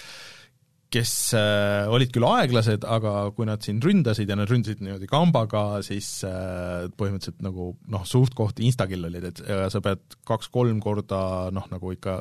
[0.95, 5.65] kes äh, olid küll aeglased, aga kui nad sind ründasid ja nad ründasid niimoodi kambaga,
[5.87, 11.67] siis äh, põhimõtteliselt nagu noh, suht-koht instakill olid, et ja sa pead kaks-kolm korda noh,
[11.73, 12.21] nagu ikka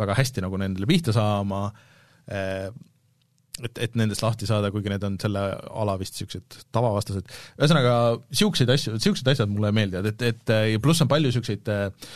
[0.00, 1.68] väga hästi nagu nendele pihta saama
[2.28, 2.68] äh,,
[3.64, 7.94] et, et nendest lahti saada, kuigi need on selle ala vist niisugused tavavastased, ühesõnaga
[8.30, 12.10] niisuguseid asju, niisugused asjad mulle meeldivad, et, et ja pluss on palju niisuguseid äh,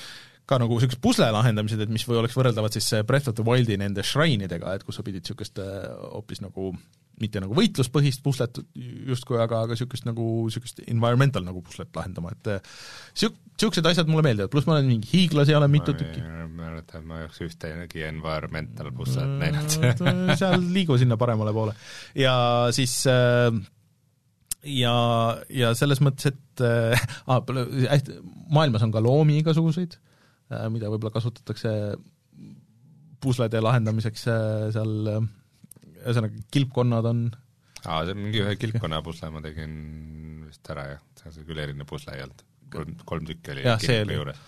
[0.50, 3.78] ka nagu niisugused pusle lahendamised, et mis või oleks võrreldavad siis Breath of the Wildi
[3.80, 5.86] nende shrine'idega, et kus sa pidid niisugust äh,
[6.16, 6.72] hoopis nagu
[7.20, 8.62] mitte nagu võitluspõhist puslet
[9.10, 12.70] justkui, aga, aga niisugust nagu, niisugust environmental nagu puslet lahendama, et
[13.12, 16.22] siuk-, niisugused asjad mulle meeldivad, pluss ma olen mingi hiiglasi olen mitu tükki.
[16.24, 19.76] ma mäletan, et ma ei oleks ühtegi environmental puslet näinud
[20.40, 21.76] seal liigu sinna paremale poole.
[22.18, 22.34] ja
[22.74, 22.96] siis
[24.64, 24.94] ja,
[25.60, 28.14] ja selles mõttes, et äh,
[28.48, 30.00] maailmas on ka loomi igasuguseid
[30.72, 31.74] mida võib-olla kasutatakse
[33.20, 35.28] puslede lahendamiseks äh, seal, äh,
[36.00, 37.22] ühesõnaga kilpkonnad on
[37.84, 39.78] aa, see mingi ühe kilpkonna pusle ma tegin
[40.48, 42.44] vist ära jah, see oli küll eriline pusle ei olnud,
[42.74, 44.44] kolm, kolm tükki oli kilpi juures.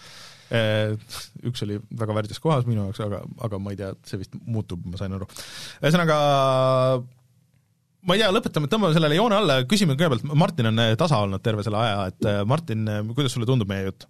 [0.52, 4.82] Üks oli väga värdjas kohas minu jaoks, aga, aga ma ei tea, see vist muutub,
[4.84, 5.28] ma sain aru.
[5.80, 6.16] ühesõnaga
[8.02, 11.64] ma ei tea, lõpetame, tõmbame sellele joone alla, küsime kõigepealt, Martin on tasa olnud terve
[11.64, 12.84] selle aja, et Martin,
[13.14, 14.08] kuidas sulle tundub meie jutt?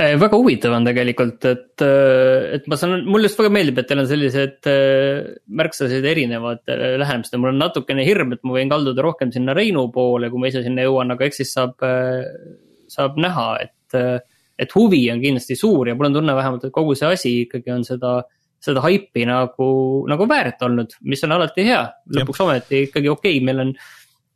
[0.00, 3.88] Äh, väga huvitav on tegelikult, et, äh, et ma saan, mulle just väga meeldib, et
[3.88, 8.56] teil on sellised äh, märksa sellised erinevad lähenemised ja mul on natukene hirm, et ma
[8.58, 11.80] võin kalduda rohkem sinna Reinu poole, kui ma ise sinna jõuan, aga eks siis saab,
[12.90, 14.26] saab näha, et,
[14.60, 17.72] et huvi on kindlasti suur ja mul on tunne vähemalt, et kogu see asi ikkagi
[17.74, 18.18] on seda,
[18.60, 19.70] seda haipi nagu,
[20.10, 21.84] nagu väärt olnud, mis on alati hea.
[22.20, 23.74] lõpuks ometi ikkagi okei okay,, meil on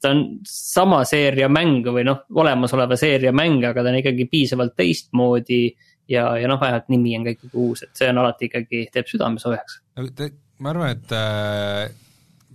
[0.05, 4.77] ta on sama seeria mäng või noh, olemasoleva seeria mäng, aga ta on ikkagi piisavalt
[4.77, 5.65] teistmoodi.
[6.13, 9.09] ja, ja noh, vähemalt nimi on ka ikkagi uus, et see on alati ikkagi, teeb
[9.09, 9.81] südame soojaks.
[10.61, 11.87] ma arvan, et äh,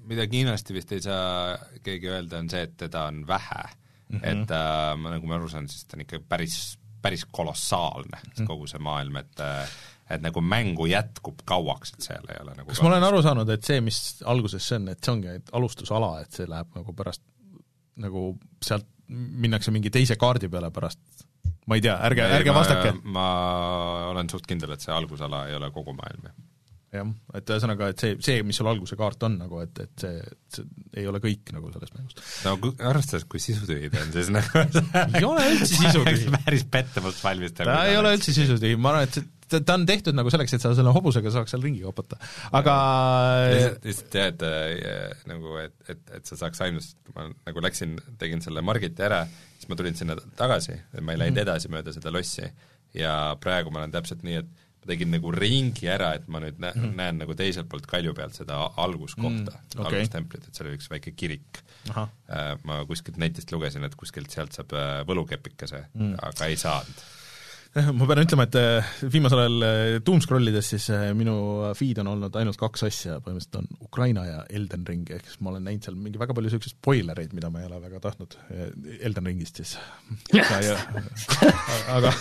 [0.10, 4.20] mida kindlasti vist ei saa keegi öelda, on see, et teda on vähe mm.
[4.20, 4.28] -hmm.
[4.32, 8.32] et äh, ma, nagu ma aru saan, siis ta on ikka päris, päris kolossaalne mm,
[8.36, 8.48] -hmm.
[8.48, 9.66] kogu see maailm, et äh,
[10.10, 13.50] et nagu mängu jätkub kauaks, et seal ei ole nagu kas ma olen aru saanud,
[13.54, 17.22] et see, mis alguses see on, et see ongi alustusala, et see läheb nagu pärast
[18.00, 18.32] nagu
[18.64, 21.26] sealt minnakse mingi teise kaardi peale pärast
[21.70, 22.94] ma ei tea, ärge, ärge vastake.
[23.04, 23.26] ma
[24.10, 26.38] olen suht kindel, et see algusala ei ole kogu maailm, jah
[26.90, 30.22] jah, et ühesõnaga, et see, see, mis sul alguse kaart on nagu, et, et see,
[30.54, 30.66] see
[31.02, 32.24] ei ole kõik nagu sellest mängust.
[32.48, 32.56] no
[32.90, 34.64] arvestades, kui sisutühi ta on, siis nagu
[35.20, 36.32] ei ole üldse sisutühi.
[36.48, 37.70] päris pettumust valmistav.
[37.70, 40.56] ta ei ole üldse sisutühi, ma arvan, et see ta, ta on tehtud nagu selleks,
[40.56, 42.20] et sa selle hobusega saaks seal ringi kopata,
[42.60, 42.76] aga
[43.54, 47.98] lihtsalt, lihtsalt jah, et äh, nagu, et, et, et sa saaks ainult, ma nagu läksin,
[48.22, 49.24] tegin selle Margiti ära,
[49.58, 51.48] siis ma tulin sinna tagasi, ma ei läinud -hmm.
[51.48, 52.48] edasi mööda seda lossi
[52.98, 56.60] ja praegu ma olen täpselt nii, et ma tegin nagu ringi ära, et ma nüüd
[56.62, 59.80] nä- mm, näen nagu teiselt poolt kalju pealt seda alguskohta mm, -hmm.
[59.80, 60.00] okay.
[60.00, 61.62] algustemplit, et seal oli üks väike kirik.
[61.90, 67.08] Äh, ma kuskilt netist lugesin, et kuskilt sealt saab äh, võlukepikese mm, aga ei saanud
[67.78, 70.88] ma pean ütlema, et äh, viimasel ajal doom scrollides siis
[71.18, 71.36] minu
[71.78, 75.54] feed on olnud ainult kaks asja, põhimõtteliselt on Ukraina ja Elden Ring, ehk siis ma
[75.54, 78.40] olen näinud seal mingi väga palju niisuguseid spoilereid, mida ma ei ole väga tahtnud,
[79.00, 79.78] Elden Ringist siis.
[81.94, 82.14] Aga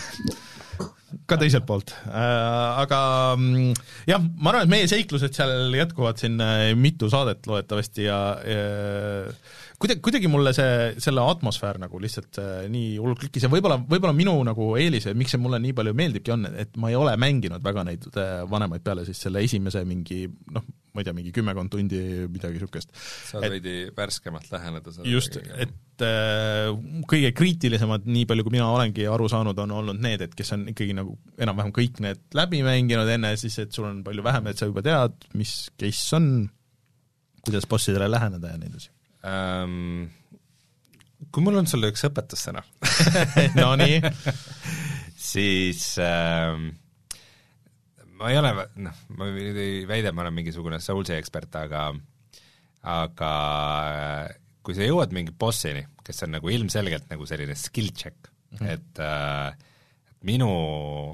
[1.28, 1.92] ka teiselt poolt.
[2.08, 3.00] Äh,, aga
[3.36, 3.72] mm,
[4.08, 9.32] jah, ma arvan, et meie seiklused seal jätkuvad siin äh, mitu saadet loodetavasti ja, ja
[9.78, 10.72] kuidagi, kuidagi mulle see,
[11.02, 15.34] selle atmosfäär nagu lihtsalt äh, nii hullult klikkis ja võib-olla, võib-olla minu nagu eelis miks
[15.34, 18.84] see mulle nii palju meeldibki, on, et ma ei ole mänginud väga neid äh, vanemaid
[18.86, 20.24] peale siis selle esimese mingi
[20.54, 22.00] noh, ma ei tea, mingi kümmekond tundi,
[22.32, 22.90] midagi niisugust.
[23.30, 25.14] saad et, veidi värskemalt läheneda sellele.
[25.14, 26.72] just, et äh,
[27.14, 30.66] kõige kriitilisemad, nii palju kui mina olengi aru saanud, on olnud need, et kes on
[30.74, 34.58] ikkagi nagu enam-vähem kõik need läbi mänginud enne, siis et sul on palju vähem, et
[34.58, 36.30] sa juba tead, mis case on,
[37.46, 38.96] kuidas bossidele läheneda ja nii edasi
[39.28, 40.08] ähm,.
[41.30, 42.64] kui mul on sulle üks õpetussõna
[43.58, 44.00] Nonii
[45.18, 46.70] siis ähm,
[48.18, 48.52] ma ei ole,
[48.82, 51.88] noh, ma nüüd ei väida, et ma olen mingisugune Soulsi ekspert, aga
[52.88, 53.32] aga
[54.64, 58.70] kui sa jõuad mingi bossini, kes on nagu ilmselgelt nagu selline skill check mm, -hmm.
[58.74, 59.52] et äh,
[60.28, 60.50] minu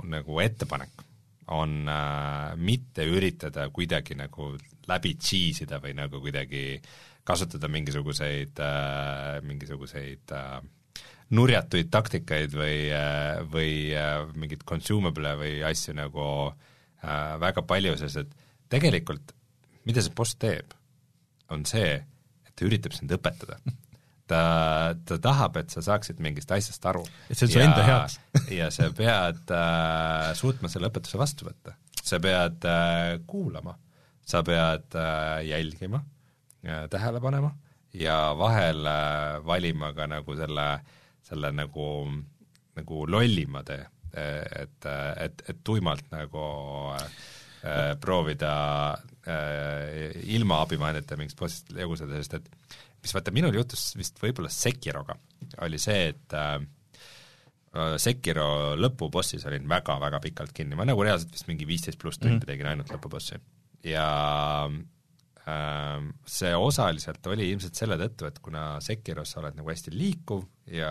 [0.09, 1.05] nagu ettepanek
[1.55, 4.55] on äh, mitte üritada kuidagi nagu
[4.89, 6.81] läbi cheese ida või nagu kuidagi
[7.25, 10.59] kasutada mingisuguseid äh,, mingisuguseid äh,
[11.35, 18.25] nurjatuid taktikaid või äh,, või äh, mingeid consumable või asju nagu äh, väga palju, sest
[18.25, 18.37] et
[18.73, 19.35] tegelikult
[19.85, 20.75] mida see boss teeb,
[21.53, 21.97] on see,
[22.45, 23.59] et ta üritab sind õpetada
[24.31, 24.41] ta,
[25.05, 27.05] ta tahab, et sa saaksid mingist asjast aru.
[27.29, 28.19] et see on su enda heaks
[28.59, 31.77] ja sa pead äh, suutma selle õpetuse vastu võtta.
[32.01, 33.77] sa pead äh, kuulama,
[34.25, 36.03] sa pead äh, jälgima
[36.91, 37.51] tähele panema
[37.95, 40.69] ja vahel äh, valima ka nagu selle,
[41.24, 41.89] selle nagu,
[42.78, 43.82] nagu lollima tee,
[44.15, 46.45] et, et, et tuimalt nagu
[46.95, 48.55] äh, proovida
[49.27, 52.51] äh, ilma abivahendite mingist bossist jagu saada, sest et
[53.05, 55.16] mis vaata, minul juhtus vist võib-olla Sekiroga,
[55.66, 56.59] oli see, et äh,
[57.99, 62.43] Sekiro lõpubossis olin väga-väga pikalt kinni, ma nagu reaalselt vist mingi viisteist pluss tundi mm
[62.43, 62.51] -hmm.
[62.53, 63.41] tegin ainult lõpubossi.
[63.85, 64.07] ja
[64.70, 64.77] äh,
[65.45, 70.91] see osaliselt oli ilmselt selle tõttu, et kuna Sekiros sa oled nagu hästi liikuv ja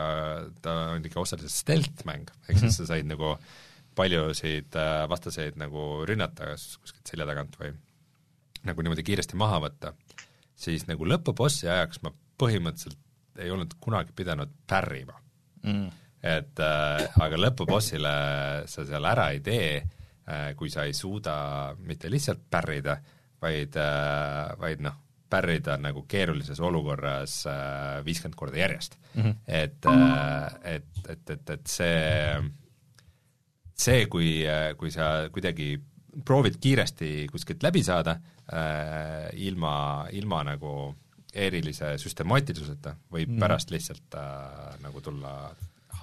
[0.61, 2.75] ta on ikka osaliselt stealth-mäng, ehk siis -hmm.
[2.77, 3.34] sa said nagu
[3.95, 7.73] paljusid äh, vastaseid nagu rünnata kas kuskilt selja tagant või
[8.67, 9.93] nagu niimoodi kiiresti maha võtta
[10.55, 15.15] siis nagu lõpubossi ajaks ma põhimõtteliselt ei olnud kunagi pidanud pärrima
[15.63, 15.89] mm..
[16.21, 18.13] et äh, aga lõpubossile
[18.69, 21.35] sa seal ära ei tee äh,, kui sa ei suuda
[21.80, 22.97] mitte lihtsalt pärrida,
[23.43, 24.97] vaid äh,, vaid noh,
[25.33, 29.21] pärrida nagu keerulises olukorras äh, viiskümmend korda järjest mm.
[29.21, 29.35] -hmm.
[29.47, 32.43] et äh,, et, et, et, et see,
[33.75, 34.43] see, kui,
[34.77, 35.75] kui sa kuidagi
[36.25, 38.17] proovid kiiresti kuskilt läbi saada
[38.53, 40.73] äh, ilma, ilma nagu
[41.33, 43.41] erilise süstemaatilisuseta, võib mm.
[43.41, 45.33] pärast lihtsalt äh, nagu tulla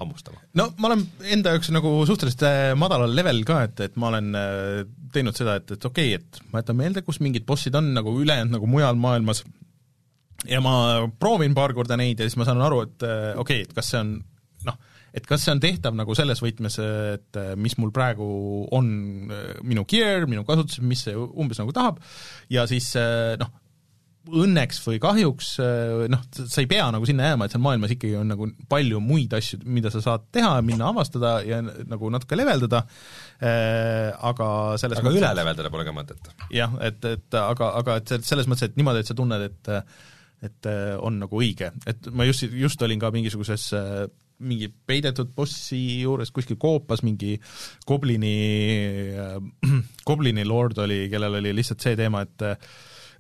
[0.01, 0.41] hammustama.
[0.59, 1.05] no ma olen
[1.37, 4.83] enda jaoks nagu suhteliselt äh, madalal level ka, et, et ma olen äh,
[5.15, 8.15] teinud seda, et, et okei okay,, et ma jätan meelde, kus mingid bossid on nagu
[8.23, 9.45] ülejäänud nagu mujal maailmas
[10.49, 10.75] ja ma
[11.21, 13.93] proovin paar korda neid ja siis ma saan aru, et äh, okei okay,, et kas
[13.93, 14.17] see on
[14.67, 14.81] noh,
[15.17, 16.77] et kas see on tehtav nagu selles võtmes,
[17.17, 18.27] et mis mul praegu
[18.77, 18.91] on
[19.67, 21.99] minu gear, minu kasutuses, mis see umbes nagu tahab,
[22.53, 22.93] ja siis
[23.41, 23.51] noh,
[24.29, 25.49] õnneks või kahjuks
[26.13, 29.33] noh, sa ei pea nagu sinna jääma, et seal maailmas ikkagi on nagu palju muid
[29.37, 32.83] asju, mida sa saad teha, minna avastada ja nagu natuke leveldada,
[33.41, 34.49] aga
[34.83, 36.33] selles aga mõttes, üle leveldada pole ka mõtet.
[36.53, 39.77] jah, et, et aga, aga et selles mõttes, et niimoodi, et sa tunned, et
[40.41, 40.67] et
[41.05, 43.67] on nagu õige, et ma just, just olin ka mingisuguses
[44.41, 47.35] mingi peidetud bossi juures kuskil koopas mingi
[47.89, 48.37] goblini
[49.13, 49.35] äh,,
[50.09, 52.47] goblini lord oli, kellel oli lihtsalt see teema, et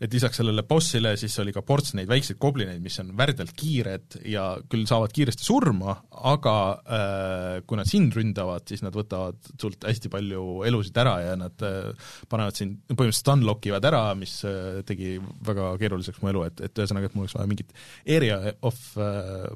[0.01, 4.17] et lisaks sellele bossile siis oli ka ports neid väikseid goblineid, mis on värdjalt kiired
[4.33, 5.97] ja küll saavad kiiresti surma,
[6.33, 11.37] aga äh, kui nad sind ründavad, siis nad võtavad sult hästi palju elusid ära ja
[11.41, 11.91] nad äh,
[12.33, 16.83] panevad sind, põhimõtteliselt unlock ivad ära, mis äh, tegi väga keeruliseks mu elu, et, et
[16.83, 17.77] ühesõnaga, et mul oleks vaja mingit
[18.09, 19.51] area of äh,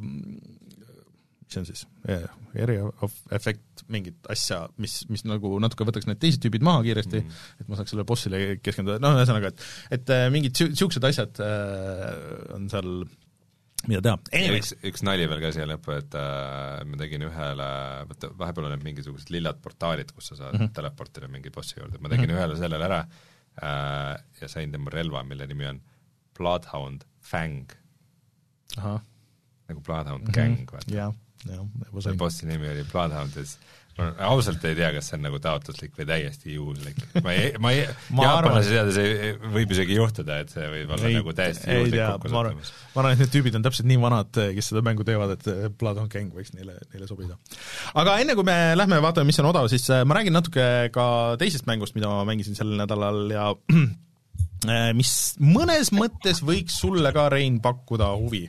[1.44, 1.82] mis see on siis,
[3.04, 7.28] of effect, mingit asja, mis, mis nagu natuke võtaks need teised tüübid maha kiiresti mm,
[7.28, 7.60] -hmm.
[7.60, 12.56] et ma saaks sellele bossile keskenduda, noh ühesõnaga, et et äh, mingid niisugused asjad äh,
[12.56, 13.04] on seal
[13.90, 14.18] mida teha.
[14.56, 17.70] üks, üks nali veel ka siia lõppu, et äh, ma tegin ühele,
[18.10, 20.74] vaata vahepeal on need mingisugused lillad portaalid, kus sa saad mm -hmm.
[20.78, 22.38] teleportida mingi bossi juurde, ma tegin mm -hmm.
[22.40, 23.00] ühele sellele ära
[23.62, 25.82] äh, ja sain tema relva, mille nimi on
[26.38, 27.68] Bloodhound Fang.
[29.68, 30.34] nagu Bloodhound mm -hmm.
[30.34, 30.94] Gang, vaata.
[30.94, 31.12] jah
[31.50, 31.64] jah.
[32.06, 33.58] see bossi nimi oli Bloodhound ja siis
[33.94, 36.96] ma ausalt ei tea, kas see on nagu taotluslik või täiesti juhuslik.
[37.22, 37.84] ma ei, ma ei,
[38.24, 42.72] jaapanlase teades ei, võib isegi juhtuda, et see võib olla ei, nagu täiesti juhuslik kokkusattumus.
[42.94, 46.10] ma arvan, et need tüübid on täpselt nii vanad, kes seda mängu teevad, et Bloodhound
[46.14, 47.38] Gang võiks neile, neile sobida.
[48.02, 51.06] aga enne, kui me lähme vaatame, mis on odav, siis äh, ma räägin natuke ka
[51.40, 53.52] teisest mängust, mida ma mängisin sel nädalal ja
[54.96, 55.12] mis
[55.42, 58.44] mõnes mõttes võiks sulle ka, Rein, pakkuda huvi.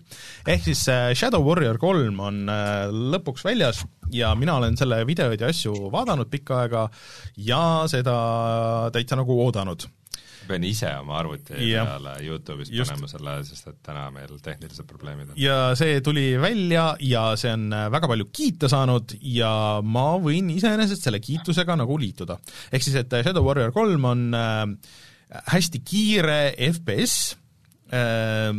[0.47, 3.83] ehk siis äh, Shadow Warrior kolm on äh, lõpuks väljas
[4.13, 6.87] ja mina olen selle videoid ja asju vaadanud pikka aega
[7.37, 8.15] ja seda
[8.93, 9.87] täitsa nagu oodanud
[10.45, 12.91] pean ise oma arvuti peale Youtube'ist just.
[12.91, 15.39] panema selle, sest et täna meil tehnilised probleemid on.
[15.41, 21.09] ja see tuli välja ja see on väga palju kiita saanud ja ma võin iseenesest
[21.09, 22.37] selle kiitusega nagu liituda.
[22.71, 24.63] ehk siis, et Shadow Warrior kolm on äh,
[25.51, 26.39] hästi kiire
[26.71, 27.35] FPS
[27.93, 28.53] äh,,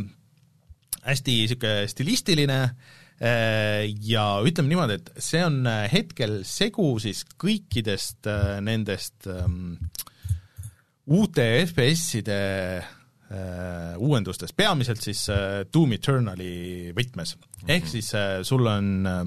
[1.07, 2.59] hästi niisugune stilistiline
[3.21, 9.77] äh, ja ütleme niimoodi, et see on äh, hetkel segu siis kõikidest äh, nendest ähm,
[11.07, 12.41] uute FPS-ide
[12.81, 17.47] äh, uuendustest, peamiselt siis äh, Doom Eternali võtmes mm.
[17.47, 17.71] -hmm.
[17.77, 19.23] ehk siis äh, sul on äh,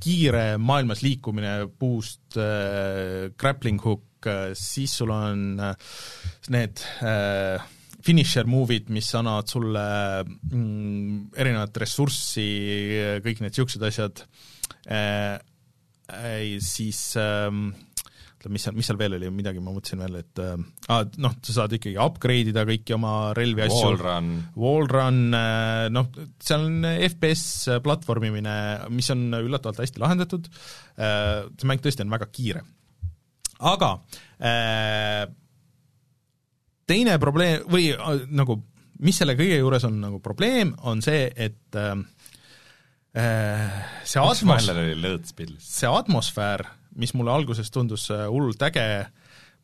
[0.00, 5.74] kiire maailmas liikumine, boost äh,, grappling hook, Äh, siis sul on äh,
[6.54, 7.62] need äh,
[8.06, 9.86] finisher move'id, mis annavad sulle
[10.26, 12.46] mm, erinevat ressurssi,
[13.24, 14.22] kõik need niisugused asjad
[14.86, 15.40] äh,,
[16.62, 17.50] siis äh,
[18.46, 20.54] mis seal, mis seal veel oli, midagi ma mõtlesin veel, et äh,
[21.18, 23.88] noh, sa saad ikkagi upgrade ida kõiki oma relvi asju.
[23.88, 24.30] Wallrun.
[24.54, 25.20] Wallrun,
[25.96, 28.54] noh, seal on FPS platvormimine,
[28.94, 30.46] mis on üllatavalt hästi lahendatud,
[30.94, 32.62] see mäng tõesti on väga kiire
[33.58, 33.92] aga
[34.40, 35.26] äh,
[36.86, 38.60] teine probleem või äh, nagu
[39.04, 41.92] mis selle kõige juures on nagu probleem, on see, et äh,
[43.16, 44.70] äh see atmos-,
[45.60, 46.64] see atmosfäär,
[46.96, 48.86] mis mulle alguses tundus äh, hullult äge,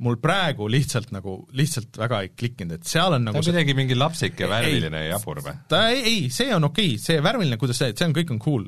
[0.03, 3.77] mul praegu lihtsalt nagu, lihtsalt väga ei klikkinud, et seal on nagu ta on kuidagi
[3.79, 5.55] mingi lapsik ja värviline ja jabur või?
[5.71, 8.41] ta ei, ei, see on okei okay., see värviline, kuidas see, see on, kõik on
[8.43, 8.65] cool.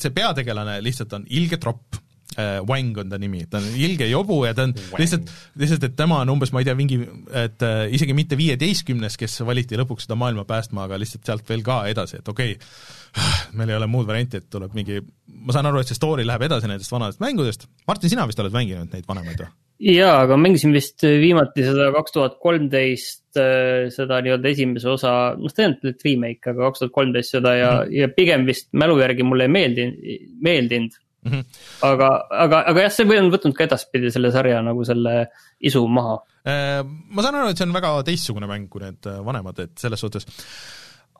[0.00, 2.00] See peategelane lihtsalt on ilge tropp
[2.38, 5.00] äh, Wang on ta nimi, ta on ilge jobu ja ta on Wang.
[5.02, 7.00] lihtsalt, lihtsalt, et tema on umbes, ma ei tea, mingi,
[7.42, 11.64] et äh, isegi mitte viieteistkümnes, kes valiti lõpuks seda maailma päästma, aga lihtsalt sealt veel
[11.66, 15.00] ka edasi, et okei okay,, meil ei ole muud varianti, et tuleb mingi,
[15.46, 18.54] ma saan aru, et see story läheb edasi nendest vanadest mängudest, Martin, sina vist oled
[18.54, 19.52] mänginud neid vanemaid või?
[19.80, 25.52] jaa, aga mängisin vist viimati seda kaks tuhat kolmteist, äh, seda nii-öelda esimese osa, noh,
[25.56, 28.00] tegelikult remake, aga kaks tuhat kolmteist seda ja mm, -hmm.
[28.02, 30.10] ja pigem vist mälu järgi mulle ei meeldinud,
[30.44, 31.44] meeldinud Mm -hmm.
[31.84, 35.28] aga, aga, aga jah, see on võtnud ka edaspidi selle sarja nagu selle
[35.60, 36.16] isu maha.
[36.48, 39.74] Äh, ma saan aru, et see on väga teistsugune mäng kui need äh, vanemad, et
[39.76, 40.24] selles suhtes,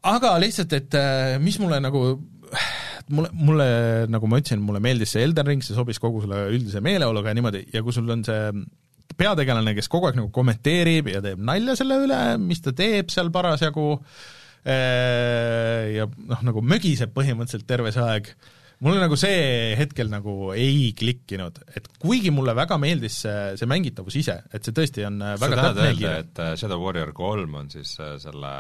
[0.09, 2.01] aga lihtsalt, et äh, mis mulle nagu
[3.11, 3.67] mulle, mulle,
[4.09, 7.37] nagu ma ütlesin, mulle meeldis see Elden Ring, see sobis kogu selle üldise meeleoluga ja
[7.37, 8.53] niimoodi, ja kui sul on see
[9.21, 13.29] peategelane, kes kogu aeg nagu kommenteerib ja teeb nalja selle üle, mis ta teeb seal
[13.35, 13.99] parasjagu,
[14.65, 18.33] ja noh, nagu mögiseb põhimõtteliselt terve see aeg
[18.85, 24.17] mulle nagu see hetkel nagu ei klikkinud, et kuigi mulle väga meeldis see, see mängitavus
[24.23, 27.69] ise, et see tõesti on äh, väga täpne öelda, et äh, Shadow Warrior kolm on
[27.73, 28.53] siis äh, selle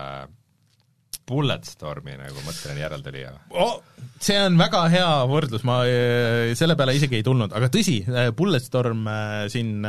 [1.30, 3.78] Bulletstormi nagu mõtteline järeltulija oh,?
[4.20, 5.78] see on väga hea võrdlus, ma
[6.58, 8.00] selle peale isegi ei tulnud, aga tõsi,
[8.36, 9.06] Bulletstorm
[9.52, 9.86] siin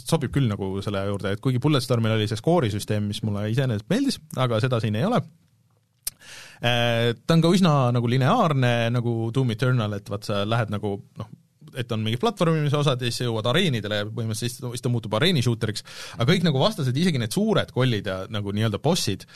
[0.00, 4.20] sobib küll nagu selle juurde, et kuigi Bulletstormil oli see skoorisüsteem, mis mulle iseenesest meeldis,
[4.40, 5.20] aga seda siin ei ole
[6.60, 11.28] ta on ka üsna nagu lineaarne, nagu Doom Eternal, et vaat sa lähed nagu noh,
[11.78, 15.44] et on mingi platvormimise osad ja siis jõuad areenidele ja põhimõtteliselt siis ta muutub areeni
[15.44, 15.84] shooteriks,
[16.16, 19.26] aga kõik nagu vastased, isegi need suured kollid ja nagu nii-öelda bossid,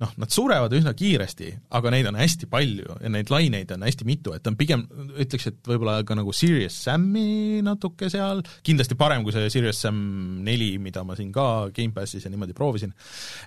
[0.00, 4.06] noh, nad surevad üsna kiiresti, aga neid on hästi palju ja neid laineid on hästi
[4.08, 4.86] mitu, et on pigem,
[5.20, 9.98] ütleks, et võib-olla ka nagu Serious Sam'i natuke seal, kindlasti parem kui see Serious Sam
[10.46, 12.94] neli, mida ma siin ka Gamepassis ja niimoodi proovisin.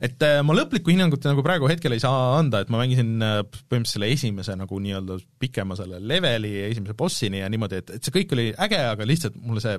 [0.04, 3.42] et äh, ma lõplikku hinnangut nagu praegu hetkel ei saa anda, et ma mängisin äh,
[3.44, 8.06] põhimõtteliselt selle esimese nagu nii-öelda pikema selle leveli ja esimese bossini ja niimoodi, et, et
[8.06, 9.78] see kõik oli äge, aga lihtsalt mulle see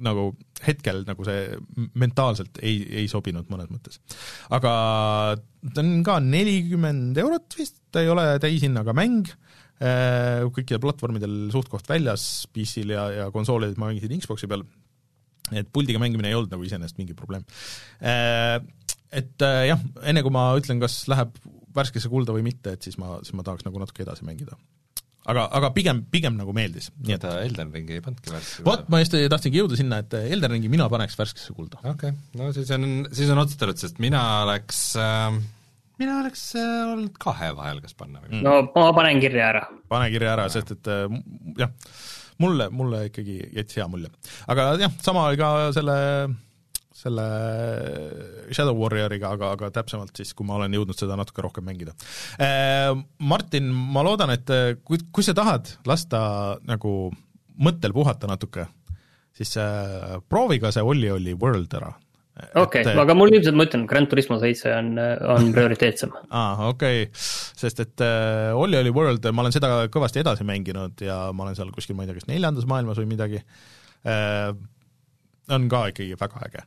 [0.00, 0.30] nagu
[0.64, 1.56] hetkel nagu see
[2.00, 4.00] mentaalselt ei, ei sobinud mõnes mõttes.
[4.54, 4.72] aga
[5.36, 9.28] ta on ka nelikümmend eurot vist, ta ei ole täishinnaga mäng,
[9.82, 14.64] äh, kõikidel platvormidel suht-koht väljas, PC-l ja, ja konsoolidel ma mängisin Xbox'i peal,
[15.52, 17.44] et puldiga mängimine ei olnud nagu iseenesest mingi probleem.
[18.00, 18.60] Äh,
[19.12, 21.36] et äh, jah, enne kui ma ütlen, kas läheb
[21.76, 24.56] värskesse kulda või mitte, et siis ma, siis ma tahaks nagu natuke edasi mängida
[25.30, 26.90] aga, aga pigem, pigem nagu meeldis.
[27.06, 30.56] nii et Elden Ringi ei pannudki värskesse vot, ma just tahtsingi jõuda sinna, et Elden
[30.56, 31.80] Ringi mina paneks värskesse kulda.
[31.82, 35.40] okei okay., no siis on, siis on otsustatud, sest mina oleks äh,
[36.02, 38.46] mina oleks äh, olnud kahe vahel, kas panna või mm.
[38.46, 39.66] no ma panen kirja ära.
[39.92, 41.20] pane kirja ära, sest et äh,
[41.60, 41.74] jah,
[42.42, 44.10] mulle, mulle ikkagi jättis hea mulje.
[44.50, 45.98] aga jah, sama oli ka selle
[47.02, 47.24] selle
[48.52, 51.96] Shadow Warrioriga, aga, aga täpsemalt siis, kui ma olen jõudnud seda natuke rohkem mängida.
[52.42, 52.92] Äh,
[53.26, 56.22] Martin, ma loodan, et äh, kui, kui sa tahad lasta
[56.68, 57.10] nagu
[57.62, 58.68] mõttel puhata natuke,
[59.36, 61.92] siis äh, proovi ka see Olli Olli World ära
[62.56, 66.14] okei okay,, aga mul ilmselt, ma ütlen, Grand Turismo seitse on, on prioriteetsem.
[66.30, 67.24] aa, okei okay.,
[67.60, 71.58] sest et äh, Olli Olli World, ma olen seda kõvasti edasi mänginud ja ma olen
[71.58, 74.52] seal kuskil, ma ei tea, kas neljandas maailmas või midagi äh,,
[75.52, 76.64] on ka ikkagi väga äge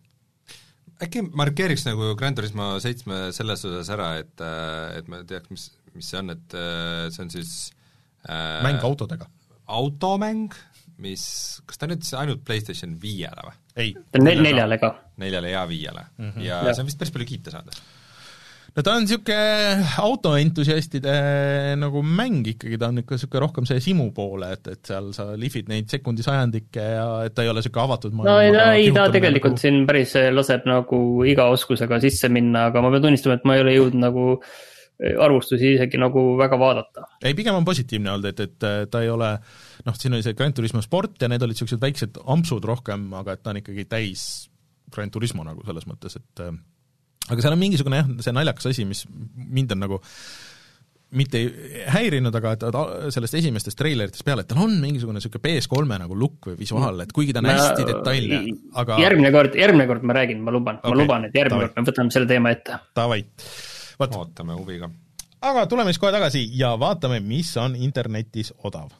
[1.04, 4.46] äkki markeeriks nagu Grand Turismo seitsme selles osas ära, et,
[5.00, 5.66] et me teaks, mis,
[5.98, 6.56] mis see on, et
[7.16, 7.52] see on siis
[8.30, 9.28] äh, mäng autodega.
[9.66, 10.56] automäng,
[11.04, 11.26] mis,
[11.68, 13.60] kas ta nüüd ainult PlayStation viiele või?
[13.76, 13.92] ei.
[14.22, 14.94] Nel-, neljale ka.
[15.22, 16.32] neljale ja viiele mm.
[16.32, 16.48] -hmm.
[16.48, 17.84] ja, ja see on vist päris palju kiita saanud
[18.76, 21.16] no ta on niisugune autoentusiastide
[21.80, 25.30] nagu mäng ikkagi, ta on ikka niisugune rohkem see simu poole, et, et seal sa
[25.40, 29.56] lihvid neid sekundi-sajandikke ja et ta ei ole niisugune avatud no ei, ei ta tegelikult
[29.56, 29.64] nagu...
[29.64, 33.66] siin päris laseb nagu iga oskusega sisse minna, aga ma pean tunnistama, et ma ei
[33.66, 37.08] ole jõudnud nagu eh, arvustusi isegi nagu väga vaadata.
[37.24, 39.32] ei, pigem on positiivne olnud, et, et ta ei ole
[39.88, 43.38] noh, siin oli see Grand Turismo sport ja need olid niisugused väiksed ampsud rohkem, aga
[43.38, 44.50] et ta on ikkagi täis
[44.92, 46.48] Grand Turismo nagu selles mõttes, et
[47.30, 50.02] aga seal on mingisugune jah, see naljakas asi, mis mind on nagu
[51.16, 52.66] mitte ei häirinud, aga et
[53.14, 57.14] sellest esimestest treileritest peale, et tal on mingisugune niisugune PS3-e nagu look või visuaal, et
[57.16, 58.42] kuigi ta on ma, hästi detailne,
[58.82, 61.80] aga järgmine kord, järgmine kord ma räägin, ma luban okay,, ma luban, et järgmine kord
[61.80, 62.82] me võtame selle teema ette.
[62.98, 63.24] Davai.
[64.02, 64.92] ootame huviga.
[65.46, 68.92] aga tuleme siis kohe tagasi ja vaatame, mis on internetis odav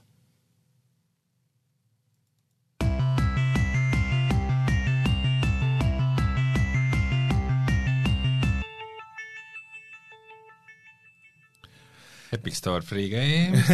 [12.36, 13.66] Epic Store Free Games.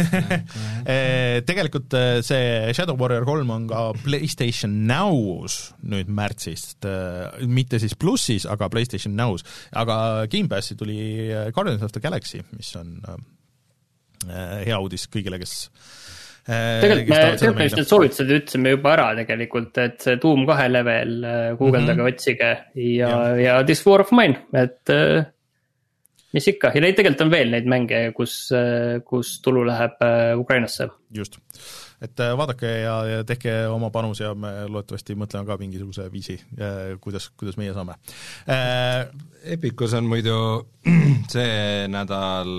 [0.82, 7.78] Eh, tegelikult eh, see Shadow Warrior kolm on ka PlayStation Now's nüüd märtsist, eh, mitte
[7.82, 9.44] siis plussis, aga PlayStation Now's,
[9.78, 10.98] aga Gamepassi tuli
[11.54, 12.96] Guardians of the Galaxy, mis on
[14.26, 15.54] hea uudis kõigile, kes
[16.46, 20.66] tegelikult me, tegelikult me just need soovitused ütlesime juba ära tegelikult, et see Doom kahe
[20.70, 21.14] level,
[21.60, 22.10] guugeldage mm, -hmm.
[22.10, 24.94] otsige ja, ja, ja This War of Mine, et
[26.32, 28.34] mis ikka ja neid tegelikult on veel neid mänge, kus,
[29.08, 30.88] kus tulu läheb äh, Ukrainasse.
[31.14, 31.38] just,
[32.02, 36.38] et äh, vaadake ja, ja tehke oma panus ja me loodetavasti mõtleme ka mingisuguse viisi,
[36.56, 37.98] äh, kuidas, kuidas meie saame
[38.48, 39.06] äh,.
[39.52, 40.34] Epicus on muidu
[41.34, 42.50] see nädal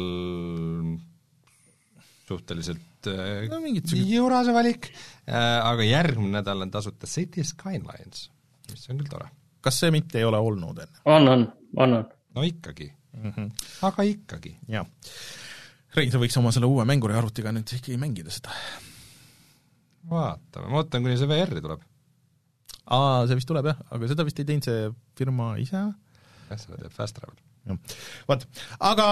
[2.28, 3.08] suhteliselt
[3.50, 8.28] no, mingit jõurase valik äh,, aga järgmine nädal on tasuta City Skylines,
[8.72, 9.32] mis on küll tore.
[9.64, 11.06] kas see mitte ei ole olnud enne?
[11.06, 11.48] on, on,
[11.78, 12.12] on, on.
[12.36, 13.32] no ikkagi mm.
[13.32, 13.70] -hmm.
[13.90, 14.58] aga ikkagi.
[14.68, 14.88] jah.
[15.94, 18.54] Rein, sa võiks oma selle uue mänguri arvutiga nüüd ikkagi mängida seda.
[20.10, 21.82] vaatame, ma ootan, kuni see VR-i tuleb.
[22.86, 26.82] aa, see vist tuleb jah, aga seda vist ei teinud see firma ise jah, seda
[26.82, 27.40] teeb Fast Travel
[28.28, 28.42] vot,
[28.84, 29.06] aga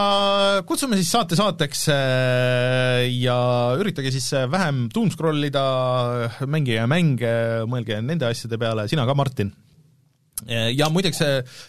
[0.67, 3.37] kutsume siis saate saateks äh, ja
[3.79, 5.63] üritage siis vähem doom scroll ida,
[6.43, 7.33] mängige mänge,
[7.71, 9.53] mõelge nende asjade peale, sina ka, Martin
[10.49, 11.21] ja muideks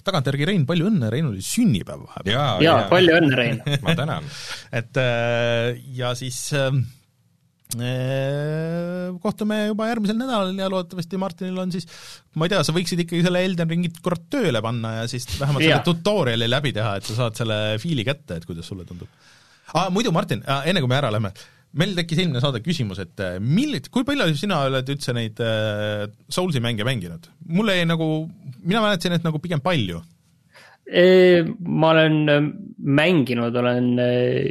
[0.07, 2.35] tagantjärgi, Rein, palju õnne, Reinul oli sünnipäev vahepeal.
[2.35, 4.29] jaa ja, ja, palju õnne, Rein ma tänan
[4.73, 6.71] et äh, ja siis äh,
[7.77, 11.89] äh, kohtume juba järgmisel nädalal ja loodetavasti Martinil on siis,
[12.37, 15.65] ma ei tea, sa võiksid ikkagi selle Elden Ringit kord tööle panna ja siis vähemalt
[15.65, 15.77] ja.
[15.77, 19.11] selle tutorial'i läbi teha, et sa saad selle fiili kätte, et kuidas sulle tundub.
[19.75, 21.35] aa, muidu Martin, enne kui me ära lähme,
[21.79, 26.07] meil tekkis eelmine saade küsimus, et äh, millit-, kui palju sina oled üldse neid äh,
[26.33, 27.29] Soulsi mänge mänginud?
[27.53, 28.09] mulle jäi nagu,
[28.63, 30.03] mina mäletasin, et nagu pigem palju.
[30.93, 32.49] ma olen äh,
[33.01, 34.51] mänginud, olen äh,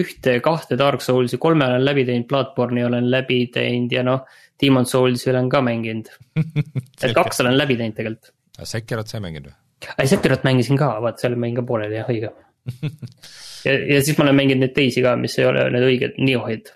[0.00, 4.28] ühte-kahte Dark Soulsi, kolme olen läbi teinud, Bloodborne'i olen läbi teinud ja noh,
[4.60, 6.12] Demon Soulsi olen ka mänginud
[7.02, 8.34] et kaks olen läbi teinud tegelikult.
[8.60, 9.58] Sekirot sa ei mänginud või?
[9.96, 12.30] ei, Sekirot mängisin ka, vaat seal mängin ka pooleli jah, õige
[13.66, 16.72] ja, ja siis ma olen mänginud neid teisi ka, mis ei ole need õiged Niohid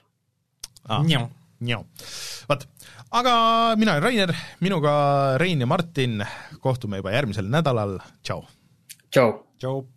[0.88, 1.00] ah..
[2.50, 2.66] vot,
[3.20, 3.34] aga
[3.80, 4.34] mina olen Rainer,
[4.64, 4.94] minuga
[5.40, 6.22] Rein ja Martin,
[6.64, 8.44] kohtume juba järgmisel nädalal, tšau!
[9.10, 9.36] tšau!
[9.58, 9.93] tšau!